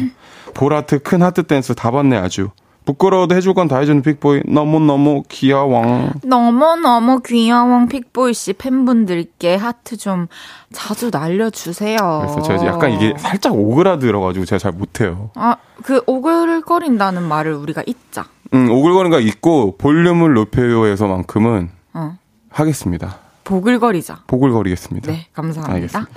볼하트 0.54 1.00
큰 1.00 1.24
하트 1.24 1.44
댄스 1.44 1.74
다 1.74 1.90
봤네 1.92 2.18
아주. 2.18 2.52
부끄러워도 2.94 3.36
해줄 3.36 3.54
건 3.54 3.68
다 3.68 3.78
해주는 3.78 4.02
픽보이 4.02 4.42
너무너무 4.48 5.22
귀여워. 5.30 6.10
너무너무 6.24 7.20
귀여운 7.22 7.88
픽보이 7.88 8.34
씨 8.34 8.54
팬분들께 8.54 9.56
하트 9.56 9.96
좀 9.96 10.28
자주 10.74 11.12
날려주세요. 11.12 11.98
그래서 11.98 12.42
제가 12.42 12.66
약간 12.66 12.92
이게 12.92 13.14
살짝 13.18 13.54
오그라들어가지고 13.56 14.46
제가 14.46 14.58
잘 14.60 14.72
못해요. 14.72 15.30
아, 15.36 15.58
그 15.84 16.02
오글거린다는 16.08 17.22
말을 17.24 17.54
우리가 17.54 17.84
잊자. 17.86 18.26
음, 18.56 18.72
오글거리는 18.72 19.12
거 19.12 19.20
있고 19.20 19.78
볼륨을 19.78 20.34
높여요에서만큼은 20.34 21.70
어. 21.94 22.18
하겠습니다. 22.50 23.18
보글거리자. 23.44 24.24
보글거리겠습니다. 24.26 25.12
네, 25.12 25.28
감사합니다. 25.34 25.76
알겠습니다. 25.76 26.10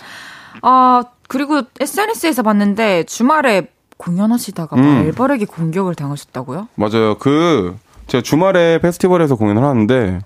아, 0.63 1.03
그리고 1.29 1.63
SNS에서 1.81 2.43
봤는데 2.43 3.05
주말에 3.05 3.69
공연하시다가 4.03 4.77
음. 4.77 4.83
말벌에게 4.83 5.45
공격을 5.45 5.95
당하셨다고요? 5.95 6.69
맞아요. 6.75 7.17
그 7.19 7.77
제가 8.09 8.23
주말에 8.23 8.79
페스티벌에서 8.81 9.37
공연을 9.37 9.62
하는데 9.62 10.21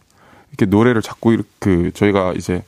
이렇게 0.50 0.66
노래를 0.66 1.02
자꾸 1.02 1.32
이렇게 1.32 1.48
그 1.58 1.90
저희가 1.92 2.32
이제 2.32 2.62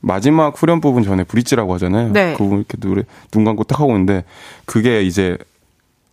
마지막 0.00 0.60
후렴 0.60 0.80
부분 0.80 1.04
전에 1.04 1.24
브릿지라고 1.24 1.72
하잖아요. 1.74 2.12
네. 2.12 2.32
그 2.32 2.38
부분 2.38 2.58
이렇게 2.58 2.76
노래 2.78 3.02
눈 3.30 3.44
감고 3.44 3.64
딱 3.64 3.80
하고 3.80 3.92
있는데 3.92 4.24
그게 4.64 5.02
이제 5.02 5.38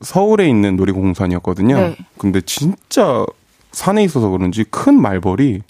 서울에 0.02 0.48
있는 0.48 0.76
놀이공원이었거든요. 0.76 1.76
네. 1.76 1.98
근데 2.18 2.42
진짜 2.42 3.26
산에 3.72 4.04
있어서 4.04 4.30
그런지 4.30 4.64
큰 4.64 5.02
말벌이 5.02 5.62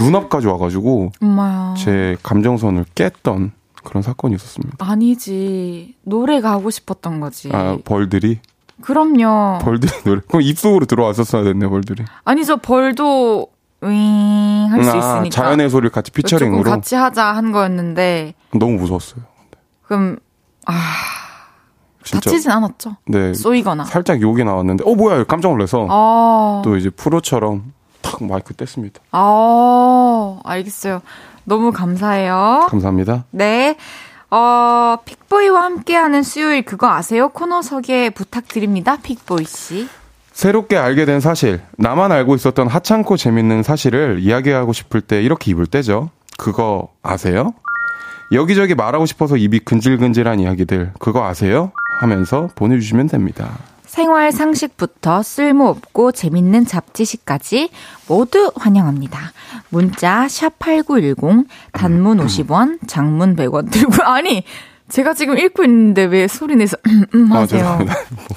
눈앞까지 0.00 0.46
와가지고 0.46 1.12
엄마야. 1.22 1.74
제 1.78 2.16
감정선을 2.22 2.84
깼던 2.94 3.52
그런 3.86 4.02
사건이 4.02 4.34
있었습니다. 4.34 4.76
아니지. 4.84 5.94
노래가 6.02 6.50
하고 6.50 6.70
싶었던 6.70 7.20
거지. 7.20 7.50
아 7.52 7.78
벌들이 7.84 8.40
그럼요. 8.80 9.58
벌들이 9.62 9.90
노래 10.04 10.20
그럼 10.26 10.42
입속으로 10.42 10.86
들어왔었어야 10.86 11.44
됐네 11.44 11.68
벌들이. 11.68 12.04
아니, 12.24 12.44
저 12.44 12.56
벌도, 12.56 13.48
윙, 13.80 14.68
할수 14.70 14.90
아, 14.90 14.96
있으니까. 14.96 15.28
자연의 15.30 15.70
소리를 15.70 15.90
같이 15.90 16.10
피처링으로 16.10 16.62
같이 16.62 16.94
하자 16.94 17.24
한 17.24 17.52
거였는데, 17.52 18.34
너무 18.58 18.72
무서웠어요. 18.72 19.22
그럼, 19.82 20.18
진짜. 22.04 22.20
다치진 22.30 22.50
않았죠? 22.50 22.96
네. 23.06 23.32
쏘이거나. 23.32 23.84
살짝 23.84 24.20
욕이 24.20 24.44
나왔는데, 24.44 24.84
어, 24.86 24.94
뭐야, 24.94 25.24
깜짝 25.24 25.52
놀라서. 25.52 25.86
아, 25.88 26.62
또 26.64 26.76
이제 26.76 26.90
프로처럼 26.90 27.72
탁 28.02 28.22
마이크 28.24 28.52
뗐습니다. 28.54 28.98
아, 29.10 30.38
알겠어요. 30.44 31.00
너무 31.46 31.72
감사해요. 31.72 32.66
감사합니다. 32.68 33.24
네. 33.30 33.76
어, 34.30 34.96
픽보이와 35.04 35.62
함께하는 35.62 36.22
수요일 36.22 36.64
그거 36.64 36.88
아세요? 36.90 37.28
코너 37.30 37.62
소개 37.62 38.10
부탁드립니다. 38.10 38.96
픽보이 39.02 39.44
씨. 39.44 39.88
새롭게 40.32 40.76
알게 40.76 41.06
된 41.06 41.20
사실, 41.20 41.62
나만 41.78 42.12
알고 42.12 42.34
있었던 42.34 42.68
하찮고 42.68 43.16
재밌는 43.16 43.62
사실을 43.62 44.18
이야기하고 44.20 44.74
싶을 44.74 45.00
때 45.00 45.22
이렇게 45.22 45.52
입을 45.52 45.66
때죠. 45.66 46.10
그거 46.36 46.88
아세요? 47.02 47.54
여기저기 48.32 48.74
말하고 48.74 49.06
싶어서 49.06 49.36
입이 49.36 49.60
근질근질한 49.60 50.40
이야기들, 50.40 50.92
그거 50.98 51.24
아세요? 51.24 51.72
하면서 52.00 52.50
보내주시면 52.56 53.06
됩니다. 53.06 53.48
생활 53.96 54.30
상식부터 54.30 55.22
쓸모없고 55.22 56.12
재밌는 56.12 56.66
잡지식까지 56.66 57.70
모두 58.06 58.52
환영합니다. 58.54 59.32
문자 59.70 60.26
샵8910 60.26 61.46
단문 61.72 62.18
50원, 62.18 62.86
장문 62.86 63.36
100원 63.36 63.72
들고 63.72 63.94
아니 64.04 64.44
제가 64.90 65.14
지금 65.14 65.38
읽고 65.38 65.64
있는데 65.64 66.04
왜 66.04 66.28
소리 66.28 66.56
내서 66.56 66.76
음 67.14 67.32
아, 67.32 67.38
하세요. 67.40 67.78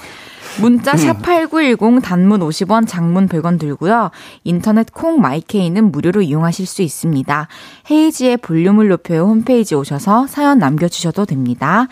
문자 0.62 0.92
샵8910 0.92 2.02
단문 2.02 2.40
50원, 2.40 2.88
장문 2.88 3.28
100원 3.28 3.58
들고요. 3.58 4.10
인터넷 4.44 4.90
콩 4.94 5.20
마이케이는 5.20 5.92
무료로 5.92 6.22
이용하실 6.22 6.64
수 6.64 6.80
있습니다. 6.80 7.48
헤이지의 7.90 8.38
볼륨을 8.38 8.88
높여요 8.88 9.24
홈페이지 9.24 9.74
오셔서 9.74 10.26
사연 10.26 10.58
남겨주셔도 10.58 11.26
됩니다. 11.26 11.86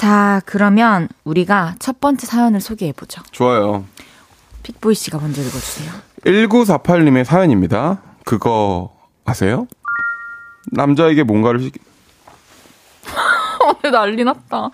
자, 0.00 0.40
그러면 0.46 1.08
우리가 1.24 1.74
첫 1.78 2.00
번째 2.00 2.26
사연을 2.26 2.62
소개해보죠. 2.62 3.20
좋아요. 3.32 3.84
픽보이 4.62 4.94
씨가 4.94 5.18
먼저 5.18 5.42
읽어주세요. 5.42 5.92
1948님의 6.24 7.24
사연입니다. 7.24 8.00
그거 8.24 8.96
아세요? 9.26 9.66
남자에게 10.72 11.22
뭔가를 11.22 11.60
시... 11.60 11.72
오늘 13.62 13.92
난리 13.92 14.24
났다. 14.24 14.70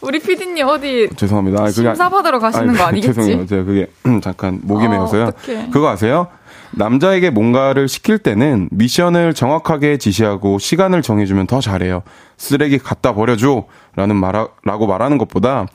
우리 0.00 0.18
피디님 0.18 0.66
어디 0.66 1.08
죄송합니다. 1.16 1.60
아, 1.62 1.66
그게 1.66 1.72
심사 1.74 2.08
받으러 2.08 2.40
가시는 2.40 2.70
아니, 2.70 2.76
거 2.78 2.82
아니겠지? 2.86 3.14
죄송해요. 3.14 3.46
제가 3.46 3.62
그게 3.62 3.86
잠깐 4.24 4.58
목이 4.64 4.86
아, 4.86 4.88
메어서요. 4.88 5.24
어떡해. 5.26 5.68
그거 5.70 5.88
아세요? 5.88 6.26
남자에게 6.72 7.30
뭔가를 7.30 7.88
시킬 7.88 8.18
때는 8.18 8.68
미션을 8.72 9.34
정확하게 9.34 9.98
지시하고 9.98 10.58
시간을 10.58 11.02
정해주면 11.02 11.46
더 11.46 11.60
잘해요. 11.60 12.02
쓰레기 12.36 12.78
갖다 12.78 13.14
버려줘. 13.14 13.64
라는 13.96 14.16
말, 14.16 14.34
라고 14.64 14.86
말하는 14.86 15.18
것보다 15.18 15.66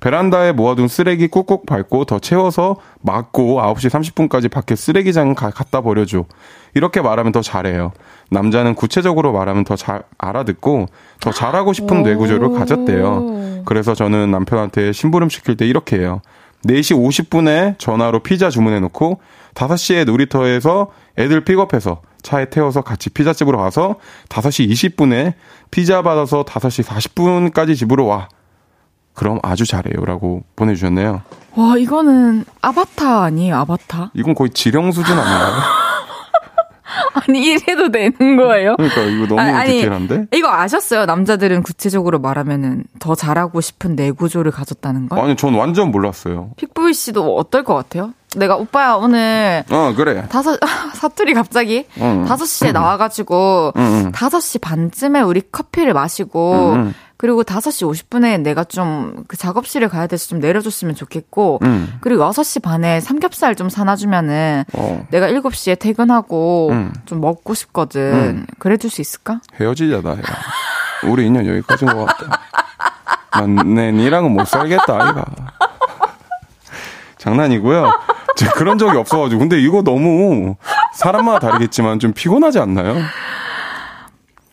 베란다에 0.00 0.52
모아둔 0.52 0.88
쓰레기 0.88 1.26
꾹꾹 1.26 1.64
밟고 1.66 2.04
더 2.04 2.18
채워서 2.18 2.76
막고 3.00 3.60
9시 3.60 3.90
30분까지 4.28 4.50
밖에 4.50 4.76
쓰레기장 4.76 5.34
가, 5.34 5.50
갖다 5.50 5.80
버려줘. 5.80 6.24
이렇게 6.74 7.00
말하면 7.00 7.32
더 7.32 7.40
잘해요. 7.40 7.92
남자는 8.30 8.74
구체적으로 8.74 9.32
말하면 9.32 9.64
더 9.64 9.76
잘 9.76 10.02
알아듣고 10.18 10.86
더 11.20 11.32
잘하고 11.32 11.72
싶은 11.72 12.02
뇌구조를 12.02 12.52
가졌대요. 12.52 13.62
그래서 13.64 13.94
저는 13.94 14.30
남편한테 14.30 14.92
심부름 14.92 15.28
시킬 15.28 15.56
때 15.56 15.66
이렇게 15.66 15.96
해요. 15.98 16.20
4시 16.66 16.96
50분에 16.96 17.78
전화로 17.78 18.20
피자 18.20 18.50
주문해 18.50 18.80
놓고 18.80 19.20
5시에 19.56 20.04
놀이터에서 20.04 20.90
애들 21.18 21.42
픽업해서 21.44 22.02
차에 22.22 22.50
태워서 22.50 22.82
같이 22.82 23.10
피자집으로 23.10 23.58
가서 23.58 23.96
5시 24.28 24.70
20분에 24.70 25.34
피자 25.70 26.02
받아서 26.02 26.44
5시 26.44 26.84
40분까지 26.84 27.74
집으로 27.76 28.06
와. 28.06 28.28
그럼 29.14 29.38
아주 29.42 29.64
잘해요. 29.66 30.04
라고 30.04 30.42
보내주셨네요. 30.56 31.22
와, 31.54 31.76
이거는 31.78 32.44
아바타 32.60 33.22
아니에요, 33.24 33.56
아바타? 33.56 34.10
이건 34.12 34.34
거의 34.34 34.50
지령 34.50 34.92
수준 34.92 35.18
아닌가요? 35.18 35.62
아니, 37.28 37.44
이래도 37.44 37.90
되는 37.90 38.36
거예요? 38.36 38.76
그러니까 38.76 39.00
이거 39.02 39.26
너무 39.26 39.40
아니, 39.40 39.72
디테일한데? 39.72 40.26
이거 40.32 40.48
아셨어요? 40.50 41.06
남자들은 41.06 41.62
구체적으로 41.62 42.18
말하면은 42.20 42.84
더 42.98 43.14
잘하고 43.14 43.60
싶은 43.60 43.96
뇌구조를 43.96 44.52
가졌다는 44.52 45.08
걸? 45.08 45.18
아니, 45.18 45.36
전 45.36 45.54
완전 45.54 45.90
몰랐어요. 45.90 46.50
픽보이 46.56 46.94
씨도 46.94 47.36
어떨 47.36 47.64
것 47.64 47.74
같아요? 47.74 48.12
내가 48.36 48.56
오빠야 48.56 48.94
오늘 48.94 49.64
어, 49.70 49.94
그래. 49.96 50.26
다섯 50.28 50.58
사투리 50.94 51.32
갑자기 51.32 51.86
응. 52.00 52.24
다섯 52.26 52.44
시에 52.44 52.70
나와가지고 52.70 53.72
응, 53.76 53.82
응. 54.06 54.12
다섯 54.12 54.40
시 54.40 54.58
반쯤에 54.58 55.22
우리 55.22 55.40
커피를 55.50 55.94
마시고 55.94 56.72
응, 56.74 56.80
응. 56.88 56.94
그리고 57.18 57.42
다섯 57.44 57.70
시 57.70 57.84
오십 57.84 58.10
분에 58.10 58.38
내가 58.38 58.64
좀 58.64 59.24
그 59.28 59.36
작업실에 59.36 59.88
가야 59.88 60.06
돼서 60.06 60.28
좀 60.28 60.38
내려줬으면 60.40 60.94
좋겠고 60.94 61.60
응. 61.62 61.88
그리고 62.00 62.22
여섯 62.24 62.42
시 62.42 62.60
반에 62.60 63.00
삼겹살 63.00 63.54
좀 63.54 63.68
사놔주면은 63.68 64.64
어, 64.74 65.06
내가 65.10 65.28
일곱 65.28 65.54
시에 65.54 65.74
퇴근하고 65.74 66.68
응. 66.72 66.92
좀 67.06 67.20
먹고 67.20 67.54
싶거든. 67.54 68.00
응. 68.12 68.46
그래줄 68.58 68.90
수 68.90 69.00
있을까? 69.00 69.40
헤어지자다, 69.60 70.10
야. 70.10 70.22
우리 71.04 71.26
인연 71.26 71.46
여기까지인 71.46 71.92
것 71.92 72.04
같다. 72.04 72.40
난, 73.32 73.54
내 73.74 73.92
니랑은 73.92 74.30
못 74.32 74.46
살겠다, 74.46 74.84
아이가. 74.88 75.24
장난이고요. 77.18 77.90
제가 78.36 78.52
그런 78.52 78.78
적이 78.78 78.98
없어가지고. 78.98 79.38
근데 79.40 79.60
이거 79.60 79.82
너무 79.82 80.56
사람마다 80.94 81.38
다르겠지만 81.40 81.98
좀 81.98 82.12
피곤하지 82.12 82.58
않나요? 82.60 82.96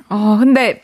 어 0.09 0.37
근데 0.39 0.83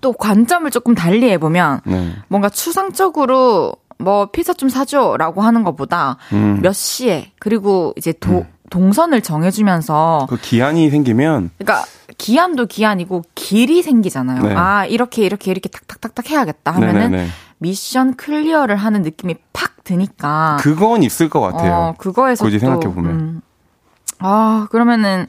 또 0.00 0.12
관점을 0.12 0.70
조금 0.70 0.94
달리 0.94 1.30
해보면 1.30 1.80
네. 1.84 2.12
뭔가 2.28 2.48
추상적으로 2.48 3.74
뭐 3.98 4.26
피자 4.26 4.52
좀 4.52 4.68
사줘라고 4.68 5.42
하는 5.42 5.64
것보다 5.64 6.18
음. 6.32 6.60
몇 6.62 6.72
시에 6.74 7.32
그리고 7.38 7.94
이제 7.96 8.12
도, 8.12 8.38
음. 8.38 8.46
동선을 8.70 9.22
정해주면서 9.22 10.26
그 10.28 10.36
기한이 10.36 10.90
생기면 10.90 11.50
그러니까 11.58 11.86
기한도 12.18 12.66
기한이고 12.66 13.22
길이 13.34 13.82
생기잖아요. 13.82 14.42
네. 14.42 14.54
아 14.54 14.86
이렇게 14.86 15.24
이렇게 15.24 15.50
이렇게 15.50 15.68
탁탁탁탁 15.68 16.30
해야겠다 16.30 16.72
하면은 16.72 17.10
네네네. 17.10 17.28
미션 17.58 18.16
클리어를 18.16 18.76
하는 18.76 19.02
느낌이 19.02 19.36
팍 19.52 19.84
드니까 19.84 20.58
그건 20.60 21.02
있을 21.02 21.28
것 21.28 21.40
같아요. 21.40 21.72
어, 21.72 21.94
그거에서 21.96 22.44
굳이 22.44 22.58
생각해 22.58 22.92
보면 22.94 23.10
음. 23.12 23.40
아 24.18 24.66
그러면은 24.70 25.26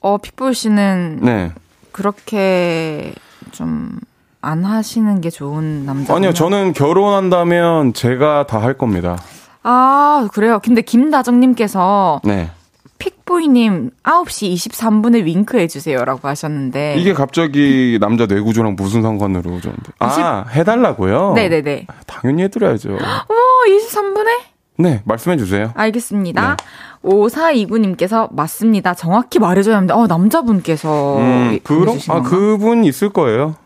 어 0.00 0.18
픽볼 0.18 0.54
씨는 0.54 1.20
네. 1.22 1.52
그렇게 1.92 3.12
좀 3.52 3.98
안 4.42 4.64
하시는 4.64 5.20
게 5.20 5.28
좋은 5.30 5.84
남자 5.84 6.14
아니요 6.14 6.32
저는 6.32 6.72
결혼한다면 6.72 7.92
제가 7.92 8.46
다 8.46 8.60
할 8.60 8.74
겁니다. 8.74 9.16
아, 9.62 10.28
그래요. 10.34 10.60
근데 10.62 10.82
김다정님께서 10.82 12.20
네. 12.24 12.50
픽보이님 12.98 13.90
9시 14.02 14.54
23분에 14.54 15.24
윙크 15.24 15.58
해 15.58 15.66
주세요라고 15.66 16.28
하셨는데 16.28 16.96
이게 16.98 17.14
갑자기 17.14 17.96
남자 18.00 18.26
뇌구조랑 18.26 18.76
무슨 18.76 19.00
상관으로 19.00 19.60
좀 19.60 19.74
아, 19.98 20.44
20... 20.46 20.56
해달라고요? 20.56 21.32
네네네. 21.34 21.86
당연히 22.06 22.42
해드려야죠. 22.44 22.92
와, 22.92 23.26
23분에? 23.66 24.28
네, 24.76 25.00
말씀해 25.04 25.36
주세요. 25.38 25.72
알겠습니다. 25.74 26.56
네. 26.56 26.64
5429님께서 27.02 28.32
맞습니다. 28.32 28.94
정확히 28.94 29.38
말해줘야 29.38 29.76
합니다. 29.76 29.96
어, 29.96 30.06
남자분께서. 30.06 31.18
음, 31.18 31.58
그런, 31.64 31.98
아, 32.08 32.22
그분 32.22 32.84
있을 32.84 33.08
거예요. 33.10 33.56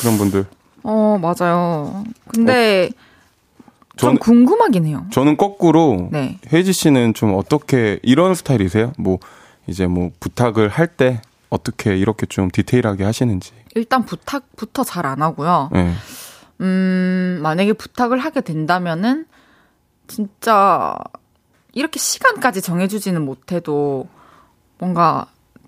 그런 0.00 0.18
분들. 0.18 0.46
어, 0.82 1.18
맞아요. 1.20 2.04
근데 2.28 2.90
어, 3.58 3.96
좀 3.96 4.16
궁금하긴 4.18 4.86
해요. 4.86 5.06
저는 5.12 5.36
거꾸로 5.36 6.08
네. 6.10 6.38
혜지 6.52 6.72
씨는 6.72 7.14
좀 7.14 7.34
어떻게 7.34 8.00
이런 8.02 8.34
스타일이세요? 8.34 8.92
뭐 8.98 9.18
이제 9.66 9.86
뭐 9.86 10.10
부탁을 10.20 10.68
할 10.68 10.88
때 10.88 11.22
어떻게 11.48 11.96
이렇게 11.96 12.26
좀 12.26 12.50
디테일하게 12.50 13.04
하시는지. 13.04 13.52
일단 13.76 14.04
부탁부터 14.04 14.82
잘 14.84 15.06
안 15.06 15.22
하고요. 15.22 15.70
네. 15.72 15.92
음, 16.60 17.38
만약에 17.42 17.72
부탁을 17.72 18.18
하게 18.18 18.40
된다면은 18.40 19.26
진짜 20.08 20.94
이렇게 21.74 21.98
시간까지 21.98 22.62
정해주지는 22.62 23.24
못해도 23.24 24.06
뭔가 24.78 25.26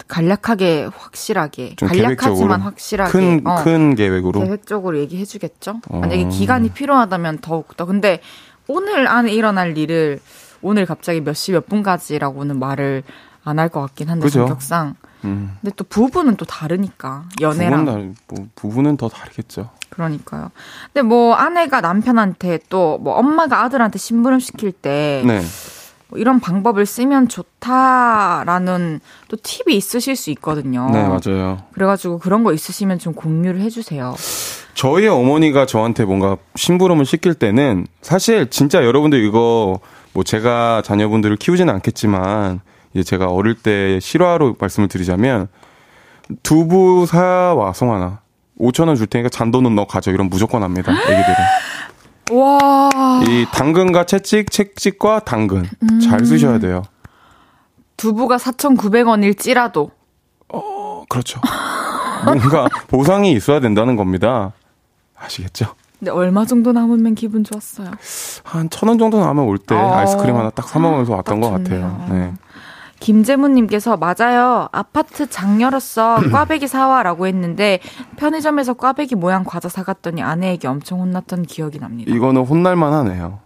간략하게 0.09 0.89
확실하게 0.97 1.75
간략하지만 1.81 2.61
확실하게 2.61 3.11
큰, 3.13 3.47
어, 3.47 3.57
큰 3.65 3.95
계획으로 3.95 4.41
계획적으로 4.41 4.99
얘기해주겠죠. 5.01 5.81
어. 5.89 5.99
만약에 5.99 6.29
기간이 6.29 6.71
필요하다면 6.71 7.39
더욱 7.39 7.77
더. 7.77 7.87
근데 7.87 8.21
오늘 8.69 9.07
안에 9.09 9.33
일어날 9.33 9.77
일을 9.77 10.21
오늘 10.63 10.87
갑자기 10.87 11.21
몇 11.21 11.33
시 11.35 11.53
몇 11.53 11.67
분까지라고는 11.67 12.59
말을 12.59 13.03
안 13.45 13.59
할 13.59 13.69
것 13.69 13.81
같긴 13.81 14.09
한데 14.11 14.25
그죠? 14.27 14.41
성격상. 14.41 14.95
음. 15.25 15.57
근데 15.61 15.73
또 15.77 15.85
부부는 15.85 16.37
또 16.37 16.45
다르니까 16.45 17.25
연애랑 17.41 17.85
부부는, 17.85 18.15
뭐, 18.29 18.47
부부는 18.55 18.97
더 18.97 19.09
다르겠죠. 19.09 19.71
그러니까요. 19.91 20.51
근데 20.93 21.03
뭐 21.03 21.35
아내가 21.35 21.81
남편한테 21.81 22.59
또 22.69 22.99
뭐 23.01 23.15
엄마가 23.17 23.63
아들한테 23.63 23.99
심부름 23.99 24.41
시킬 24.41 24.73
때. 24.73 25.23
네. 25.27 25.43
뭐 26.17 26.21
이런 26.21 26.41
방법을 26.41 26.87
쓰면 26.87 27.29
좋다라는 27.29 29.01
또 29.29 29.37
팁이 29.37 29.77
있으실 29.77 30.17
수 30.17 30.31
있거든요. 30.31 30.89
네, 30.91 31.03
맞아요. 31.07 31.59
그래가지고 31.73 32.19
그런 32.19 32.43
거 32.43 32.53
있으시면 32.55 32.99
좀 32.99 33.13
공유를 33.13 33.61
해주세요. 33.61 34.15
저희 34.75 35.07
어머니가 35.07 35.67
저한테 35.67 36.05
뭔가 36.05 36.37
심부름을 36.55 37.05
시킬 37.05 37.35
때는 37.35 37.87
사실 38.03 38.51
진짜 38.51 38.85
여러분들 38.85 39.23
이거 39.25 39.79
뭐 40.13 40.25
제가 40.25 40.83
자녀분들을 40.85 41.37
키우지는 41.37 41.73
않겠지만 41.75 42.61
이제 42.95 43.03
제가 43.03 43.27
어릴 43.29 43.55
때 43.55 44.01
실화로 44.01 44.57
말씀을 44.59 44.89
드리자면 44.89 45.49
두부 46.43 47.07
사와 47.07 47.73
송하나 47.75 48.21
5천 48.59 48.87
원 48.89 48.97
줄 48.97 49.07
테니까 49.07 49.29
잔돈은 49.29 49.75
너 49.75 49.87
가져 49.87 50.13
이런 50.13 50.29
무조건 50.31 50.63
합니다. 50.63 50.93
애기들은. 50.97 51.35
와. 52.33 52.91
이 53.29 53.47
당근과 53.53 54.05
채찍, 54.05 54.51
채찍과 54.51 55.21
당근. 55.21 55.65
음. 55.83 56.01
잘 56.01 56.25
쓰셔야 56.27 56.59
돼요. 56.59 56.83
두부가 57.97 58.37
4,900원일지라도. 58.37 59.91
어, 60.53 61.05
그렇죠. 61.09 61.41
뭔가 62.25 62.69
보상이 62.89 63.33
있어야 63.33 63.61
된다는 63.61 63.97
겁니다. 63.97 64.53
아시겠죠? 65.17 65.75
근데 65.99 66.11
얼마 66.11 66.45
정도 66.45 66.73
남으면 66.73 67.15
기분 67.15 67.43
좋았어요? 67.43 67.91
한 68.45 68.69
천 68.69 68.89
원 68.91 68.99
정도 68.99 69.19
남으면 69.19 69.49
올때 69.49 69.75
어. 69.75 69.95
아이스크림 69.95 70.37
하나 70.37 70.51
딱 70.51 70.69
사 70.69 70.79
먹으면서 70.79 71.15
왔던 71.15 71.41
것 71.41 71.51
같아요. 71.51 72.07
네. 72.11 72.35
김재문님께서 73.01 73.97
맞아요. 73.97 74.69
아파트 74.73 75.29
장 75.29 75.61
열었어. 75.61 76.17
꽈배기 76.33 76.67
사와라고 76.69 77.27
했는데 77.27 77.81
편의점에서 78.17 78.75
꽈배기 78.75 79.15
모양 79.15 79.45
과자 79.45 79.69
사갔더니 79.69 80.23
아내에게 80.23 80.69
엄청 80.69 81.01
혼났던 81.01 81.43
기억이 81.43 81.79
납니다. 81.79 82.13
이거는 82.15 82.43
혼날만 82.45 82.93
하네요. 82.93 83.41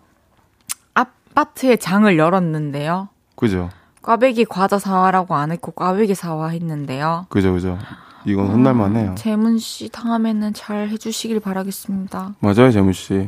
아파트에 0.95 1.77
장을 1.77 2.17
열었는데요. 2.19 3.09
그죠. 3.37 3.71
꽈배기 4.03 4.47
과자 4.47 4.79
사와라고 4.79 5.35
안 5.35 5.53
했고 5.53 5.73
꽈배기 5.73 6.15
사와 6.15 6.49
했는데요. 6.49 7.27
그죠, 7.29 7.53
그죠. 7.53 7.79
이건 8.25 8.49
혼날만 8.49 8.97
해요. 8.97 9.11
아, 9.13 9.15
재문 9.15 9.59
씨 9.59 9.89
다음에는 9.89 10.53
잘 10.55 10.89
해주시길 10.89 11.41
바라겠습니다. 11.41 12.35
맞아요, 12.41 12.71
재문 12.71 12.93
씨. 12.93 13.27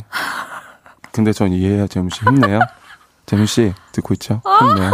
근데 1.13 1.33
전 1.33 1.53
이해해요, 1.53 1.87
재문 1.87 2.11
씨. 2.11 2.21
힘내요. 2.25 2.61
재문 3.27 3.47
씨 3.47 3.73
듣고 3.93 4.15
있죠? 4.15 4.43
힘내요. 4.61 4.93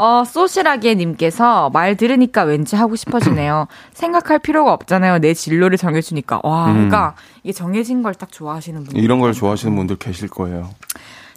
어, 0.00 0.24
소시라게 0.24 0.94
님께서 0.94 1.68
말 1.74 1.94
들으니까 1.94 2.42
왠지 2.44 2.74
하고 2.74 2.96
싶어지네요. 2.96 3.66
생각할 3.92 4.38
필요가 4.38 4.72
없잖아요. 4.72 5.18
내 5.18 5.34
진로를 5.34 5.76
정해주니까. 5.76 6.40
와, 6.42 6.68
음. 6.68 6.72
그러니까 6.74 7.14
이게 7.42 7.52
정해진 7.52 8.02
걸 8.02 8.14
딱 8.14 8.32
좋아하시는 8.32 8.82
분들. 8.84 8.98
이런 9.02 9.20
걸 9.20 9.34
좋아하시는 9.34 9.76
분들 9.76 9.96
계실 9.96 10.28
거예요. 10.28 10.70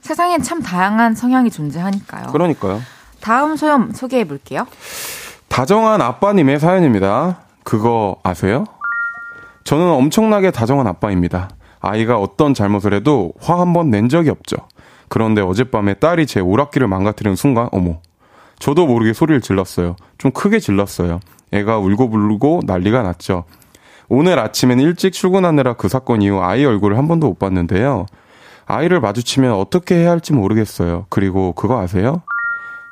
세상엔 0.01 0.41
참 0.43 0.61
다양한 0.61 1.13
성향이 1.15 1.49
존재하니까요. 1.51 2.27
그러니까요. 2.31 2.81
다음 3.21 3.55
소연 3.57 3.91
소개해 3.93 4.25
볼게요. 4.25 4.65
다정한 5.49 6.01
아빠님의 6.01 6.59
사연입니다. 6.59 7.39
그거 7.63 8.15
아세요? 8.23 8.63
저는 9.65 9.89
엄청나게 9.89 10.51
다정한 10.51 10.87
아빠입니다. 10.87 11.49
아이가 11.81 12.17
어떤 12.17 12.53
잘못을 12.53 12.93
해도 12.93 13.33
화 13.41 13.55
한 13.57 13.73
번 13.73 13.89
낸 13.89 14.07
적이 14.09 14.29
없죠. 14.29 14.55
그런데 15.09 15.41
어젯밤에 15.41 15.95
딸이 15.95 16.27
제 16.27 16.39
오락기를 16.39 16.87
망가뜨리는 16.87 17.35
순간, 17.35 17.69
어머, 17.71 17.99
저도 18.59 18.85
모르게 18.85 19.13
소리를 19.13 19.41
질렀어요. 19.41 19.95
좀 20.17 20.31
크게 20.31 20.59
질렀어요. 20.59 21.19
애가 21.51 21.79
울고 21.79 22.09
불고 22.09 22.61
난리가 22.65 23.03
났죠. 23.03 23.43
오늘 24.09 24.39
아침엔 24.39 24.79
일찍 24.79 25.13
출근하느라 25.13 25.73
그 25.73 25.87
사건 25.87 26.21
이후 26.21 26.41
아이 26.41 26.65
얼굴을 26.65 26.97
한 26.97 27.07
번도 27.07 27.27
못 27.27 27.39
봤는데요. 27.39 28.05
아이를 28.65 29.01
마주치면 29.01 29.53
어떻게 29.53 29.95
해야 29.95 30.11
할지 30.11 30.33
모르겠어요. 30.33 31.05
그리고 31.09 31.53
그거 31.53 31.79
아세요? 31.79 32.21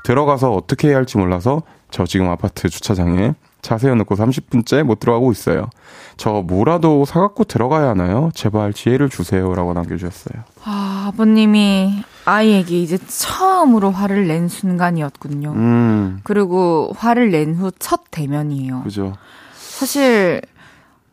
들어가서 0.04 0.52
어떻게 0.52 0.90
해야 0.90 0.98
할지 0.98 1.18
몰라서 1.18 1.62
저 1.92 2.06
지금 2.06 2.30
아파트 2.30 2.70
주차장에 2.70 3.36
차 3.62 3.78
세워놓고 3.78 4.16
30분째 4.16 4.84
못 4.84 5.00
들어가고 5.00 5.32
있어요. 5.32 5.70
저 6.18 6.42
뭐라도 6.42 7.06
사갖고 7.06 7.44
들어가야 7.44 7.90
하나요? 7.90 8.32
제발 8.34 8.74
지혜를 8.74 9.10
주세요. 9.10 9.54
라고 9.54 9.74
남겨주셨어요. 9.74 10.44
아, 10.64 11.06
아버님이 11.14 12.04
아이에게 12.26 12.80
이제 12.82 12.98
처음으로 12.98 13.92
화를 13.92 14.28
낸 14.28 14.48
순간이었군요. 14.48 15.52
음. 15.52 16.20
그리고 16.24 16.94
화를 16.98 17.32
낸 17.32 17.56
후 17.56 17.72
첫 17.80 18.02
대면이에요. 18.12 18.84
그죠. 18.84 19.16
사실, 19.58 20.42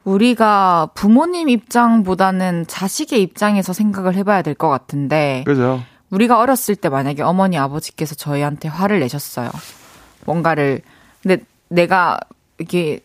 우리가 0.04 0.90
부모님 0.94 1.48
입장보다는 1.48 2.66
자식의 2.66 3.22
입장에서 3.22 3.72
생각을 3.72 4.14
해봐야 4.14 4.42
될 4.42 4.54
것 4.54 4.68
같은데. 4.68 5.44
그죠. 5.46 5.82
우리가 6.10 6.38
어렸을 6.38 6.76
때 6.76 6.88
만약에 6.88 7.22
어머니, 7.22 7.58
아버지께서 7.58 8.14
저희한테 8.14 8.68
화를 8.68 9.00
내셨어요. 9.00 9.50
뭔가를. 10.24 10.80
근데 11.22 11.42
내가 11.68 12.18
이게 12.58 13.00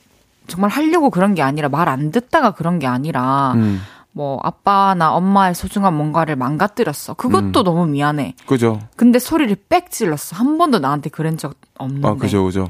정말 0.47 0.69
하려고 0.69 1.09
그런 1.09 1.35
게 1.35 1.41
아니라 1.41 1.69
말 1.69 1.87
안 1.89 2.11
듣다가 2.11 2.51
그런 2.51 2.79
게 2.79 2.87
아니라 2.87 3.53
음. 3.55 3.81
뭐 4.13 4.39
아빠나 4.43 5.13
엄마의 5.13 5.55
소중한 5.55 5.95
뭔가를 5.95 6.35
망가뜨렸어. 6.35 7.15
그것도 7.15 7.61
음. 7.61 7.63
너무 7.63 7.87
미안해. 7.87 8.35
그죠. 8.45 8.79
근데 8.95 9.19
소리를 9.19 9.55
빽 9.69 9.89
질렀어. 9.91 10.35
한 10.35 10.57
번도 10.57 10.79
나한테 10.79 11.09
그런 11.09 11.35
적 11.37 11.55
없는데. 11.77 12.07
아, 12.07 12.13
그죠, 12.13 12.45
그죠. 12.45 12.69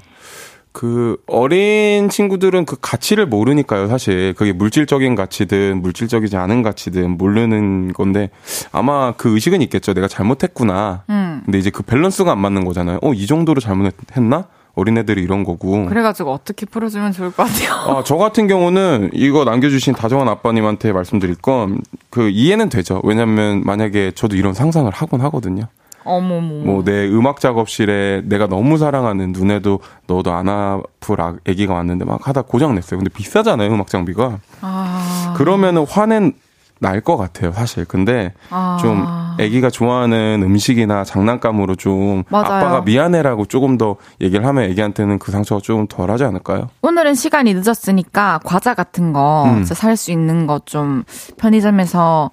그 0.72 1.18
어린 1.28 2.10
친구들은 2.10 2.66
그 2.66 2.78
가치를 2.82 3.28
모르니까요, 3.28 3.88
사실. 3.88 4.34
그게 4.34 4.54
물질적인 4.54 5.14
가치든 5.16 5.82
물질적이지 5.82 6.36
않은 6.36 6.64
가치든 6.64 7.18
모르는 7.18 7.94
건데 7.94 8.32
아마 8.72 9.12
그 9.12 9.34
의식은 9.36 9.62
있겠죠. 9.64 9.94
내가 9.94 10.08
잘못했구나. 10.08 11.04
음. 11.10 11.41
근데 11.46 11.60
이제 11.60 11.70
그 11.70 11.84
밸런스가 11.84 12.32
안 12.32 12.39
맞는 12.39 12.66
거잖아요. 12.66 13.00
어, 13.04 13.14
이 13.14 13.28
정도로 13.28 13.62
잘못했나? 13.62 14.48
어린애들이 14.76 15.21
이런 15.21 15.43
거고. 15.43 15.86
그래가지고 15.86 16.32
어떻게 16.32 16.65
풀어주면 16.65 17.11
좋을 17.11 17.32
것 17.32 17.43
같아요. 17.43 17.74
아, 17.97 18.03
저 18.03 18.17
같은 18.17 18.47
경우는 18.47 19.11
이거 19.13 19.43
남겨주신 19.43 19.93
다정한 19.93 20.28
아빠님한테 20.30 20.91
말씀드릴 20.91 21.36
건 21.36 21.80
그 22.09 22.30
이해는 22.30 22.69
되죠. 22.69 23.01
왜냐면 23.03 23.61
만약에 23.65 24.11
저도 24.13 24.36
이런 24.36 24.53
상상을 24.53 24.91
하곤 24.91 25.21
하거든요. 25.21 25.63
어머머. 26.05 26.63
뭐 26.65 26.84
내 26.84 27.07
음악 27.07 27.39
작업실에 27.39 28.21
내가 28.26 28.45
너무 28.47 28.78
사랑하는 28.78 29.32
눈에도 29.32 29.80
너도 30.05 30.32
안 30.34 30.49
아플 30.49 31.21
아, 31.21 31.34
애기가 31.45 31.74
왔는데 31.74 32.05
막 32.05 32.28
하다 32.28 32.43
고장 32.43 32.76
냈어요. 32.76 32.99
근데 32.99 33.09
비싸잖아요 33.09 33.71
음악 33.74 33.88
장비가. 33.89 34.39
아. 34.61 35.34
그러면은 35.38 35.86
화는 35.88 36.34
날것 36.80 37.17
같아요 37.17 37.51
사실. 37.53 37.86
근데 37.86 38.34
아. 38.49 38.78
좀 38.82 39.03
애기가 39.40 39.70
좋아하는 39.70 40.42
음식이나 40.44 41.04
장난감으로 41.04 41.76
좀 41.76 42.24
맞아요. 42.30 42.46
아빠가 42.46 42.82
미안해라고 42.82 43.46
조금 43.46 43.78
더 43.78 43.96
얘기를 44.22 44.46
하면 44.46 44.64
애기한테는 44.66 45.20
그 45.20 45.32
상처가 45.32 45.62
좀 45.62 45.88
덜하지 45.88 46.24
않을까요? 46.24 46.70
오늘은 46.82 47.16
시간이 47.16 47.54
늦었으니까 47.54 48.40
과자 48.44 48.74
같은 48.74 49.14
거 49.14 49.46
음. 49.46 49.64
살수 49.64 50.12
있는 50.12 50.48
거 50.48 50.60
좀 50.66 51.04
편의점에서 51.38 52.32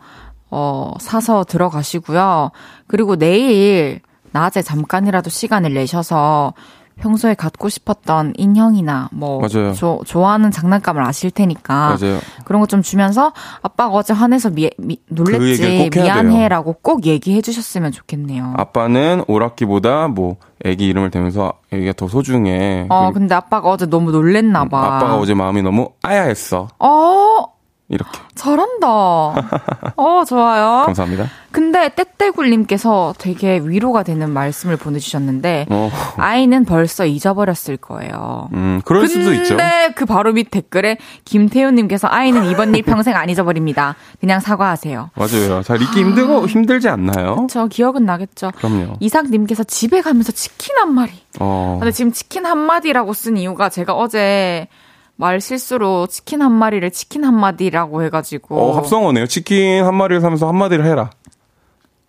어 0.50 0.92
사서 1.00 1.44
들어가시고요. 1.44 2.50
그리고 2.86 3.16
내일 3.16 4.00
낮에 4.32 4.62
잠깐이라도 4.62 5.30
시간을 5.30 5.74
내셔서 5.74 6.52
평소에 7.00 7.34
갖고 7.34 7.68
싶었던 7.68 8.34
인형이나 8.36 9.08
뭐. 9.12 9.40
조- 9.74 10.00
좋아하는 10.06 10.50
장난감을 10.50 11.02
아실 11.04 11.30
테니까 11.30 11.96
맞아요. 12.00 12.18
그런 12.44 12.60
거 12.60 12.66
좀 12.66 12.82
주면서 12.82 13.32
아빠가 13.62 13.92
어제 13.94 14.12
화내서 14.12 14.50
미, 14.50 14.70
미- 14.78 14.96
그 15.08 15.14
놀랬지 15.14 15.62
돼요. 15.62 15.88
미안해라고 16.04 16.74
꼭 16.82 17.06
얘기해 17.06 17.40
주셨으면 17.40 17.90
좋겠네요. 17.90 18.54
아빠는 18.56 19.24
오락기보다 19.26 20.08
뭐 20.08 20.36
애기 20.64 20.86
이름을 20.88 21.10
대면서 21.10 21.54
애기가 21.72 21.94
더 21.94 22.06
소중해. 22.06 22.86
어 22.90 23.10
근데 23.12 23.34
아빠가 23.34 23.70
어제 23.70 23.86
너무 23.86 24.12
놀랬나 24.12 24.66
봐. 24.68 24.96
아빠가 24.96 25.16
어제 25.16 25.34
마음이 25.34 25.62
너무 25.62 25.88
아야했어. 26.02 26.68
어 26.78 27.44
이렇게. 27.90 28.10
잘한다. 28.36 28.86
어, 29.96 30.24
좋아요. 30.26 30.84
감사합니다. 30.86 31.26
근데 31.50 31.90
떼떼굴님께서 31.96 33.14
되게 33.18 33.58
위로가 33.58 34.04
되는 34.04 34.30
말씀을 34.30 34.76
보내주셨는데, 34.76 35.66
어, 35.68 35.90
아이는 36.16 36.64
벌써 36.64 37.04
잊어버렸을 37.04 37.76
거예요. 37.76 38.48
음, 38.52 38.80
그럴 38.84 39.08
수도 39.08 39.34
있죠. 39.34 39.56
근데 39.56 39.92
그 39.96 40.06
바로 40.06 40.32
밑 40.32 40.50
댓글에 40.52 40.98
김태훈님께서 41.24 42.06
아이는 42.08 42.44
이번 42.44 42.72
일 42.76 42.82
평생 42.82 43.16
안 43.16 43.28
잊어버립니다. 43.28 43.96
그냥 44.20 44.38
사과하세요. 44.38 45.10
맞아요. 45.16 45.62
잘 45.62 45.82
잊기 45.82 45.98
힘들고 46.00 46.46
힘들지 46.46 46.88
않나요? 46.88 47.48
저 47.50 47.66
기억은 47.66 48.04
나겠죠. 48.06 48.52
그럼요. 48.56 48.94
이상님께서 49.00 49.64
집에 49.64 50.00
가면서 50.00 50.30
치킨 50.30 50.76
한 50.78 50.94
마리. 50.94 51.10
어. 51.40 51.78
근데 51.80 51.90
지금 51.90 52.12
치킨 52.12 52.46
한 52.46 52.58
마디라고 52.58 53.12
쓴 53.12 53.36
이유가 53.36 53.68
제가 53.68 53.94
어제 53.94 54.68
말 55.20 55.38
실수로 55.42 56.06
치킨 56.06 56.40
한 56.40 56.50
마리를 56.50 56.90
치킨 56.92 57.24
한 57.24 57.38
마디라고 57.38 58.02
해가지고. 58.04 58.58
어, 58.58 58.76
합성어네요. 58.78 59.26
치킨 59.26 59.84
한 59.84 59.94
마리를 59.94 60.22
사면서 60.22 60.48
한 60.48 60.56
마디를 60.56 60.86
해라. 60.86 61.10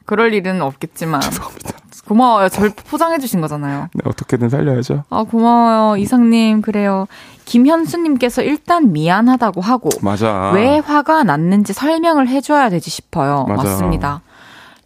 그럴 0.05 0.33
일은 0.33 0.61
없겠지만. 0.61 1.19
죄송합니다. 1.19 1.71
고마워요. 2.07 2.47
절 2.47 2.69
포장해주신 2.69 3.41
거잖아요. 3.41 3.89
네, 3.93 4.01
어떻게든 4.05 4.47
살려야죠. 4.47 5.03
아, 5.09 5.23
고마워요. 5.23 5.97
이상님, 5.97 6.61
그래요. 6.61 7.05
김현수님께서 7.43 8.43
일단 8.43 8.93
미안하다고 8.93 9.59
하고, 9.59 9.89
맞아. 10.01 10.51
왜 10.53 10.79
화가 10.79 11.23
났는지 11.23 11.73
설명을 11.73 12.29
해줘야 12.29 12.69
되지 12.69 12.89
싶어요. 12.89 13.45
맞아. 13.47 13.63
맞습니다. 13.63 14.21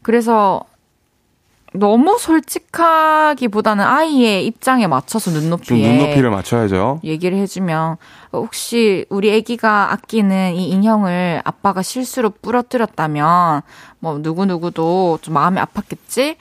그래서, 0.01 0.61
너무 1.79 2.17
솔직하기보다는 2.19 3.83
아이의 3.83 4.45
입장에 4.45 4.87
맞춰서 4.87 5.31
좀 5.31 5.41
눈높이에 5.41 5.91
눈높이를 5.97 6.29
맞춰야죠. 6.29 7.01
얘기를 7.03 7.37
해주면 7.37 7.97
혹시 8.33 9.05
우리 9.09 9.35
아기가 9.35 9.91
아끼는 9.93 10.55
이 10.55 10.69
인형을 10.69 11.41
아빠가 11.43 11.81
실수로 11.81 12.31
부러뜨렸다면 12.41 13.61
뭐 13.99 14.19
누구 14.21 14.45
누구도 14.45 15.19
좀 15.21 15.33
마음이 15.33 15.59
아팠겠지. 15.59 16.35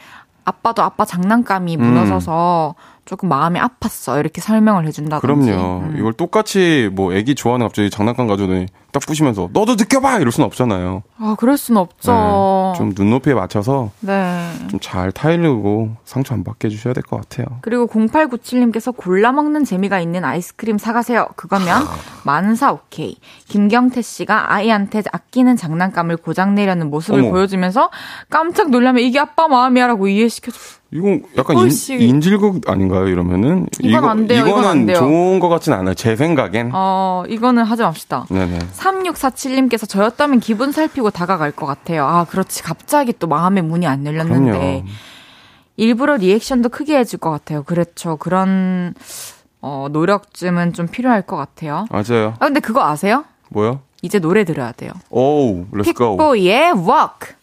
아빠도 0.45 0.83
아빠 0.83 1.05
장난감이 1.05 1.77
음. 1.77 1.83
무너져서 1.83 2.75
조금 3.05 3.29
마음이 3.29 3.59
아팠어 3.61 4.19
이렇게 4.21 4.41
설명을 4.41 4.87
해준다든지. 4.87 5.27
그럼요. 5.51 5.79
음. 5.81 5.97
이걸 5.99 6.13
똑같이 6.15 6.89
뭐 6.93 7.13
애기 7.15 7.35
좋아하는 7.35 7.67
갑자기 7.67 7.91
장난감 7.91 8.27
가져오더니 8.27 8.67
딱 8.93 9.01
부시면서 9.07 9.49
너도 9.53 9.75
느껴봐 9.75 10.19
이럴 10.21 10.31
순 10.33 10.45
없잖아요. 10.45 11.03
아 11.19 11.35
그럴 11.39 11.57
순 11.57 11.77
없죠. 11.77 12.13
네, 12.13 12.79
좀 12.79 12.93
눈높이에 12.97 13.35
맞춰서 13.35 13.91
네. 14.01 14.51
좀 14.71 14.79
잘 14.81 15.11
타이르고 15.13 15.97
상처 16.05 16.35
안 16.35 16.45
받게 16.45 16.69
해주셔야 16.69 16.95
될 16.95 17.03
것 17.05 17.17
같아요. 17.21 17.47
그리고 17.63 17.87
0897님께서 17.87 18.95
골라 18.97 19.33
먹는 19.33 19.65
재미가 19.65 19.99
있는 20.01 20.25
아이스크림 20.25 20.79
사가세요. 20.79 21.27
그거면 21.37 21.83
만사 22.25 22.73
오케이. 22.73 23.17
김경태 23.49 24.03
씨가 24.03 24.53
아이한테 24.53 25.03
아끼는 25.11 25.57
장난감을 25.57 26.19
고장 26.19 26.55
내려는 26.55 26.91
모습을 26.91 27.21
어머. 27.21 27.31
보여주면서 27.31 27.91
깜짝 28.31 28.71
놀라면 28.71 29.03
이게 29.03 29.19
아빠 29.19 29.49
마음이야라고 29.49 30.07
이해시켜줘. 30.09 30.59
이건 30.95 31.25
약간 31.37 31.57
헐씨. 31.57 31.95
인, 31.97 32.21
질극 32.21 32.71
아닌가요? 32.71 33.09
이러면은 33.09 33.67
이건 33.81 34.05
안 34.05 34.27
돼요, 34.29 34.41
이건 34.47 34.51
이거는 34.51 34.69
안 34.69 34.87
돼요. 34.87 34.99
좋은 34.99 35.41
것 35.41 35.49
같진 35.49 35.73
않아요. 35.73 35.95
제 35.95 36.15
생각엔. 36.15 36.71
어, 36.73 37.25
이거는 37.29 37.65
하지 37.65 37.83
맙시다. 37.83 38.27
네네. 38.31 38.61
3647님께서 38.77 39.89
저였다면 39.89 40.39
기분 40.39 40.71
살피고 40.71 41.11
다가갈 41.11 41.51
것 41.51 41.67
같아요. 41.67 42.05
아, 42.07 42.25
그렇지. 42.25 42.63
갑자기 42.63 43.13
또 43.19 43.27
마음의 43.27 43.65
문이 43.65 43.89
안 43.89 44.07
열렸는데. 44.07 44.53
그럼요. 44.53 44.83
일부러 45.77 46.17
리액션도 46.17 46.69
크게 46.69 46.97
해줄 46.97 47.19
것 47.19 47.31
같아요. 47.31 47.65
그렇죠. 47.65 48.17
그런, 48.17 48.95
어, 49.61 49.89
노력쯤은 49.91 50.75
좀 50.75 50.87
필요할 50.87 51.23
것 51.23 51.37
같아요. 51.37 51.87
맞아요. 51.91 52.35
아, 52.39 52.47
근데 52.47 52.61
그거 52.61 52.85
아세요? 52.85 53.25
뭐요? 53.49 53.81
이제 54.03 54.21
노래 54.21 54.45
들어야 54.45 54.71
돼요. 54.71 54.93
오우, 55.11 55.65
let's 55.73 56.00
go. 56.00 56.17
픽보이의 56.19 56.73
Walk. 56.75 57.35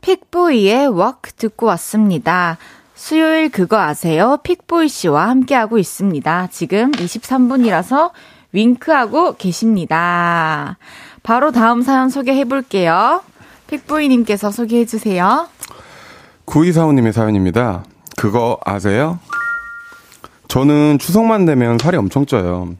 픽보이의 0.00 0.88
Walk 0.88 1.32
듣고 1.36 1.66
왔습니다. 1.66 2.58
수요일 2.94 3.48
그거 3.48 3.78
아세요? 3.78 4.38
픽보이 4.42 4.88
씨와 4.88 5.28
함께하고 5.28 5.78
있습니다. 5.78 6.48
지금 6.50 6.92
23분이라서 6.92 8.10
윙크하고 8.52 9.36
계십니다. 9.36 10.76
바로 11.22 11.52
다음 11.52 11.82
사연 11.82 12.08
소개해 12.08 12.44
볼게요. 12.44 13.22
픽보이님께서 13.68 14.50
소개해 14.50 14.84
주세요. 14.84 15.48
9245님의 16.46 17.12
사연입니다. 17.12 17.84
그거 18.16 18.58
아세요? 18.64 19.18
저는 20.48 20.98
추석만 20.98 21.44
되면 21.44 21.78
살이 21.78 21.96
엄청 21.96 22.26
쪄요. 22.26 22.74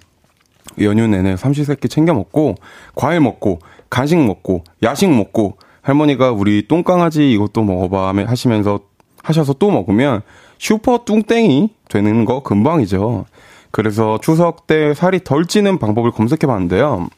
연휴 0.81 1.07
내내 1.07 1.37
삼시세끼 1.37 1.89
챙겨 1.89 2.13
먹고, 2.13 2.57
과일 2.95 3.21
먹고, 3.21 3.61
간식 3.89 4.19
먹고, 4.19 4.65
야식 4.83 5.11
먹고, 5.11 5.57
할머니가 5.83 6.33
우리 6.33 6.67
똥강아지 6.67 7.33
이것도 7.33 7.63
먹어봐 7.63 8.13
하시면서, 8.27 8.81
하셔서 9.23 9.55
또 9.55 9.71
먹으면 9.71 10.23
슈퍼 10.59 11.05
뚱땡이 11.05 11.71
되는 11.89 12.25
거 12.25 12.43
금방이죠. 12.43 13.27
그래서 13.71 14.19
추석 14.21 14.67
때 14.67 14.95
살이 14.95 15.23
덜 15.23 15.47
찌는 15.47 15.79
방법을 15.79 16.11
검색해 16.11 16.47
봤는데요. 16.47 17.09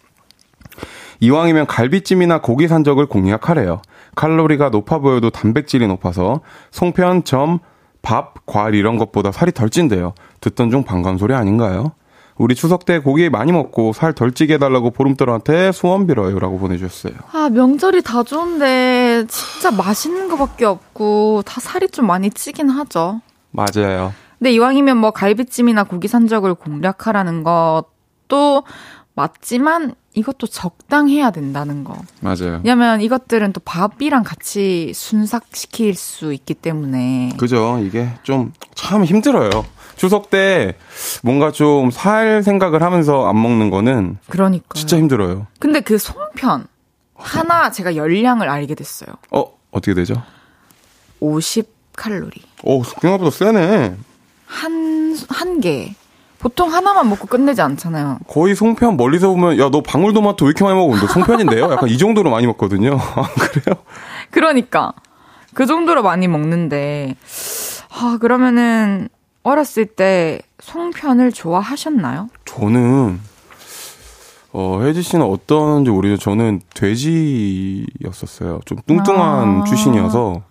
이왕이면 1.20 1.66
갈비찜이나 1.66 2.40
고기 2.40 2.68
산적을 2.68 3.06
공략하래요. 3.06 3.80
칼로리가 4.16 4.70
높아 4.70 4.98
보여도 4.98 5.30
단백질이 5.30 5.86
높아서 5.86 6.40
송편, 6.72 7.24
점, 7.24 7.60
밥, 8.02 8.44
과일 8.44 8.74
이런 8.74 8.98
것보다 8.98 9.30
살이 9.30 9.52
덜 9.52 9.70
찐대요. 9.70 10.14
듣던 10.40 10.70
중 10.70 10.82
반가운 10.82 11.18
소리 11.18 11.34
아닌가요? 11.34 11.92
우리 12.42 12.54
추석 12.56 12.84
때 12.84 12.98
고기 12.98 13.30
많이 13.30 13.52
먹고 13.52 13.92
살 13.92 14.12
덜 14.14 14.32
찌게 14.32 14.54
해달라고 14.54 14.90
보름달한테 14.90 15.70
소원 15.72 16.06
빌어요. 16.08 16.38
라고 16.40 16.58
보내주셨어요. 16.58 17.14
아, 17.32 17.48
명절이 17.50 18.02
다 18.02 18.22
좋은데 18.24 19.24
진짜 19.28 19.70
맛있는 19.70 20.28
거밖에 20.28 20.64
없고 20.64 21.42
다 21.46 21.60
살이 21.60 21.88
좀 21.88 22.06
많이 22.06 22.30
찌긴 22.30 22.68
하죠. 22.68 23.20
맞아요. 23.52 24.12
근데 24.38 24.52
이왕이면 24.52 24.96
뭐 24.96 25.12
갈비찜이나 25.12 25.84
고기 25.84 26.08
산적을 26.08 26.54
공략하라는 26.54 27.44
것도 27.44 28.64
맞지만 29.14 29.94
이것도 30.14 30.46
적당해야 30.48 31.30
된다는 31.30 31.84
거. 31.84 31.94
맞아요. 32.20 32.60
왜냐면 32.64 33.00
이것들은 33.02 33.52
또 33.52 33.60
밥이랑 33.64 34.24
같이 34.24 34.92
순삭시킬 34.94 35.94
수 35.94 36.32
있기 36.32 36.54
때문에. 36.54 37.30
그죠. 37.38 37.78
이게 37.82 38.08
좀 38.24 38.52
참 38.74 39.04
힘들어요. 39.04 39.48
추석 39.96 40.30
때 40.30 40.74
뭔가 41.22 41.50
좀 41.52 41.90
살 41.90 42.42
생각을 42.42 42.82
하면서 42.82 43.26
안 43.28 43.40
먹는 43.40 43.70
거는 43.70 44.18
그러니까요. 44.28 44.74
진짜 44.74 44.96
힘들어요. 44.96 45.46
근데 45.58 45.80
그 45.80 45.98
송편 45.98 46.66
하나 47.14 47.70
제가 47.70 47.96
열량을 47.96 48.48
알게 48.48 48.74
됐어요. 48.74 49.14
어, 49.30 49.44
어떻게 49.70 49.94
되죠? 49.94 50.14
50 51.20 51.68
칼로리. 51.94 52.42
오, 52.64 52.82
생각보다 52.84 53.30
세네. 53.30 53.94
한, 54.46 55.16
한 55.28 55.60
개. 55.60 55.94
보통 56.38 56.72
하나만 56.72 57.08
먹고 57.08 57.26
끝내지 57.28 57.62
않잖아요. 57.62 58.18
거의 58.26 58.56
송편 58.56 58.96
멀리서 58.96 59.28
보면 59.28 59.58
야 59.60 59.68
너 59.70 59.80
방울토마토 59.82 60.44
왜 60.46 60.48
이렇게 60.48 60.64
많이 60.64 60.74
먹어? 60.76 60.96
너 60.96 61.06
송편인데요? 61.06 61.70
약간 61.70 61.88
이 61.88 61.96
정도로 61.96 62.30
많이 62.30 62.46
먹거든요. 62.48 62.98
아, 63.14 63.22
그래요? 63.38 63.76
그러니까. 64.30 64.92
그 65.54 65.66
정도로 65.66 66.02
많이 66.02 66.26
먹는데. 66.26 67.14
아, 67.90 68.18
그러면은, 68.20 69.08
어렸을 69.42 69.86
때 69.86 70.40
송편을 70.60 71.32
좋아하셨나요? 71.32 72.28
저는 72.44 73.20
어, 74.52 74.80
혜지 74.82 75.02
씨는 75.02 75.24
어떤지 75.26 75.90
모르죠. 75.90 76.16
저는 76.18 76.60
돼지였었어요. 76.74 78.60
좀 78.64 78.78
뚱뚱한 78.86 79.62
아. 79.62 79.64
출신이어서 79.64 80.42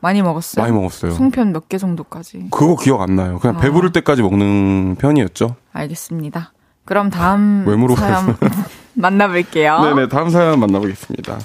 많이 0.00 0.22
먹었어요. 0.22 0.62
많이 0.64 0.72
먹었어요. 0.74 1.10
송편 1.12 1.52
몇 1.52 1.68
개 1.68 1.76
정도까지. 1.76 2.46
그거 2.52 2.76
기억 2.76 3.00
안 3.02 3.16
나요. 3.16 3.38
그냥 3.40 3.56
아. 3.56 3.60
배부를 3.60 3.90
때까지 3.92 4.22
먹는 4.22 4.96
편이었죠. 4.96 5.56
알겠습니다. 5.72 6.52
그럼 6.84 7.10
다음 7.10 7.64
왜 7.66 7.74
물어봐요? 7.76 8.14
사연 8.14 8.36
만나볼게요. 8.94 9.80
네네, 9.94 10.08
다음 10.08 10.30
사연 10.30 10.60
만나보겠습니다. 10.60 11.38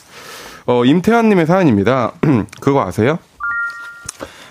어, 0.67 0.85
임태환님의 0.85 1.45
사연입니다. 1.47 2.13
그거 2.61 2.81
아세요? 2.85 3.17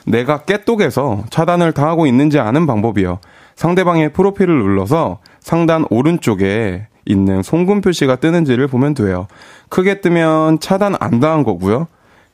내가 0.06 0.38
깨똑에서 0.42 1.24
차단을 1.30 1.72
당하고 1.72 2.06
있는지 2.06 2.38
아는 2.38 2.66
방법이요. 2.66 3.18
상대방의 3.56 4.12
프로필을 4.12 4.58
눌러서 4.58 5.18
상단 5.40 5.86
오른쪽에 5.90 6.86
있는 7.04 7.42
송금 7.42 7.80
표시가 7.80 8.16
뜨는지를 8.16 8.68
보면 8.68 8.94
돼요. 8.94 9.26
크게 9.68 10.00
뜨면 10.00 10.60
차단 10.60 10.94
안 11.00 11.20
당한 11.20 11.42
거고요. 11.42 11.88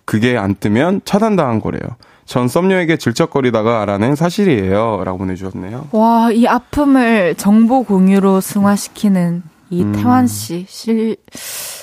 그게 0.05 0.37
안 0.37 0.55
뜨면 0.55 1.03
차단 1.05 1.37
당한 1.37 1.61
거래요. 1.61 1.83
전 2.25 2.47
썸녀에게 2.47 2.99
질척거리다가 2.99 3.81
알아낸 3.83 4.14
사실이에요. 4.14 5.03
라고 5.05 5.19
보내주셨네요. 5.19 5.89
와, 5.93 6.31
이 6.31 6.47
아픔을 6.47 7.35
정보 7.37 7.83
공유로 7.85 8.43
승화시키는 8.43 9.43
이 9.71 9.83
음. 9.83 9.93
태환 9.93 10.27
씨 10.27 10.66
실, 10.69 11.16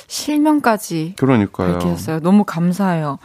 실명까지 0.08 1.16
그러니까요. 1.18 1.74
밝히셨어요. 1.74 2.20
너무 2.20 2.44
감사해요. 2.44 3.18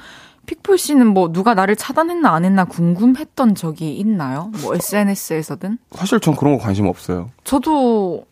픽풀 0.51 0.79
씨는 0.79 1.07
뭐 1.07 1.33
누가 1.33 1.55
나를 1.55 1.77
차단했나 1.77 2.35
안 2.35 2.45
했나 2.45 2.65
궁금했던 2.65 3.55
적이 3.55 3.97
있나요? 3.97 4.51
뭐 4.63 4.75
SNS에서든? 4.75 5.79
사실 5.93 6.19
전 6.19 6.35
그런 6.35 6.59
거 6.59 6.65
관심 6.65 6.87
없어요. 6.87 7.31
저도 7.45 8.25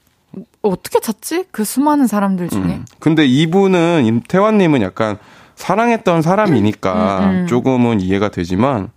어떻게 0.62 0.98
찾지? 0.98 1.44
그 1.52 1.62
수많은 1.62 2.08
사람들 2.08 2.48
중에. 2.48 2.60
음. 2.62 2.84
근데 2.98 3.24
이분은 3.24 4.04
임태환님은 4.04 4.82
약간 4.82 5.18
사랑했던 5.54 6.22
사람이니까 6.22 7.18
음, 7.20 7.30
음. 7.30 7.46
조금은 7.46 8.00
이해가 8.00 8.30
되지만 8.30 8.90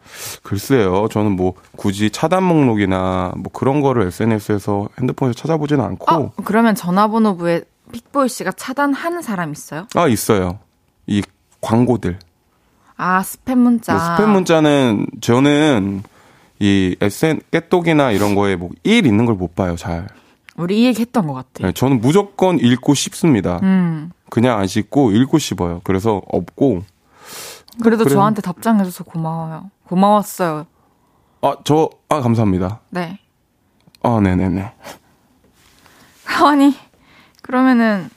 글쎄요 0.44 1.08
저는 1.10 1.32
뭐 1.32 1.54
굳이 1.76 2.12
차단 2.12 2.44
목록이나 2.44 3.34
뭐 3.36 3.52
그런 3.52 3.82
거를 3.82 4.06
SNS에서 4.08 4.90
핸드폰에서 5.00 5.34
찾아보지는 5.34 5.84
않고 5.84 6.14
어, 6.14 6.34
그러면 6.44 6.76
전화번호부에 6.76 7.64
픽보이 7.92 8.30
씨가 8.30 8.52
차단한 8.52 9.24
사람 9.24 9.52
있어요? 9.52 9.88
아 9.96 10.08
있어요 10.08 10.60
이 11.08 11.24
광고들 11.62 12.20
아, 13.04 13.22
스팸 13.22 13.56
문자. 13.56 13.94
뭐 13.94 14.02
스팸 14.02 14.30
문자는 14.30 15.08
저는 15.22 16.04
이 16.60 16.96
SN 17.02 17.42
깨똑이나 17.52 18.12
이런 18.12 18.36
거에 18.36 18.56
뭐일 18.56 19.06
있는 19.08 19.26
걸 19.26 19.36
못 19.36 19.56
봐요 19.56 19.76
잘 19.76 20.08
우리 20.56 20.82
이 20.82 20.86
얘기 20.86 21.02
했던 21.02 21.26
것 21.26 21.34
같아. 21.34 21.66
네, 21.66 21.72
저는 21.72 22.00
무조건 22.02 22.60
읽고 22.60 22.94
싶습니다 22.94 23.60
음. 23.64 24.12
그냥 24.30 24.60
안 24.60 24.68
씹고 24.68 25.12
읽고 25.14 25.40
싶어요 25.40 25.82
그래서 25.84 26.22
없고 26.28 26.84
그래도 27.82 28.04
그래요. 28.04 28.18
저한테 28.20 28.42
답장해줘서 28.44 29.04
고마워요. 29.04 29.72
고마웠어요. 29.88 30.68
아 31.42 31.56
저 31.64 31.90
아 32.10 32.22
감사합니다 32.22 32.82
네. 32.92 33.18
아 34.04 34.20
네네네 34.22 34.72
아니, 36.44 36.76
그러면은, 37.42 38.10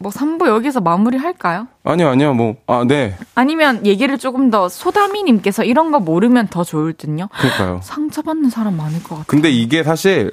뭐 0.00 0.12
3부 0.12 0.46
여기서 0.46 0.80
마무리 0.80 1.18
할까요? 1.18 1.66
아니요, 1.82 2.08
아니요, 2.08 2.32
뭐, 2.34 2.56
아, 2.68 2.84
네. 2.86 3.16
아니면 3.34 3.84
얘기를 3.84 4.16
조금 4.16 4.48
더 4.50 4.68
소다미 4.68 5.24
님께서 5.24 5.64
이런 5.64 5.90
거 5.90 5.98
모르면 5.98 6.48
더 6.48 6.62
좋을 6.62 6.92
듯요? 6.92 7.28
그러니까요. 7.32 7.80
상처받는 7.82 8.48
사람 8.50 8.76
많을 8.76 9.02
것 9.02 9.10
같아요. 9.10 9.24
근데 9.26 9.50
이게 9.50 9.82
사실, 9.82 10.30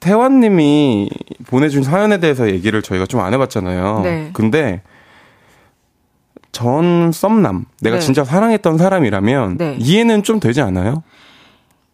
태환 0.00 0.40
님이 0.40 1.08
보내준 1.46 1.82
사연에 1.84 2.18
대해서 2.18 2.48
얘기를 2.50 2.82
저희가 2.82 3.06
좀 3.06 3.20
안 3.20 3.32
해봤잖아요. 3.32 4.00
네. 4.02 4.30
근데, 4.32 4.82
전 6.50 7.12
썸남, 7.12 7.66
내가 7.82 7.96
네. 7.96 8.00
진짜 8.00 8.24
사랑했던 8.24 8.78
사람이라면, 8.78 9.58
네. 9.58 9.76
이해는 9.78 10.24
좀 10.24 10.40
되지 10.40 10.60
않아요? 10.60 11.04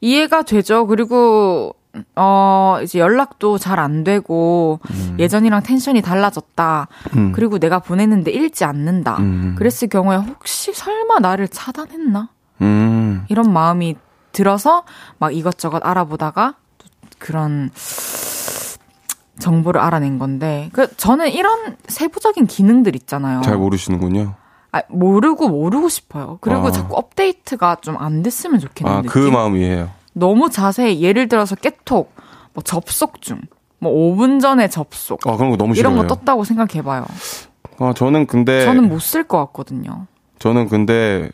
이해가 0.00 0.42
되죠. 0.42 0.86
그리고, 0.86 1.74
어, 2.16 2.78
이제 2.82 2.98
연락도 2.98 3.58
잘 3.58 3.78
안 3.80 4.04
되고, 4.04 4.78
예전이랑 5.18 5.62
텐션이 5.62 6.02
달라졌다. 6.02 6.86
음. 7.16 7.32
그리고 7.32 7.58
내가 7.58 7.78
보냈는데 7.80 8.30
읽지 8.30 8.64
않는다. 8.64 9.16
음. 9.18 9.54
그랬을 9.58 9.88
경우에 9.88 10.16
혹시 10.16 10.72
설마 10.72 11.18
나를 11.20 11.48
차단했나? 11.48 12.28
음, 12.62 13.24
이런 13.28 13.52
마음이 13.52 13.96
들어서 14.32 14.84
막 15.18 15.34
이것저것 15.34 15.84
알아보다가 15.84 16.54
또 16.78 16.86
그런 17.18 17.70
정보를 19.38 19.80
알아낸 19.80 20.18
건데 20.18 20.68
그 20.72 20.94
저는 20.96 21.30
이런 21.32 21.76
세부적인 21.88 22.46
기능들 22.46 22.94
있잖아요. 22.96 23.40
잘 23.40 23.56
모르시는군요. 23.56 24.34
아, 24.72 24.82
모르고 24.88 25.48
모르고 25.48 25.88
싶어요. 25.88 26.38
그리고 26.42 26.68
아. 26.68 26.70
자꾸 26.70 26.96
업데이트가 26.96 27.76
좀 27.80 27.96
안 27.98 28.22
됐으면 28.22 28.60
좋겠는 28.60 28.92
아. 28.92 29.02
그 29.02 29.18
마음이에요. 29.18 29.90
너무 30.20 30.50
자세히 30.50 31.00
예를 31.02 31.26
들어서 31.28 31.56
깨톡, 31.56 32.14
뭐 32.54 32.62
접속 32.62 33.20
중, 33.20 33.40
뭐 33.78 33.92
5분 33.92 34.40
전에 34.40 34.68
접속 34.68 35.26
아, 35.26 35.36
그런 35.36 35.50
거 35.50 35.56
너무 35.56 35.74
이런 35.74 35.94
싫어요. 35.94 36.06
거 36.06 36.14
떴다고 36.14 36.44
생각해봐요. 36.44 37.04
아, 37.78 37.92
저는 37.96 38.26
근데, 38.26 38.64
저는 38.64 38.88
못 38.88 39.00
쓸 39.00 39.24
것 39.24 39.38
같거든요. 39.46 40.06
저는 40.38 40.68
근데 40.68 41.30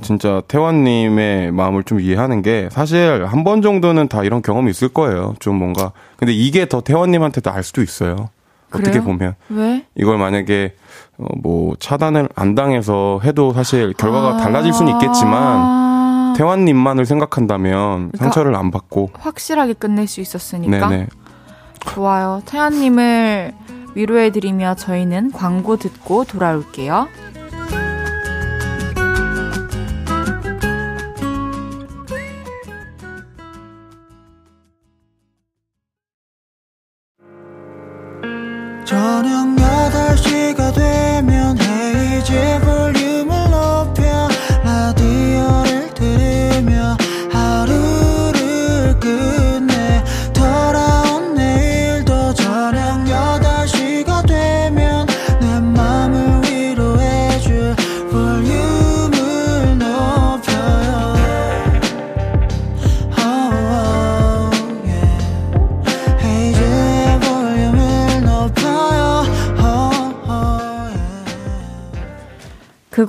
진짜 0.00 0.42
태환님의 0.48 1.50
마음을 1.52 1.82
좀 1.84 2.00
이해하는 2.00 2.42
게 2.42 2.68
사실 2.70 3.26
한 3.26 3.42
번 3.44 3.62
정도는 3.62 4.06
다 4.08 4.22
이런 4.22 4.42
경험이 4.42 4.70
있을 4.70 4.88
거예요. 4.88 5.34
좀 5.40 5.56
뭔가 5.56 5.92
근데 6.16 6.32
이게 6.32 6.68
더 6.68 6.80
태환님한테도 6.80 7.50
알 7.50 7.62
수도 7.64 7.82
있어요. 7.82 8.28
어떻게 8.70 8.90
그래요? 9.00 9.04
보면 9.04 9.34
왜? 9.48 9.84
이걸 9.96 10.18
만약에 10.18 10.74
어, 11.18 11.24
뭐 11.42 11.74
차단을 11.80 12.28
안 12.36 12.54
당해서 12.54 13.18
해도 13.24 13.52
사실 13.52 13.92
결과가 13.94 14.36
달라질 14.36 14.72
수는 14.72 14.92
있겠지만 14.92 15.87
아, 16.38 16.44
태환님만을 16.44 17.04
생각한다면 17.04 18.10
그러니까 18.10 18.18
상처를 18.18 18.54
안 18.54 18.70
받고 18.70 19.10
확실하게 19.14 19.72
끝낼 19.74 20.06
수 20.06 20.20
있었으니까. 20.20 20.88
네네 20.88 21.08
좋아요. 21.80 22.42
태연님을 22.46 23.52
위로해드리며 23.94 24.76
저희는 24.76 25.32
광고 25.32 25.76
듣고 25.76 26.24
돌아올게요. 26.24 27.08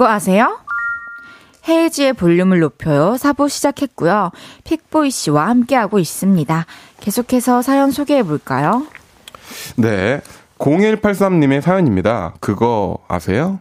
아세요? 0.09 0.59
헤이지의 1.67 2.13
볼륨을 2.13 2.59
높여요. 2.59 3.13
4부 3.13 3.49
시작했고요. 3.49 4.31
픽보이 4.63 5.11
씨와 5.11 5.47
함께하고 5.49 5.99
있습니다. 5.99 6.65
계속해서 6.99 7.61
사연 7.61 7.91
소개해 7.91 8.23
볼까요? 8.23 8.85
네 9.77 10.21
0183님의 10.57 11.61
사연입니다. 11.61 12.33
그거 12.39 12.97
아세요? 13.07 13.59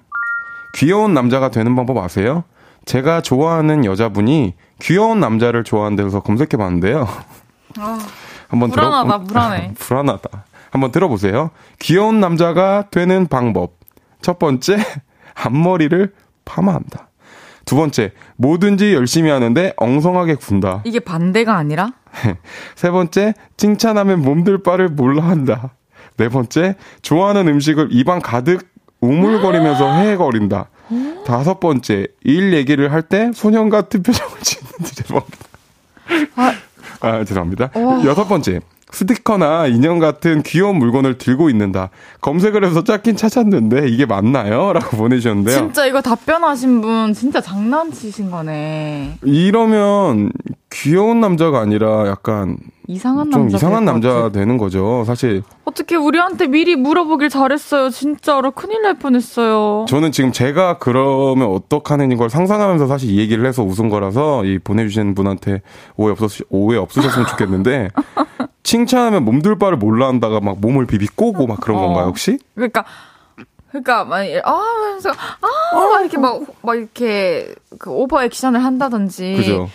귀여운 0.74 1.14
남자가 1.14 1.50
되는 1.50 1.74
방법 1.74 1.98
아세요? 1.98 2.44
제가 2.84 3.20
좋아하는 3.20 3.84
여자분이 3.84 4.54
귀여운 4.80 5.20
남자를 5.20 5.64
좋아하는 5.64 5.96
데서 5.96 6.20
검색해 6.20 6.56
봤는데요. 6.56 7.06
한번 8.48 8.70
불안하다, 8.70 9.04
들어 9.04 9.24
불안해. 9.24 9.74
불안하다. 9.78 10.44
한번 10.70 10.90
들어보세요. 10.90 11.50
귀여운 11.78 12.20
남자가 12.20 12.86
되는 12.90 13.26
방법. 13.26 13.74
첫 14.20 14.38
번째, 14.38 14.78
앞머리를 15.34 16.12
파마한다. 16.48 17.08
두 17.64 17.76
번째, 17.76 18.12
뭐든지 18.36 18.94
열심히 18.94 19.28
하는데 19.30 19.74
엉성하게 19.76 20.36
군다. 20.36 20.80
이게 20.86 21.00
반대가 21.00 21.56
아니라? 21.56 21.92
세 22.74 22.90
번째, 22.90 23.34
칭찬하면 23.58 24.22
몸들 24.22 24.62
바를 24.62 24.88
몰라 24.88 25.24
한다. 25.28 25.74
네 26.16 26.28
번째, 26.30 26.76
좋아하는 27.02 27.46
음식을 27.46 27.88
입안 27.90 28.20
가득 28.22 28.66
우물거리면서 29.00 29.92
헤헤거린다. 29.98 30.70
다섯 31.26 31.60
번째, 31.60 32.06
일 32.24 32.54
얘기를 32.54 32.90
할 32.90 33.02
때 33.02 33.30
소년 33.34 33.68
같은 33.68 34.02
표정을 34.02 34.32
짓는 34.40 34.70
죄송합니다. 34.94 35.38
아, 36.36 36.52
아, 37.00 37.24
죄송합니다. 37.24 37.70
어. 37.74 38.02
여섯 38.06 38.24
번째, 38.26 38.60
스티커나 38.90 39.66
인형 39.66 39.98
같은 39.98 40.42
귀여운 40.42 40.76
물건을 40.78 41.18
들고 41.18 41.50
있는다. 41.50 41.90
검색을 42.20 42.64
해서 42.64 42.84
찾긴 42.84 43.16
찾았는데 43.16 43.88
이게 43.88 44.06
맞나요? 44.06 44.72
라고 44.74 44.96
보내주셨는데요. 44.96 45.56
진짜 45.56 45.86
이거 45.86 46.00
답변하신 46.00 46.80
분 46.80 47.12
진짜 47.14 47.40
장난치신 47.40 48.30
거네. 48.30 49.18
이러면 49.24 50.30
귀여운 50.70 51.20
남자가 51.20 51.60
아니라 51.60 52.06
약간 52.08 52.58
이상한 52.86 53.30
좀 53.30 53.42
남자. 53.42 53.56
이상한 53.56 53.84
남자. 53.86 54.28
되는 54.30 54.58
거죠. 54.58 55.02
사실 55.06 55.42
어떻게 55.64 55.96
우리한테 55.96 56.46
미리 56.46 56.76
물어보길 56.76 57.30
잘했어요. 57.30 57.88
진짜로 57.90 58.50
큰일 58.50 58.82
날 58.82 58.94
뻔했어요. 58.98 59.86
저는 59.88 60.12
지금 60.12 60.30
제가 60.32 60.78
그러면 60.78 61.48
어떡하는 61.48 62.14
걸 62.16 62.28
상상하면서 62.28 62.86
사실 62.86 63.10
이 63.10 63.18
얘기를 63.18 63.46
해서 63.46 63.62
웃은 63.62 63.88
거라서 63.88 64.44
이 64.44 64.58
보내주신 64.58 65.14
분한테 65.14 65.62
오해 65.96 66.12
없었 66.12 66.42
오해 66.50 66.76
없으셨으면 66.78 67.26
좋겠는데 67.28 67.88
칭찬하면 68.62 69.24
몸둘 69.24 69.58
바를 69.58 69.78
몰라 69.78 70.08
한다가 70.08 70.40
막 70.40 70.60
몸을 70.60 70.86
비비 70.86 71.08
꼬고 71.14 71.46
막 71.46 71.60
그런 71.60 71.78
어. 71.78 71.80
건가요 71.86 72.06
혹시? 72.06 72.38
그러니까 72.54 72.84
그러니까 73.70 74.04
막 74.04 74.22
이- 74.24 74.38
아, 74.44 74.50
하면서 74.52 75.10
아, 75.10 75.74
막 75.74 76.00
이렇게 76.00 76.18
막막 76.18 76.76
이렇게 76.76 77.54
그 77.78 77.90
오버 77.90 78.22
액션을 78.22 78.62
한다든지. 78.64 79.34
그죠? 79.36 79.68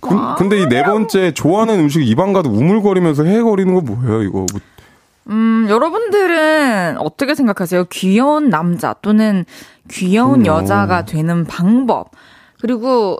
그, 0.00 0.14
와. 0.14 0.34
근데 0.36 0.58
이 0.60 0.66
네 0.66 0.82
번째 0.82 1.32
좋아하는 1.32 1.78
음식 1.80 2.06
입안 2.06 2.32
가득 2.32 2.50
우물거리면서 2.54 3.24
헤헤거리는 3.24 3.74
거 3.74 3.80
뭐예요 3.80 4.22
이거? 4.22 4.38
뭐, 4.38 4.46
음, 5.28 5.66
여러분들은 5.68 6.96
어떻게 6.98 7.34
생각하세요? 7.34 7.84
귀여운 7.90 8.48
남자 8.50 8.94
또는 9.02 9.44
귀여운 9.88 10.40
음, 10.40 10.46
여자가 10.46 11.04
되는 11.04 11.44
방법. 11.44 12.10
그리고 12.60 13.18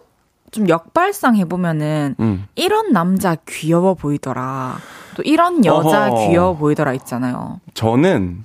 좀 0.50 0.68
역발상 0.68 1.36
해보면은 1.36 2.16
음. 2.18 2.46
이런 2.56 2.92
남자 2.92 3.36
귀여워 3.48 3.94
보이더라. 3.94 4.78
또 5.16 5.22
이런 5.22 5.64
여자 5.64 6.08
어허. 6.10 6.28
귀여워 6.28 6.56
보이더라 6.56 6.94
있잖아요. 6.94 7.60
저는 7.74 8.44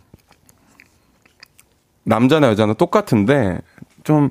남자나 2.03 2.47
여자나 2.49 2.73
똑같은데 2.73 3.59
좀 4.03 4.29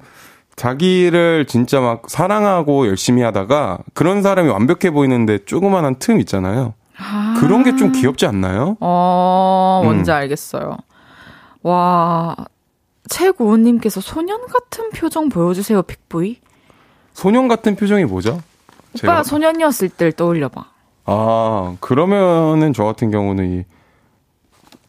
자기를 0.57 1.47
진짜 1.47 1.81
막 1.81 2.09
사랑하고 2.09 2.87
열심히 2.87 3.23
하다가 3.23 3.79
그런 3.93 4.23
사람이 4.23 4.49
완벽해 4.49 4.91
보이는데 4.93 5.45
조그만한 5.45 5.97
틈 5.99 6.21
있잖아요. 6.21 6.75
그런 7.41 7.65
게 7.65 7.75
좀 7.77 7.91
귀엽지 7.93 8.25
않나요? 8.27 8.77
어, 8.81 9.81
뭔지 9.85 10.11
음. 10.13 10.17
알겠어요. 10.17 10.77
와, 11.63 12.37
최고은님께서 13.09 14.01
소년 14.01 14.47
같은 14.47 14.91
표정 14.91 15.29
보여주세요, 15.29 15.83
픽보이. 15.83 16.39
소년 17.13 17.49
같은 17.49 17.75
표정이 17.77 18.05
뭐죠? 18.05 18.41
오빠가 18.97 19.23
소년이었을 19.25 19.89
때를 19.89 20.13
떠올려봐. 20.13 20.65
아 21.07 21.77
그러면은 21.81 22.73
저 22.73 22.85
같은 22.85 23.11
경우는 23.11 23.53
이 23.61 23.65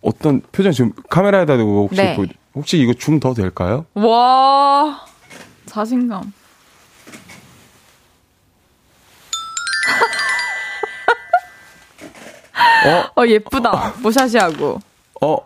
어떤 0.01 0.41
표정 0.51 0.71
지금 0.71 0.93
카메라에다 1.09 1.57
대고 1.57 1.83
혹시 1.89 2.01
네. 2.01 2.15
보- 2.15 2.25
혹시 2.53 2.77
이거 2.77 2.93
줌 2.93 3.19
더 3.19 3.33
될까요? 3.33 3.85
와, 3.95 5.01
자신감. 5.75 6.31
어, 12.85 13.21
어, 13.21 13.27
예쁘다. 13.27 13.93
모샤시하고. 14.01 14.79
어 15.21 15.37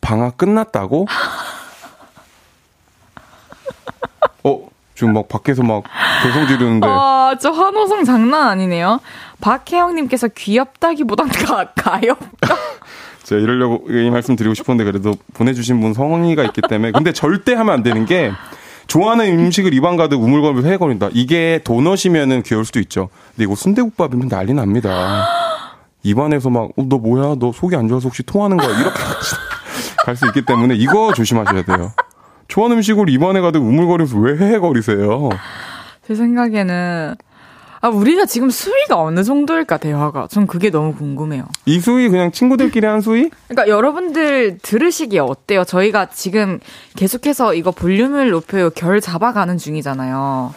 방학 0.00 0.36
끝났다고? 0.36 1.06
어 4.44 4.68
지금 4.94 5.14
막 5.14 5.28
밖에서 5.28 5.62
막 5.62 5.82
개성 6.22 6.46
지르는데 6.46 6.86
아, 6.88 7.34
저 7.40 7.50
환호성 7.50 8.04
장난 8.04 8.48
아니네요. 8.48 9.00
박혜영님께서 9.40 10.28
귀엽다기보단 10.28 11.28
가, 11.46 11.72
가엽다. 11.74 12.56
제가 13.24 13.40
이러려고 13.40 13.84
이 13.88 14.10
말씀 14.10 14.36
드리고 14.36 14.54
싶었는데 14.54 14.88
그래도 14.90 15.14
보내주신 15.32 15.80
분 15.80 15.94
성의가 15.94 16.44
있기 16.44 16.60
때문에 16.68 16.92
근데 16.92 17.12
절대 17.12 17.54
하면 17.54 17.72
안 17.74 17.82
되는 17.82 18.04
게 18.04 18.30
좋아하는 18.86 19.38
음식을 19.38 19.74
입안 19.74 19.96
가득 19.96 20.22
우물거리면서 20.22 20.68
헤거린다. 20.68 21.08
이게 21.12 21.60
도넛이면은 21.64 22.42
귀여울 22.42 22.64
수도 22.64 22.80
있죠. 22.80 23.08
근데 23.34 23.44
이거 23.44 23.54
순대국밥이면 23.54 24.28
난리 24.28 24.52
납니다. 24.54 25.26
입안에서 26.02 26.50
막너 26.50 26.98
뭐야? 26.98 27.36
너 27.38 27.50
속이 27.52 27.74
안 27.76 27.88
좋아서 27.88 28.04
혹시 28.08 28.22
토하는 28.22 28.56
거야? 28.58 28.68
이렇게 28.78 28.98
갈 30.04 30.16
수 30.16 30.26
있기 30.26 30.44
때문에 30.44 30.74
이거 30.74 31.14
조심하셔야 31.14 31.62
돼요. 31.62 31.92
좋아하는 32.48 32.76
음식을 32.76 33.08
입안에 33.08 33.40
가득 33.40 33.60
우물거리면서 33.62 34.18
왜 34.18 34.36
헤거리세요? 34.36 35.30
제 36.06 36.14
생각에는, 36.14 37.14
아, 37.84 37.88
우리가 37.90 38.24
지금 38.24 38.48
수위가 38.48 38.98
어느 38.98 39.22
정도일까, 39.22 39.76
대화가. 39.76 40.26
전 40.30 40.46
그게 40.46 40.70
너무 40.70 40.94
궁금해요. 40.94 41.44
이 41.66 41.78
수위 41.80 42.08
그냥 42.08 42.32
친구들끼리 42.32 42.86
한 42.86 43.02
수위? 43.02 43.28
그러니까 43.46 43.68
여러분들 43.68 44.56
들으시기에 44.62 45.18
어때요? 45.18 45.64
저희가 45.64 46.06
지금 46.06 46.60
계속해서 46.96 47.52
이거 47.52 47.72
볼륨을 47.72 48.30
높여요 48.30 48.70
결 48.70 49.02
잡아가는 49.02 49.58
중이잖아요. 49.58 50.54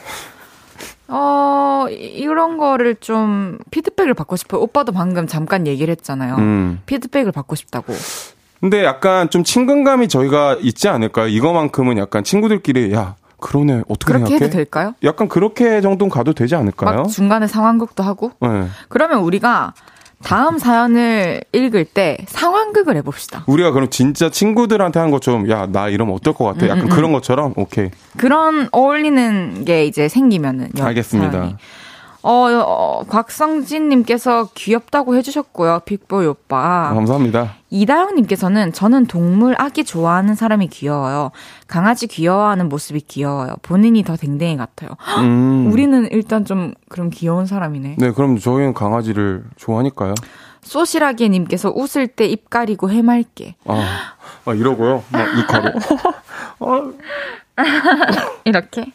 어, 1.10 1.86
이- 1.90 1.96
이런 1.96 2.58
거를 2.58 2.96
좀 2.96 3.58
피드백을 3.72 4.14
받고 4.14 4.38
싶어요. 4.38 4.62
오빠도 4.62 4.94
방금 4.94 5.28
잠깐 5.28 5.68
얘기를 5.68 5.92
했잖아요. 5.92 6.36
음. 6.36 6.80
피드백을 6.86 7.34
받고 7.34 7.58
싶다고. 7.58 7.94
근데 8.62 8.86
약간 8.86 9.30
좀 9.30 9.44
친근감이 9.44 10.08
저희가 10.08 10.60
있지 10.62 10.88
않을까요? 10.88 11.28
이거만큼은 11.28 11.98
약간 11.98 12.24
친구들끼리 12.24 12.94
야 12.94 13.16
그러네 13.40 13.84
어떻게 13.88 14.14
그렇게 14.14 14.26
생각해? 14.30 14.36
해도 14.46 14.50
될까요? 14.50 14.94
약간 15.04 15.28
그렇게 15.28 15.82
정도는 15.82 16.10
가도 16.10 16.34
되지 16.34 16.56
않을까요? 16.56 16.96
막 17.04 17.08
중간에 17.10 17.48
상황극도 17.48 18.04
하고. 18.04 18.32
네. 18.42 18.68
그러면 18.90 19.20
우리가 19.20 19.74
다음 20.24 20.58
사연을 20.58 21.42
읽을 21.54 21.86
때 21.86 22.18
상황극을 22.28 22.96
해봅시다. 22.98 23.44
우리가 23.46 23.70
그럼 23.72 23.90
진짜 23.92 24.32
친구들한테 24.32 25.00
한 25.00 25.12
것처럼 25.12 25.48
야 25.52 25.68
나 25.68 25.90
이러면 25.90 26.16
어떨 26.16 26.34
것 26.34 26.46
같아? 26.46 26.66
음, 26.66 26.70
약간 26.70 26.90
그런 26.90 27.12
것처럼 27.14 27.54
오케이 27.56 27.92
그런 28.18 28.68
어울리는 28.72 29.64
게 29.66 29.86
이제 29.86 30.08
생기면은. 30.10 30.70
여- 30.80 30.86
알겠습니다. 30.86 31.32
사연이. 31.32 31.56
어, 32.24 32.48
어, 32.50 33.04
곽성진님께서 33.08 34.50
귀엽다고 34.56 35.16
해주셨고요. 35.16 35.82
빅보이 35.86 36.26
오빠. 36.28 36.92
감사합니다. 36.94 37.54
이다영님께서는 37.70 38.74
저는 38.74 39.06
동물 39.08 39.56
아기 39.58 39.84
좋아하는 39.84 40.36
사람이 40.36 40.68
귀여워요. 40.68 41.32
강아지 41.68 42.08
귀여워하는 42.08 42.70
모습이 42.70 43.02
귀여워요. 43.02 43.56
본인이 43.62 44.04
더 44.04 44.16
댕댕이 44.16 44.58
같아요. 44.58 44.90
음. 45.20 45.70
우리는 45.72 46.08
일단 46.12 46.44
좀 46.46 46.74
그런 46.90 47.10
귀여운 47.10 47.46
사람이네. 47.46 47.96
네 47.98 48.12
그럼 48.12 48.38
저희는 48.38 48.74
강아지를 48.74 49.44
좋아하니까요. 49.58 50.14
소시라게님께서 50.64 51.72
웃을 51.74 52.08
때 52.08 52.26
입 52.28 52.50
가리고 52.50 52.90
해맑게. 52.90 53.56
아, 53.68 54.14
아 54.46 54.54
이러고요. 54.54 55.04
막입 55.12 55.48
가로. 55.48 55.72
이렇게. 58.44 58.86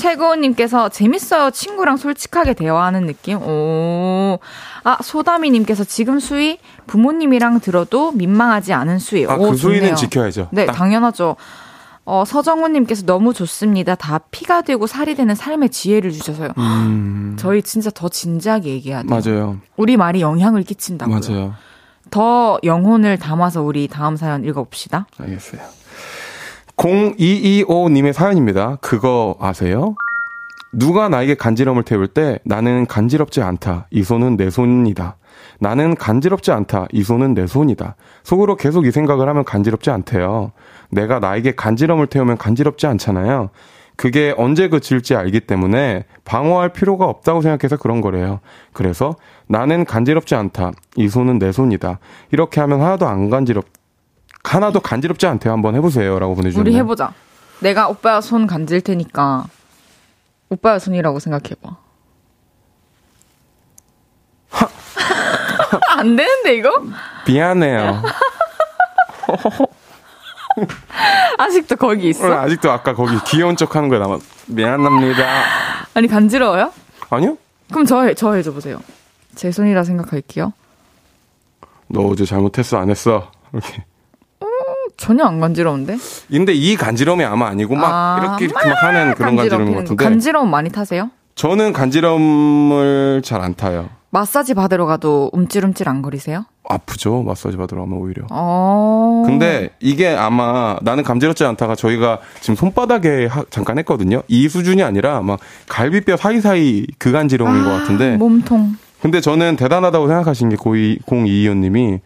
최고님께서 0.00 0.88
재밌어요. 0.88 1.50
친구랑 1.50 1.96
솔직하게 1.96 2.54
대화하는 2.54 3.06
느낌. 3.06 3.38
오. 3.42 4.38
아, 4.82 4.96
소다미님께서 5.02 5.84
지금 5.84 6.18
수위 6.20 6.58
부모님이랑 6.86 7.60
들어도 7.60 8.10
민망하지 8.12 8.72
않은 8.72 8.98
수위. 8.98 9.26
오, 9.26 9.30
아그 9.30 9.56
수위는. 9.56 9.94
지켜야죠. 9.96 10.48
네, 10.52 10.66
딱. 10.66 10.72
당연하죠. 10.72 11.36
어, 12.06 12.24
서정훈님께서 12.26 13.04
너무 13.04 13.34
좋습니다. 13.34 13.94
다 13.94 14.18
피가 14.30 14.62
되고 14.62 14.86
살이 14.86 15.14
되는 15.14 15.34
삶의 15.34 15.68
지혜를 15.68 16.10
주셔서요. 16.12 16.48
음, 16.56 17.36
저희 17.38 17.62
진짜 17.62 17.90
더 17.90 18.08
진지하게 18.08 18.70
얘기해야 18.70 19.02
돼요. 19.02 19.20
맞아요. 19.24 19.58
우리 19.76 19.96
말이 19.96 20.20
영향을 20.20 20.62
끼친다고요. 20.62 21.20
맞아요. 21.20 21.54
더 22.10 22.58
영혼을 22.64 23.18
담아서 23.18 23.62
우리 23.62 23.86
다음 23.86 24.16
사연 24.16 24.44
읽어봅시다. 24.44 25.06
알겠어요. 25.18 25.60
0225님의 26.80 28.14
사연입니다. 28.14 28.78
그거 28.80 29.36
아세요? 29.38 29.94
누가 30.72 31.08
나에게 31.08 31.34
간지럼을 31.34 31.82
태울 31.82 32.08
때 32.08 32.38
나는 32.44 32.86
간지럽지 32.86 33.42
않다. 33.42 33.86
이 33.90 34.02
손은 34.02 34.36
내 34.38 34.48
손이다. 34.48 35.16
나는 35.58 35.94
간지럽지 35.94 36.52
않다. 36.52 36.86
이 36.92 37.02
손은 37.02 37.34
내 37.34 37.46
손이다. 37.46 37.96
속으로 38.22 38.56
계속 38.56 38.86
이 38.86 38.92
생각을 38.92 39.28
하면 39.28 39.44
간지럽지 39.44 39.90
않대요. 39.90 40.52
내가 40.90 41.18
나에게 41.18 41.54
간지럼을 41.54 42.06
태우면 42.06 42.38
간지럽지 42.38 42.86
않잖아요. 42.86 43.50
그게 43.96 44.32
언제 44.38 44.68
그칠지 44.68 45.14
알기 45.14 45.40
때문에 45.40 46.04
방어할 46.24 46.70
필요가 46.70 47.04
없다고 47.04 47.42
생각해서 47.42 47.76
그런 47.76 48.00
거래요. 48.00 48.40
그래서 48.72 49.16
나는 49.46 49.84
간지럽지 49.84 50.34
않다. 50.34 50.72
이 50.96 51.08
손은 51.08 51.38
내 51.38 51.52
손이다. 51.52 51.98
이렇게 52.30 52.60
하면 52.62 52.80
하나도 52.80 53.06
안 53.06 53.28
간지럽, 53.28 53.66
하나도 54.44 54.80
간지럽지 54.80 55.26
않대요. 55.26 55.52
한번 55.52 55.74
해보세요. 55.74 56.18
라고 56.18 56.34
보내주셨네요. 56.34 56.70
우리 56.70 56.76
해보자. 56.78 57.12
내가 57.60 57.88
오빠 57.88 58.20
손 58.20 58.46
간질 58.46 58.80
테니까 58.80 59.44
오빠 60.48 60.78
손이라고 60.78 61.18
생각해봐. 61.18 61.76
안 65.96 66.16
되는데 66.16 66.56
이거? 66.56 66.82
미안해요. 67.26 68.02
아직도 71.38 71.76
거기 71.76 72.08
있어? 72.08 72.24
오늘 72.26 72.36
아직도 72.38 72.70
아까 72.70 72.94
거기 72.94 73.16
귀여운 73.26 73.56
척 73.56 73.76
하는 73.76 73.88
거에 73.88 73.98
남았. 73.98 74.20
미안합니다. 74.48 75.22
아니 75.94 76.08
간지러워요? 76.08 76.72
아니요? 77.10 77.36
그럼 77.70 77.84
저, 77.86 78.02
해, 78.02 78.14
저 78.14 78.32
해줘 78.34 78.52
보세요. 78.52 78.80
제 79.36 79.52
손이라 79.52 79.84
생각할게요. 79.84 80.52
너 81.88 82.00
어제 82.02 82.24
잘못했어, 82.24 82.78
안 82.78 82.90
했어? 82.90 83.30
이렇게. 83.52 83.84
전혀 85.00 85.24
안 85.24 85.40
간지러운데? 85.40 85.96
근데 86.30 86.52
이 86.52 86.76
간지러움이 86.76 87.24
아마 87.24 87.46
아니고 87.48 87.74
막 87.74 87.90
아, 87.90 88.36
이렇게 88.38 88.52
막 88.52 88.82
하는 88.82 89.14
그런 89.14 89.34
간지러움 89.34 89.74
같은데. 89.74 90.04
간지러움 90.04 90.50
많이 90.50 90.70
타세요? 90.70 91.10
저는 91.36 91.72
간지럼을 91.72 93.22
잘 93.24 93.40
안 93.40 93.54
타요. 93.54 93.88
마사지 94.10 94.54
받으러 94.54 94.84
가도 94.86 95.30
움찔움찔 95.32 95.88
안 95.88 96.02
거리세요? 96.02 96.44
아프죠, 96.68 97.22
마사지 97.22 97.56
받으러 97.56 97.82
가면 97.82 97.96
오히려. 97.98 98.24
어. 98.30 99.22
근데 99.24 99.70
이게 99.80 100.08
아마 100.08 100.76
나는 100.82 101.02
감지럽지 101.04 101.44
않다가 101.44 101.76
저희가 101.76 102.18
지금 102.40 102.56
손바닥에 102.56 103.26
하- 103.26 103.44
잠깐 103.50 103.78
했거든요. 103.78 104.22
이 104.28 104.48
수준이 104.48 104.82
아니라 104.82 105.22
막 105.22 105.38
갈비뼈 105.68 106.16
사이사이 106.16 106.86
그 106.98 107.12
간지러움인 107.12 107.64
것 107.64 107.70
같은데. 107.70 108.16
몸통. 108.16 108.74
근데 109.00 109.20
저는 109.20 109.56
대단하다고 109.56 110.08
생각하신 110.08 110.50
게 110.50 110.56
고이 110.56 110.98
0225님이 111.06 112.00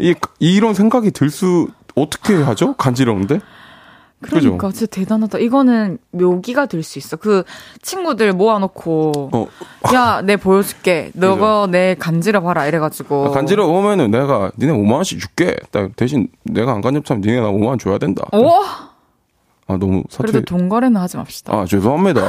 이 0.00 0.14
이런 0.40 0.74
생각이 0.74 1.10
들 1.12 1.30
수 1.30 1.68
어떻게 2.00 2.34
하죠? 2.42 2.74
간지러운데? 2.74 3.40
그러니까 4.20 4.72
진짜 4.72 4.86
대단하다. 4.86 5.38
이거는 5.38 5.98
묘기가 6.10 6.66
될 6.66 6.82
수 6.82 6.98
있어. 6.98 7.16
그 7.16 7.44
친구들 7.82 8.32
모아놓고 8.32 9.30
어, 9.32 9.46
야, 9.94 10.22
내 10.24 10.36
보여줄게. 10.36 11.12
너가 11.14 11.68
내 11.70 11.94
간지러 11.96 12.42
봐라 12.42 12.66
이래가지고. 12.66 13.26
아, 13.26 13.30
간지러워 13.30 13.78
오면은 13.78 14.10
내가 14.10 14.50
니네 14.58 14.72
5만 14.72 14.94
원씩 14.94 15.20
줄게. 15.20 15.54
딱 15.70 15.94
대신 15.94 16.26
내가 16.42 16.72
안 16.72 16.80
간지럽다면 16.80 17.20
니네 17.20 17.40
나 17.40 17.46
5만 17.52 17.66
원 17.68 17.78
줘야 17.78 17.98
된다. 17.98 18.24
오. 18.32 18.48
아 19.70 19.76
너무 19.76 20.02
사투리. 20.08 20.32
그래도 20.32 20.44
돈 20.46 20.68
거래는 20.68 21.00
하지 21.00 21.16
맙시다. 21.18 21.54
아 21.54 21.64
죄송합니다. 21.66 22.22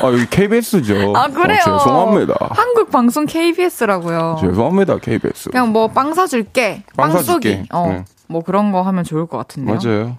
아 0.00 0.06
여기 0.06 0.26
KBS죠. 0.30 1.12
아 1.14 1.28
그래요. 1.28 1.58
죄송합니다. 1.58 2.34
한국 2.52 2.90
방송 2.90 3.26
KBS라고요. 3.26 4.38
죄송합니다 4.40 4.96
KBS. 4.98 5.50
그냥 5.50 5.72
뭐 5.72 5.88
빵 5.88 6.14
사줄게. 6.14 6.84
빵 6.96 7.12
빵 7.12 7.22
쏘기. 7.22 7.48
사줄게. 7.50 7.68
어. 7.72 7.86
네. 7.88 8.04
뭐 8.34 8.42
그런 8.42 8.72
거 8.72 8.82
하면 8.82 9.04
좋을 9.04 9.26
것 9.26 9.38
같은데요. 9.38 9.78
맞아요. 9.80 10.16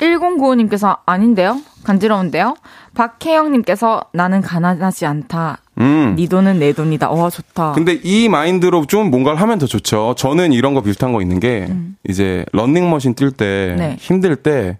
1095님께서 0.00 0.98
아닌데요? 1.06 1.60
간지러운데요? 1.84 2.56
박혜영님께서 2.94 4.02
나는 4.12 4.40
가난하지 4.40 5.06
않다. 5.06 5.58
음. 5.78 6.16
네 6.16 6.26
돈은 6.26 6.58
내 6.58 6.72
돈이다. 6.72 7.08
와 7.10 7.30
좋다. 7.30 7.70
근데 7.72 8.00
이 8.02 8.28
마인드로 8.28 8.86
좀 8.86 9.10
뭔가를 9.12 9.40
하면 9.40 9.58
더 9.58 9.66
좋죠. 9.66 10.16
저는 10.16 10.52
이런 10.52 10.74
거 10.74 10.80
비슷한 10.80 11.12
거 11.12 11.22
있는 11.22 11.38
게 11.38 11.68
이제 12.08 12.44
런닝머신 12.52 13.14
뛸때 13.14 13.42
음. 13.42 13.76
네. 13.76 13.96
힘들 14.00 14.34
때 14.34 14.76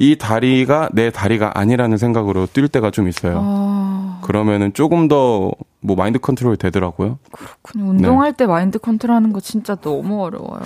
이 0.00 0.16
다리가 0.16 0.90
내 0.92 1.10
다리가 1.10 1.58
아니라는 1.58 1.98
생각으로 1.98 2.46
뛸 2.46 2.68
때가 2.68 2.92
좀 2.92 3.08
있어요. 3.08 3.40
아, 3.42 3.87
그러면은 4.28 4.72
조금 4.74 5.08
더 5.08 5.52
뭐 5.80 5.96
마인드 5.96 6.18
컨트롤이 6.18 6.56
되더라고요. 6.56 7.18
그냥 7.62 7.90
운동할 7.90 8.32
네. 8.32 8.36
때 8.36 8.46
마인드 8.46 8.78
컨트롤하는 8.78 9.32
거 9.32 9.40
진짜 9.40 9.74
너무 9.76 10.22
어려워요. 10.24 10.60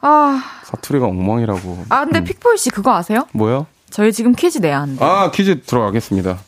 아, 0.00 0.42
사투리가 0.64 1.06
엉망이라고. 1.06 1.84
아 1.88 2.04
근데 2.04 2.22
픽보이 2.24 2.58
씨 2.58 2.70
그거 2.70 2.94
아세요? 2.94 3.26
뭐요? 3.32 3.66
저희 3.90 4.12
지금 4.12 4.32
퀴즈 4.34 4.58
내야 4.58 4.80
하는데. 4.82 5.04
아 5.04 5.30
퀴즈 5.30 5.62
들어가겠습니다. 5.62 6.38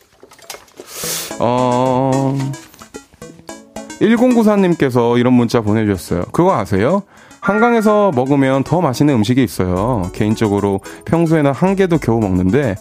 어 1.39 2.37
1094님께서 4.01 5.19
이런 5.19 5.33
문자 5.33 5.61
보내주셨어요. 5.61 6.25
그거 6.33 6.57
아세요? 6.57 7.03
한강에서 7.41 8.11
먹으면 8.13 8.65
더 8.65 8.81
맛있는 8.81 9.15
음식이 9.15 9.43
있어요. 9.43 10.11
개인적으로 10.13 10.81
평소에는 11.05 11.53
한 11.53 11.77
개도 11.77 11.99
겨우 11.99 12.19
먹는데 12.19 12.75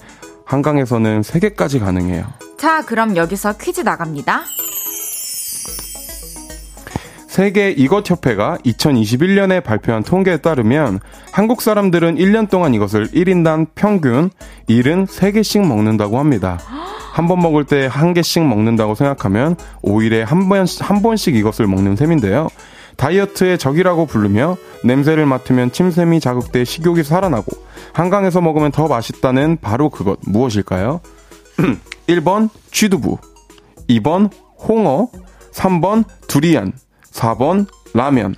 한강에서는 0.46 1.24
세 1.24 1.40
개까지 1.40 1.80
가능해요. 1.80 2.26
자, 2.58 2.86
그럼 2.86 3.16
여기서 3.16 3.58
퀴즈 3.58 3.82
나갑니다. 3.82 4.42
세계 7.28 7.70
이것협회가 7.72 8.60
2021년에 8.66 9.62
발표한 9.62 10.04
통계에 10.04 10.38
따르면 10.38 11.02
한국 11.34 11.62
사람들은 11.62 12.16
1년 12.16 12.50
동안 12.50 12.74
이것을 12.74 13.08
1인당 13.08 13.68
평균 13.76 14.30
73개씩 14.70 15.66
먹는다고 15.68 16.18
합니다. 16.18 16.58
한 17.12 17.28
번 17.28 17.40
먹을 17.40 17.64
때 17.66 17.88
한 17.88 18.14
개씩 18.14 18.46
먹는다고 18.46 18.94
생각하면 18.96 19.56
5일에 19.84 20.24
한, 20.26 20.48
번, 20.50 20.66
한 20.82 21.02
번씩 21.02 21.36
이것을 21.36 21.66
먹는 21.68 21.96
셈인데요. 21.96 22.50
다이어트의 22.98 23.58
적이라고 23.58 24.06
부르며 24.06 24.58
냄새를 24.84 25.26
맡으면 25.26 25.72
침샘이 25.72 26.20
자극돼 26.20 26.64
식욕이 26.64 27.04
살아나고 27.04 27.52
한강에서 27.94 28.42
먹으면 28.42 28.72
더 28.72 28.88
맛있다는 28.88 29.58
바로 29.62 29.90
그것 29.90 30.20
무엇일까요? 30.26 31.02
1번 32.08 32.50
취두부 32.72 33.18
2번 33.90 34.30
홍어 34.58 35.10
3번 35.52 36.06
두리안 36.28 36.74
4번 37.12 37.68
라면 37.94 38.36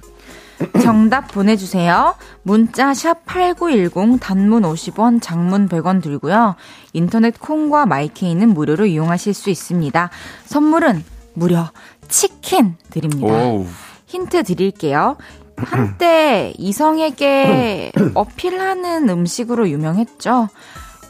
정답 0.81 1.31
보내주세요. 1.31 2.15
문자 2.41 2.93
샵 2.93 3.25
8910 3.25 4.19
단문 4.19 4.63
50원, 4.63 5.21
장문 5.21 5.69
100원 5.69 6.01
들고요. 6.01 6.55
인터넷 6.93 7.39
콩과 7.39 7.85
my 7.85 8.04
K는 8.04 8.49
무료로 8.53 8.87
이용하실 8.87 9.33
수 9.33 9.49
있습니다. 9.49 10.09
선물은 10.45 11.03
무려 11.33 11.69
치킨 12.07 12.75
드립니다. 12.89 13.27
오우 13.27 13.67
힌트 14.07 14.43
드릴게요. 14.43 15.17
한때 15.57 16.53
이성에게 16.57 17.91
어필하는 18.15 19.09
음식으로 19.09 19.69
유명했죠. 19.69 20.49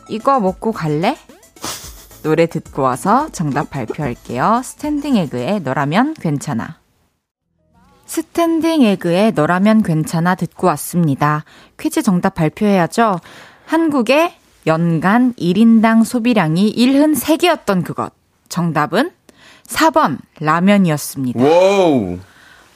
이거 0.09 0.39
먹고 0.39 0.71
갈래? 0.71 1.17
노래 2.23 2.47
듣고 2.47 2.81
와서 2.81 3.29
정답 3.31 3.69
발표할게요. 3.69 4.61
스탠딩 4.63 5.15
에그의 5.15 5.61
너라면 5.61 6.13
괜찮아. 6.15 6.79
스탠딩 8.05 8.81
에그의 8.83 9.33
너라면 9.33 9.83
괜찮아 9.83 10.35
듣고 10.35 10.67
왔습니다. 10.67 11.43
퀴즈 11.79 12.01
정답 12.01 12.35
발표해야죠. 12.35 13.19
한국의 13.65 14.33
연간 14.65 15.33
1인당 15.33 16.03
소비량이 16.03 16.73
일흔 16.73 17.15
3개였던 17.17 17.85
그것. 17.85 18.11
정답은 18.49 19.11
4번 19.67 20.17
라면이었습니다. 20.39 21.43
와우 21.43 22.17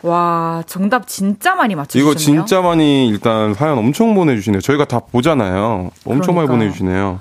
와, 0.03 0.63
정답 0.65 1.07
진짜 1.07 1.53
많이 1.55 1.75
맞추셨네요. 1.75 2.11
이거 2.11 2.17
진짜 2.17 2.61
많이 2.61 3.07
일단 3.07 3.53
사연 3.53 3.77
엄청 3.77 4.15
보내주시네요. 4.15 4.61
저희가 4.61 4.85
다 4.85 4.99
보잖아요. 4.99 5.91
엄청 6.05 6.35
많이 6.35 6.47
그러니까요. 6.47 6.47
보내주시네요. 6.47 7.19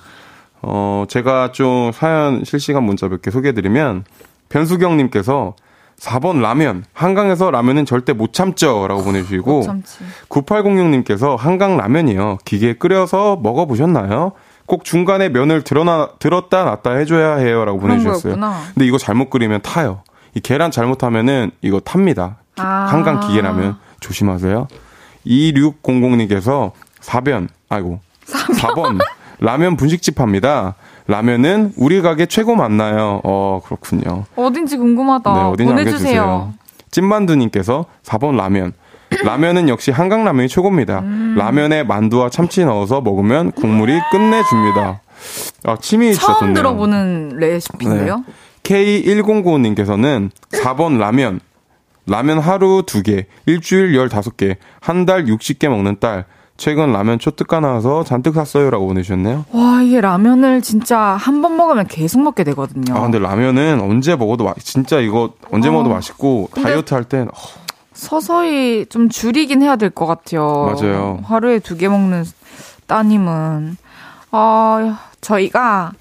어, 0.63 1.05
제가 1.09 1.53
좀 1.53 1.91
사연 1.93 2.45
실시간 2.45 2.85
문자 2.85 3.09
몇 3.09 3.21
개 3.23 3.31
소개해드리면, 3.31 4.05
변수경님께서 4.49 5.55
4번 5.99 6.41
라면. 6.41 6.85
한강에서 6.95 7.51
라면은 7.51 7.85
절대 7.85 8.13
못 8.15 8.33
참죠. 8.33 8.87
라고 8.89 9.03
보내주시고, 9.05 9.63
참치. 9.63 9.99
9806님께서 10.31 11.37
한강 11.37 11.77
라면이요. 11.77 12.39
기계에 12.45 12.73
끓여서 12.75 13.39
먹어보셨나요? 13.43 14.33
꼭 14.67 14.85
중간에 14.85 15.29
면을 15.29 15.63
들어나, 15.63 16.11
들었다 16.19 16.65
놨다 16.65 16.93
해줘야 16.93 17.37
해요. 17.37 17.65
라고 17.65 17.79
보내주셨어요. 17.81 18.37
근데 18.75 18.87
이거 18.87 18.97
잘못 18.99 19.29
끓이면 19.29 19.61
타요. 19.63 20.03
이 20.35 20.41
계란 20.41 20.71
잘못하면은 20.71 21.51
이거 21.61 21.81
탑니다. 21.81 22.39
기- 22.61 22.67
아. 22.67 22.87
한강 22.91 23.21
기계라면 23.21 23.77
조심하세요. 24.01 24.67
2600님께서 25.27 26.73
4변, 27.01 27.49
아이고. 27.69 28.01
4번. 28.27 28.99
라면 29.41 29.77
분식집 29.77 30.21
합니다. 30.21 30.75
라면은 31.07 31.73
우리 31.77 32.03
가게 32.03 32.27
최고 32.27 32.55
맞나요? 32.55 33.21
어, 33.25 33.61
그렇군요. 33.65 34.25
어딘지 34.37 34.77
궁금하다. 34.77 35.33
네, 35.33 35.41
어딘지 35.41 35.73
보내주세요. 35.73 36.23
알려주세요. 36.23 36.55
찐만두님께서 36.91 37.87
4번 38.05 38.37
라면. 38.37 38.73
라면은 39.25 39.69
역시 39.69 39.91
한강 39.91 40.25
라면이 40.25 40.49
최고입니다. 40.49 41.01
음. 41.01 41.35
라면에 41.37 41.83
만두와 41.83 42.29
참치 42.31 42.65
넣어서 42.65 43.01
먹으면 43.01 43.51
국물이 43.53 43.99
끝내줍니다. 44.13 45.01
아, 45.65 45.77
침이 45.81 46.15
처음 46.15 46.39
좋네요. 46.39 46.55
들어보는 46.55 47.37
레시피인데요. 47.39 48.25
K1095님께서는 48.63 50.31
4번 50.53 50.99
라면. 50.99 51.41
라면 52.11 52.41
하루 52.41 52.83
2개, 52.83 53.27
일주일 53.47 53.93
15개, 53.93 54.57
한 54.81 55.07
달 55.07 55.25
60개 55.27 55.69
먹는 55.69 55.99
딸. 56.01 56.25
최근 56.57 56.93
라면 56.93 57.19
초특가 57.19 57.61
나와서 57.61 58.05
잔뜩 58.05 58.35
샀어요라고 58.35 58.87
보내주셨네요. 58.89 59.45
와, 59.53 59.81
이게 59.81 60.01
라면을 60.01 60.61
진짜 60.61 60.99
한 60.99 61.41
번 61.41 61.57
먹으면 61.57 61.87
계속 61.87 62.21
먹게 62.21 62.45
되거든요. 62.45 62.95
아 62.97 63.01
근데 63.01 63.19
라면은 63.19 63.81
언제 63.81 64.15
먹어도 64.17 64.45
맛 64.45 64.59
진짜 64.59 64.99
이거 65.01 65.33
언제 65.53 65.69
어. 65.69 65.73
먹어도 65.73 65.89
맛있고 65.89 66.51
다이어트 66.55 66.93
할 66.93 67.05
땐 67.05 67.29
어, 67.29 67.33
서서히 67.95 68.85
좀 68.91 69.09
줄이긴 69.09 69.63
해야 69.63 69.77
될 69.77 69.89
것 69.91 70.05
같아요. 70.07 70.75
맞아요. 70.75 71.21
하루에 71.25 71.61
두 71.61 71.77
개 71.79 71.89
먹는 71.89 72.25
따님은. 72.87 73.77
아, 74.33 74.99
저희가 75.23 75.93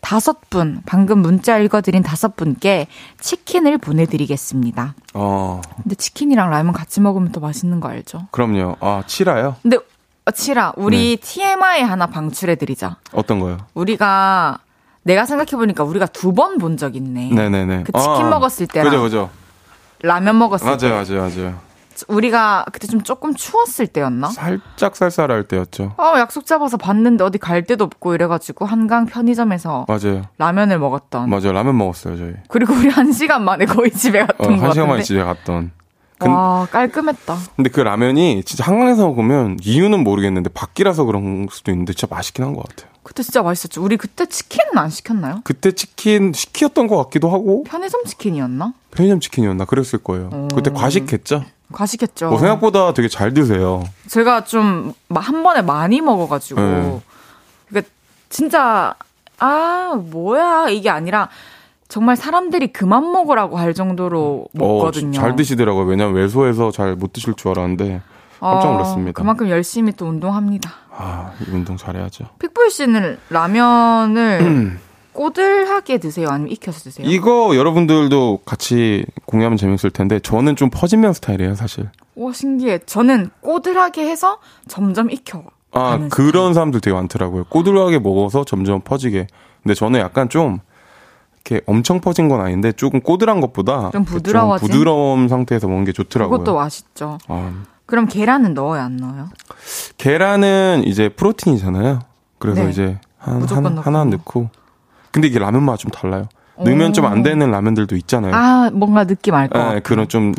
다섯 0.00 0.48
분, 0.48 0.80
방금 0.86 1.18
문자 1.18 1.58
읽어드린 1.58 2.02
다섯 2.02 2.36
분께 2.36 2.86
치킨을 3.20 3.78
보내드리겠습니다. 3.78 4.94
어, 5.14 5.60
근데 5.82 5.94
치킨이랑 5.96 6.50
라면 6.50 6.72
같이 6.72 7.00
먹으면 7.00 7.32
또 7.32 7.40
맛있는 7.40 7.80
거 7.80 7.88
알죠? 7.88 8.26
그럼요. 8.30 8.76
아 8.80 9.02
치라요? 9.06 9.56
근데, 9.62 9.76
어, 9.76 10.30
치라, 10.30 10.72
우리 10.76 11.16
네. 11.16 11.28
TMI 11.28 11.82
하나 11.82 12.06
방출해드리자. 12.06 12.96
어떤 13.12 13.40
거요? 13.40 13.58
우리가, 13.74 14.58
내가 15.02 15.26
생각해보니까 15.26 15.84
우리가 15.84 16.06
두 16.06 16.32
번 16.32 16.58
본 16.58 16.76
적 16.76 16.94
있네. 16.96 17.30
네네네. 17.32 17.84
그 17.84 17.92
치킨 17.92 18.28
먹었을 18.30 18.66
때랑 18.66 18.90
그죠 18.90 19.02
그죠. 19.02 19.30
라면 20.02 20.38
먹었을 20.38 20.76
때. 20.78 20.88
맞아요 20.88 21.02
맞아요 21.04 21.20
맞아요. 21.22 21.67
우리가 22.08 22.66
그때 22.72 22.86
좀 22.86 23.02
조금 23.02 23.34
추웠을 23.34 23.86
때였나? 23.86 24.28
살짝 24.28 24.94
쌀쌀할 24.96 25.48
때였죠. 25.48 25.94
어, 25.98 26.14
약속 26.18 26.46
잡아서 26.46 26.76
봤는데 26.76 27.24
어디 27.24 27.38
갈 27.38 27.64
데도 27.64 27.84
없고 27.84 28.14
이래가지고 28.14 28.66
한강 28.66 29.06
편의점에서 29.06 29.86
맞아요. 29.88 30.22
라면을 30.38 30.78
먹었던. 30.78 31.28
맞아요. 31.28 31.52
라면 31.52 31.76
먹었어요, 31.78 32.16
저희. 32.16 32.32
그리고 32.48 32.74
우리 32.74 32.88
한 32.88 33.10
시간 33.12 33.44
만에 33.44 33.64
거의 33.64 33.90
집에 33.90 34.20
어, 34.20 34.26
갔던 34.26 34.56
거한 34.58 34.72
시간 34.72 34.88
만에. 34.88 35.02
집에 35.02 35.22
갔던. 35.22 35.72
근, 36.20 36.32
와 36.32 36.66
깔끔했다. 36.70 37.36
근데 37.54 37.70
그 37.70 37.80
라면이 37.80 38.42
진짜 38.44 38.64
한강에서 38.64 39.06
먹으면 39.06 39.56
이유는 39.62 40.02
모르겠는데 40.02 40.50
밖이라서 40.50 41.04
그런 41.04 41.46
수도 41.50 41.70
있는데 41.70 41.92
진짜 41.92 42.12
맛있긴 42.12 42.44
한 42.44 42.54
것 42.54 42.66
같아요. 42.68 42.90
그때 43.04 43.22
진짜 43.22 43.40
맛있었죠. 43.42 43.82
우리 43.82 43.96
그때 43.96 44.26
치킨은 44.26 44.76
안 44.76 44.90
시켰나요? 44.90 45.40
그때 45.44 45.70
치킨 45.72 46.32
시켰던 46.32 46.88
것 46.88 46.96
같기도 47.04 47.30
하고 47.30 47.62
편의점 47.62 48.04
치킨이었나? 48.04 48.74
편의점 48.90 49.20
치킨이었나 49.20 49.64
그랬을 49.64 50.00
거예요. 50.02 50.28
음. 50.32 50.48
그때 50.54 50.70
과식했죠. 50.72 51.44
과식했죠. 51.72 52.30
뭐 52.30 52.38
생각보다 52.38 52.92
되게 52.94 53.08
잘 53.08 53.32
드세요. 53.34 53.84
제가 54.08 54.44
좀 54.44 54.94
한 55.14 55.42
번에 55.42 55.62
많이 55.62 56.00
먹어가지고 56.00 56.60
네. 56.60 57.00
그러니까 57.68 57.90
진짜 58.28 58.94
아 59.38 59.94
뭐야 60.10 60.68
이게 60.70 60.90
아니라 60.90 61.28
정말 61.88 62.16
사람들이 62.16 62.68
그만 62.72 63.10
먹으라고 63.12 63.56
할 63.58 63.72
정도로 63.74 64.46
먹거든요. 64.52 65.18
어, 65.18 65.22
잘 65.22 65.36
드시더라고요. 65.36 65.84
왜냐면 65.86 66.14
외소해서 66.14 66.70
잘 66.70 66.96
못 66.96 67.12
드실 67.12 67.34
줄 67.34 67.50
알았는데 67.52 68.02
깜짝 68.40 68.68
어, 68.68 68.72
놀랐습니다. 68.72 69.12
그만큼 69.20 69.48
열심히 69.48 69.92
또 69.92 70.06
운동합니다. 70.06 70.70
아, 70.90 71.32
이 71.40 71.50
운동 71.50 71.76
잘해야죠. 71.76 72.26
픽보이 72.38 72.70
씨는 72.70 73.18
라면을 73.30 74.78
꼬들하게 75.18 75.98
드세요? 75.98 76.28
아니면 76.28 76.52
익혀서 76.52 76.78
드세요? 76.78 77.04
이거 77.08 77.56
여러분들도 77.56 78.42
같이 78.44 79.04
공유하면 79.26 79.56
재밌을 79.58 79.90
텐데 79.90 80.20
저는 80.20 80.54
좀 80.54 80.70
퍼진면 80.70 81.12
스타일이에요, 81.12 81.56
사실. 81.56 81.90
와 82.14 82.32
신기해. 82.32 82.78
저는 82.86 83.30
꼬들하게 83.40 84.08
해서 84.08 84.38
점점 84.68 85.10
익혀. 85.10 85.42
아, 85.72 85.98
그런 86.08 86.54
사람들 86.54 86.80
되게 86.80 86.94
많더라고요. 86.94 87.44
꼬들하게 87.48 87.98
먹어서 87.98 88.44
점점 88.44 88.80
퍼지게. 88.80 89.26
근데 89.64 89.74
저는 89.74 89.98
약간 89.98 90.28
좀 90.28 90.60
이렇게 91.44 91.64
엄청 91.66 92.00
퍼진 92.00 92.28
건 92.28 92.40
아닌데 92.40 92.70
조금 92.70 93.00
꼬들한 93.00 93.40
것보다 93.40 93.90
좀 93.90 94.04
부드러워진? 94.04 94.68
부드러운 94.68 95.26
상태에서 95.26 95.66
먹는 95.66 95.84
게 95.84 95.90
좋더라고요. 95.90 96.38
그것도 96.38 96.54
맛있죠. 96.54 97.18
아, 97.26 97.64
그럼 97.86 98.06
계란은 98.06 98.54
넣어요, 98.54 98.82
안 98.82 98.96
넣어요? 98.96 99.30
계란은 99.96 100.84
이제 100.86 101.08
프로틴이잖아요. 101.08 102.02
그래서 102.38 102.62
네. 102.62 102.70
이제 102.70 103.00
한, 103.18 103.42
한. 103.42 103.78
하나 103.78 104.04
넣고. 104.04 104.50
근데 105.10 105.28
이게 105.28 105.38
라면 105.38 105.62
맛좀 105.64 105.90
달라요. 105.90 106.28
넣으면 106.56 106.92
좀 106.92 107.04
안 107.06 107.22
되는 107.22 107.50
라면들도 107.50 107.94
있잖아요. 107.96 108.34
아, 108.34 108.70
뭔가 108.72 109.04
느낌 109.04 109.34
알것 109.34 109.74
네. 109.74 109.80
그런 109.80 110.08
좀, 110.08 110.34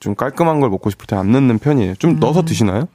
좀 0.00 0.14
깔끔한 0.16 0.60
걸 0.60 0.68
먹고 0.70 0.90
싶을 0.90 1.06
때 1.06 1.14
안 1.16 1.30
넣는 1.32 1.58
편이에요. 1.60 1.94
좀 1.96 2.12
음. 2.12 2.18
넣어서 2.20 2.42
드시나요? 2.42 2.88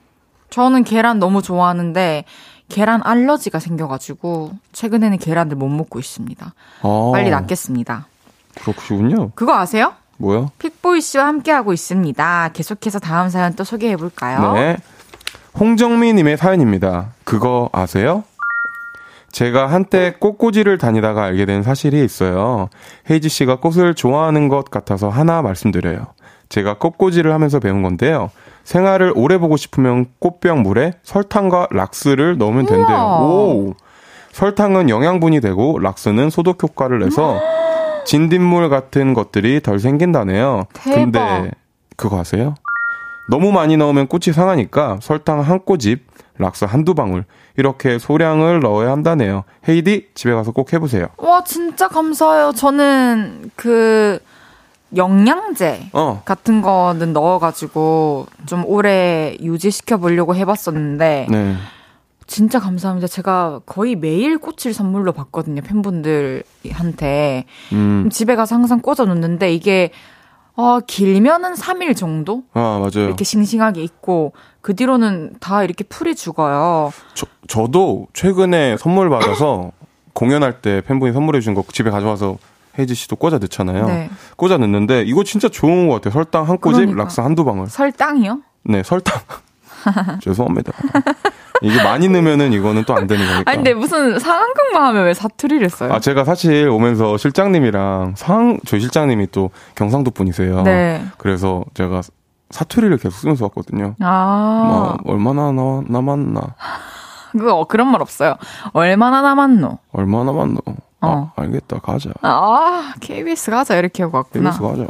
저는 0.49 0.83
계란 0.83 1.19
너무 1.19 1.41
좋아하는데 1.41 2.25
계란 2.67 3.01
알러지가 3.03 3.59
생겨가지고 3.59 4.51
최근에는 4.73 5.17
계란을 5.19 5.55
못 5.55 5.67
먹고 5.69 5.99
있습니다. 5.99 6.53
아, 6.81 7.11
빨리 7.13 7.29
낫겠습니다. 7.29 8.07
그렇군요. 8.55 9.31
그거 9.35 9.55
아세요? 9.57 9.93
뭐요? 10.17 10.51
픽보이 10.59 11.01
씨와 11.01 11.27
함께하고 11.27 11.73
있습니다. 11.73 12.49
계속해서 12.53 12.99
다음 12.99 13.29
사연 13.29 13.53
또 13.55 13.63
소개해볼까요? 13.63 14.53
네. 14.53 14.77
홍정미님의 15.59 16.37
사연입니다. 16.37 17.11
그거 17.23 17.69
아세요? 17.71 18.23
제가 19.35 19.67
한때 19.67 20.13
꽃꽂이를 20.17 20.77
다니다가 20.77 21.25
알게 21.25 21.45
된 21.45 21.61
사실이 21.61 22.01
있어요. 22.05 22.69
헤이지 23.09 23.27
씨가 23.27 23.57
꽃을 23.57 23.93
좋아하는 23.93 24.47
것 24.47 24.71
같아서 24.71 25.09
하나 25.09 25.41
말씀드려요. 25.41 26.07
제가 26.47 26.77
꽃꽂이를 26.77 27.33
하면서 27.33 27.59
배운 27.59 27.81
건데요. 27.81 28.31
생활을 28.63 29.11
오래 29.13 29.37
보고 29.37 29.57
싶으면 29.57 30.05
꽃병 30.19 30.63
물에 30.63 30.93
설탕과 31.03 31.67
락스를 31.71 32.37
넣으면 32.37 32.65
된대요. 32.65 32.95
우와. 32.95 33.19
오! 33.19 33.73
설탕은 34.31 34.89
영양분이 34.89 35.41
되고 35.41 35.79
락스는 35.79 36.29
소독 36.29 36.63
효과를 36.63 36.99
내서 36.99 37.37
진딧물 38.05 38.69
같은 38.69 39.13
것들이 39.13 39.59
덜 39.61 39.79
생긴다네요. 39.79 40.67
대박. 40.71 40.95
근데 40.95 41.51
그거 41.97 42.21
아세요? 42.21 42.55
너무 43.29 43.51
많이 43.51 43.75
넣으면 43.75 44.07
꽃이 44.07 44.33
상하니까 44.33 44.99
설탕 45.01 45.41
한 45.41 45.59
꼬집, 45.59 46.07
락스 46.37 46.63
한두 46.63 46.93
방울 46.93 47.25
이렇게 47.57 47.97
소량을 47.99 48.59
넣어야 48.59 48.91
한다네요. 48.91 49.43
헤이디 49.67 50.09
집에 50.13 50.33
가서 50.33 50.51
꼭 50.51 50.73
해보세요. 50.73 51.07
와, 51.17 51.43
진짜 51.43 51.87
감사해요. 51.87 52.51
저는 52.53 53.51
그 53.55 54.19
영양제 54.95 55.89
어, 55.93 56.21
같은 56.25 56.61
거는 56.61 57.13
넣어가지고 57.13 58.27
좀 58.45 58.63
오래 58.65 59.35
유지시켜 59.41 59.97
보려고 59.97 60.35
해봤었는데 60.35 61.27
네. 61.29 61.55
진짜 62.27 62.59
감사합니다. 62.59 63.07
제가 63.07 63.61
거의 63.65 63.95
매일 63.95 64.37
꽃을 64.37 64.73
선물로 64.73 65.11
받거든요. 65.11 65.61
팬분들한테. 65.61 67.45
음, 67.73 68.09
집에 68.11 68.35
가서 68.35 68.55
항상 68.55 68.79
꽂아 68.81 69.05
놓는데 69.05 69.53
이게 69.53 69.91
어, 70.55 70.79
길면은 70.79 71.53
3일 71.53 71.95
정도 71.97 72.43
아 72.53 72.79
맞아요. 72.79 73.07
이렇게 73.07 73.23
싱싱하게 73.23 73.83
있고 73.83 74.33
그 74.61 74.75
뒤로는 74.75 75.35
다 75.39 75.63
이렇게 75.63 75.83
풀이 75.83 76.15
죽어요. 76.15 76.91
저, 77.13 77.25
저도 77.47 78.07
최근에 78.13 78.77
선물 78.77 79.09
받아서 79.09 79.71
공연할 80.13 80.61
때 80.61 80.81
팬분이 80.81 81.13
선물해 81.13 81.39
주신 81.41 81.53
거 81.53 81.63
집에 81.73 81.89
가져와서 81.89 82.37
헤이지 82.79 82.95
씨도 82.95 83.17
꽂아 83.17 83.37
넣잖아요. 83.39 83.85
네. 83.87 84.09
꽂아 84.37 84.57
넣는데 84.57 85.03
이거 85.03 85.23
진짜 85.23 85.49
좋은 85.49 85.87
것 85.87 85.95
같아요. 85.95 86.11
설탕 86.13 86.47
한 86.47 86.57
꼬집, 86.57 86.79
그러니까. 86.79 87.03
락스 87.03 87.21
한두 87.21 87.43
방울. 87.45 87.67
설탕이요? 87.67 88.41
네, 88.63 88.81
설탕. 88.83 89.21
죄송합니다. 90.21 90.71
이게 91.61 91.81
많이 91.83 92.07
넣으면은 92.09 92.53
이거는 92.53 92.83
또 92.85 92.93
안 92.95 93.07
되는 93.07 93.25
거니까. 93.25 93.49
아니 93.51 93.57
근데 93.57 93.73
무슨 93.73 94.19
상황극만 94.19 94.83
하면 94.83 95.05
왜 95.05 95.13
사투리를 95.13 95.69
써요? 95.69 95.93
아, 95.93 95.99
제가 95.99 96.23
사실 96.23 96.67
오면서 96.69 97.17
실장님이랑 97.17 98.13
상, 98.17 98.59
저희 98.65 98.79
실장님이 98.81 99.27
또 99.31 99.49
경상도 99.75 100.11
분이세요. 100.11 100.63
네. 100.63 101.03
그래서 101.17 101.63
제가 101.73 102.01
사투리를 102.51 102.95
계속 102.97 103.17
쓰면서 103.17 103.45
왔거든요. 103.45 103.95
아, 103.99 104.97
뭐, 105.03 105.13
얼마나 105.13 105.51
나, 105.51 105.81
남았나? 105.87 106.41
그거 107.31 107.65
그런 107.65 107.91
말 107.91 108.01
없어요. 108.01 108.35
얼마나 108.71 109.21
남았노? 109.21 109.77
얼마나 109.91 110.31
남았노? 110.31 110.59
어. 111.01 111.31
아, 111.35 111.41
알겠다. 111.41 111.79
가자. 111.79 112.11
아, 112.21 112.93
KBS 113.01 113.51
가자 113.51 113.75
이렇게 113.75 114.03
하고 114.03 114.17
왔구나. 114.17 114.49
여기서 114.49 114.67
가자. 114.69 114.85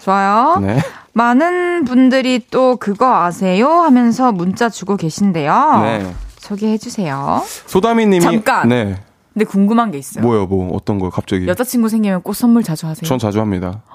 좋아요. 0.00 0.56
네. 0.60 0.78
많은 1.12 1.84
분들이 1.84 2.44
또 2.50 2.76
그거 2.76 3.22
아세요? 3.22 3.68
하면서 3.68 4.32
문자 4.32 4.68
주고 4.68 4.96
계신데요. 4.96 5.80
네. 5.82 6.14
소개해 6.38 6.78
주세요. 6.78 7.42
소다미 7.66 8.06
님이. 8.06 8.20
잠깐! 8.20 8.68
네. 8.68 8.96
근데 9.34 9.44
궁금한 9.44 9.90
게 9.90 9.98
있어요. 9.98 10.24
뭐요, 10.24 10.46
뭐, 10.46 10.74
어떤 10.74 10.98
거 10.98 11.10
갑자기. 11.10 11.46
여자친구 11.46 11.88
생기면 11.88 12.22
꽃 12.22 12.34
선물 12.34 12.62
자주 12.62 12.86
하세요? 12.86 13.06
전 13.06 13.18
자주 13.18 13.40
합니다. 13.40 13.82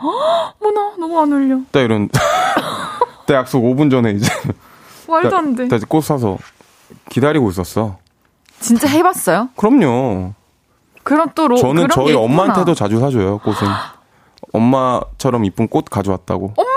어머나, 0.61 0.93
너무 0.97 1.19
안 1.19 1.31
어울려. 1.31 1.59
딱 1.71 1.81
이런. 1.81 2.09
딱 3.27 3.33
약속 3.33 3.63
5분 3.63 3.89
전에 3.91 4.11
이제. 4.11 4.29
말도 5.07 5.35
안 5.35 5.55
돼. 5.55 5.67
딱 5.67 5.77
이제 5.77 5.85
꽃 5.87 6.01
사서 6.03 6.37
기다리고 7.09 7.49
있었어. 7.49 7.97
진짜 8.59 8.87
해 8.87 9.03
봤어요? 9.03 9.49
그럼요. 9.57 10.33
그럼 11.03 11.29
또 11.35 11.47
로, 11.49 11.57
저는 11.57 11.87
저희. 11.91 12.13
엄마한테도 12.13 12.73
자주 12.75 12.99
사줘요, 12.99 13.39
꽃은. 13.39 13.57
엄마처럼 14.53 15.43
이쁜 15.45 15.67
꽃 15.67 15.85
가져왔다고. 15.85 16.53
엄마야, 16.55 16.69
나 16.69 16.72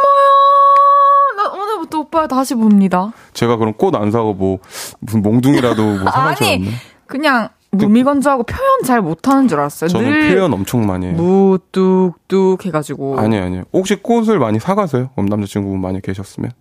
오빠 2.16 2.26
다시 2.26 2.54
봅니다. 2.54 3.12
제가 3.34 3.56
그럼 3.56 3.74
꽃 3.74 3.94
안 3.96 4.10
사고 4.10 4.32
뭐, 4.32 4.58
무슨 5.00 5.20
몽둥이라도 5.22 5.82
뭐줄 5.82 6.08
아니, 6.08 6.46
알았네. 6.46 6.70
그냥 7.06 7.50
무미건조하고 7.72 8.44
표현 8.44 8.82
잘 8.84 9.02
못하는 9.02 9.48
줄 9.48 9.58
알았어요. 9.60 9.88
저는 9.88 10.08
늘 10.08 10.34
표현 10.34 10.52
엄청 10.54 10.86
많이 10.86 11.06
해요. 11.06 11.14
무뚝뚝 11.16 12.64
해가지고. 12.64 13.20
아니에요, 13.20 13.44
아니에요. 13.44 13.64
혹시 13.74 13.96
꽃을 13.96 14.38
많이 14.38 14.58
사가세요? 14.58 15.10
남자친구분 15.14 15.78
많이 15.78 16.00
계셨으면? 16.00 16.52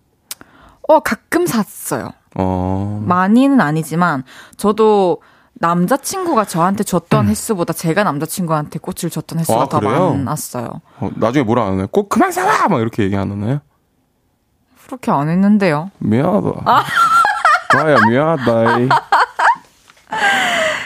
어, 0.88 1.00
가끔 1.00 1.46
샀어요. 1.46 2.10
어, 2.36 3.02
많이는 3.06 3.58
아니지만, 3.62 4.24
저도 4.58 5.22
남자친구가 5.54 6.44
저한테 6.44 6.84
줬던 6.84 7.28
횟수보다 7.28 7.72
제가 7.72 8.04
남자친구한테 8.04 8.78
꽃을 8.78 9.10
줬던 9.10 9.38
횟수가 9.38 9.58
음. 9.58 9.62
아, 9.62 9.68
더 9.70 9.80
그래요? 9.80 10.12
많았어요. 10.12 10.68
어, 11.00 11.10
나중에 11.16 11.44
뭐라 11.44 11.64
안 11.64 11.72
하나요? 11.72 11.86
꽃 11.86 12.10
그만 12.10 12.30
사와! 12.30 12.68
막 12.68 12.78
이렇게 12.80 13.04
얘기 13.04 13.16
안 13.16 13.30
하나요? 13.32 13.60
그렇게 14.86 15.10
안 15.10 15.28
했는데요. 15.28 15.90
미안하다. 15.98 16.48
아. 16.64 16.84
와야 17.76 17.96
미안하다. 18.08 18.96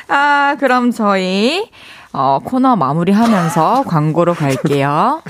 아, 0.08 0.56
그럼 0.58 0.90
저희, 0.90 1.70
어, 2.12 2.38
코너 2.42 2.76
마무리하면서 2.76 3.84
광고로 3.86 4.34
갈게요. 4.34 5.22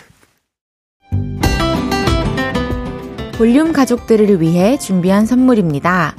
볼륨 3.36 3.72
가족들을 3.72 4.40
위해 4.40 4.78
준비한 4.78 5.26
선물입니다. 5.26 6.14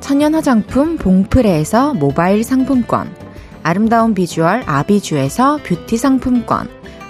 천연 0.00 0.34
화장품 0.34 0.96
봉프레에서 0.96 1.94
모바일 1.94 2.42
상품권, 2.42 3.14
아름다운 3.62 4.14
비주얼 4.14 4.64
아비주에서 4.66 5.58
뷰티 5.62 5.96
상품권, 5.96 6.68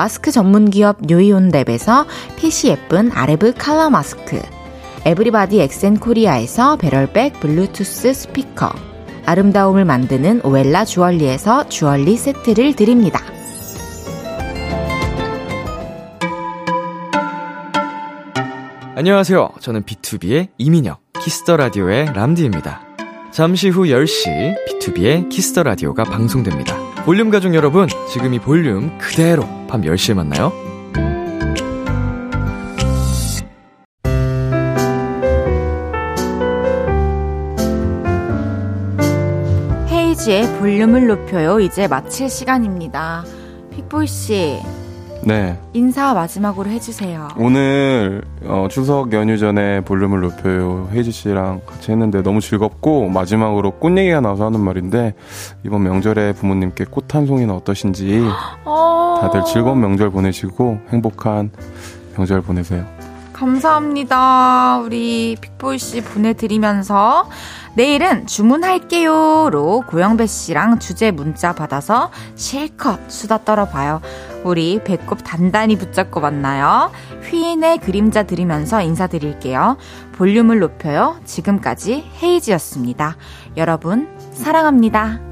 마스크 0.00 0.30
전문 0.30 0.70
기업 0.70 1.02
뉴이온랩에서 1.02 2.06
핏이 2.36 2.72
예쁜 2.72 3.12
아레브 3.12 3.52
칼라 3.58 3.90
마스크, 3.90 4.40
에브리바디 5.04 5.60
엑센 5.60 5.98
코리아에서 5.98 6.76
배럴백 6.76 7.38
블루투스 7.38 8.14
스피커, 8.14 8.72
아름다움을 9.26 9.84
만드는 9.84 10.40
오엘라 10.42 10.86
주얼리에서 10.86 11.68
주얼리 11.68 12.16
세트를 12.16 12.76
드립니다. 12.76 13.20
안녕하세요. 18.96 19.50
저는 19.60 19.82
B2B의 19.82 20.48
이민혁, 20.56 21.02
키스터 21.20 21.58
라디오의 21.58 22.14
람디입니다. 22.14 22.80
잠시 23.32 23.68
후 23.68 23.82
10시 23.82 24.56
B2B의 24.66 25.28
키스터 25.28 25.62
라디오가 25.62 26.04
방송됩니다. 26.04 26.89
볼륨 27.04 27.30
가족 27.30 27.54
여러분, 27.54 27.88
지금 28.08 28.34
이 28.34 28.38
볼륨 28.38 28.96
그대로 28.98 29.42
밤 29.66 29.80
10시에 29.80 30.14
만나요. 30.14 30.52
헤이지의 39.88 40.58
볼륨을 40.58 41.08
높여요. 41.08 41.58
이제 41.58 41.88
마칠 41.88 42.28
시간입니다. 42.28 43.24
픽보이 43.72 44.06
씨, 44.06 44.60
네. 45.22 45.58
인사 45.74 46.14
마지막으로 46.14 46.70
해주세요. 46.70 47.28
오늘 47.36 48.22
어, 48.44 48.68
추석 48.70 49.12
연휴 49.12 49.36
전에 49.36 49.82
볼륨을 49.82 50.20
높여요 50.20 50.88
혜지 50.92 51.10
씨랑 51.12 51.60
같이 51.66 51.90
했는데 51.92 52.22
너무 52.22 52.40
즐겁고 52.40 53.08
마지막으로 53.08 53.72
꽃 53.72 53.96
얘기가 53.98 54.20
나와서 54.20 54.46
하는 54.46 54.60
말인데 54.60 55.14
이번 55.64 55.82
명절에 55.82 56.32
부모님께 56.32 56.86
꽃 56.90 57.14
한 57.14 57.26
송이는 57.26 57.54
어떠신지 57.54 58.22
어, 58.64 59.18
다들 59.20 59.44
즐거운 59.44 59.80
명절 59.80 60.10
보내시고 60.10 60.80
행복한 60.90 61.50
명절 62.16 62.40
보내세요. 62.42 62.86
감사합니다. 63.32 64.80
우리 64.84 65.34
픽보이 65.40 65.78
씨 65.78 66.02
보내드리면서 66.02 67.26
내일은 67.74 68.26
주문할게요로 68.26 69.84
고영배 69.88 70.26
씨랑 70.26 70.78
주제 70.78 71.10
문자 71.10 71.54
받아서 71.54 72.10
실컷 72.34 72.98
수다 73.08 73.44
떨어봐요. 73.44 74.02
우리 74.44 74.82
배꼽 74.82 75.22
단단히 75.24 75.76
붙잡고 75.76 76.20
만나요. 76.20 76.90
휘인의 77.22 77.78
그림자 77.78 78.24
들으면서 78.24 78.80
인사드릴게요. 78.82 79.76
볼륨을 80.12 80.58
높여요. 80.58 81.20
지금까지 81.24 82.10
헤이지였습니다. 82.22 83.16
여러분, 83.56 84.08
사랑합니다. 84.32 85.29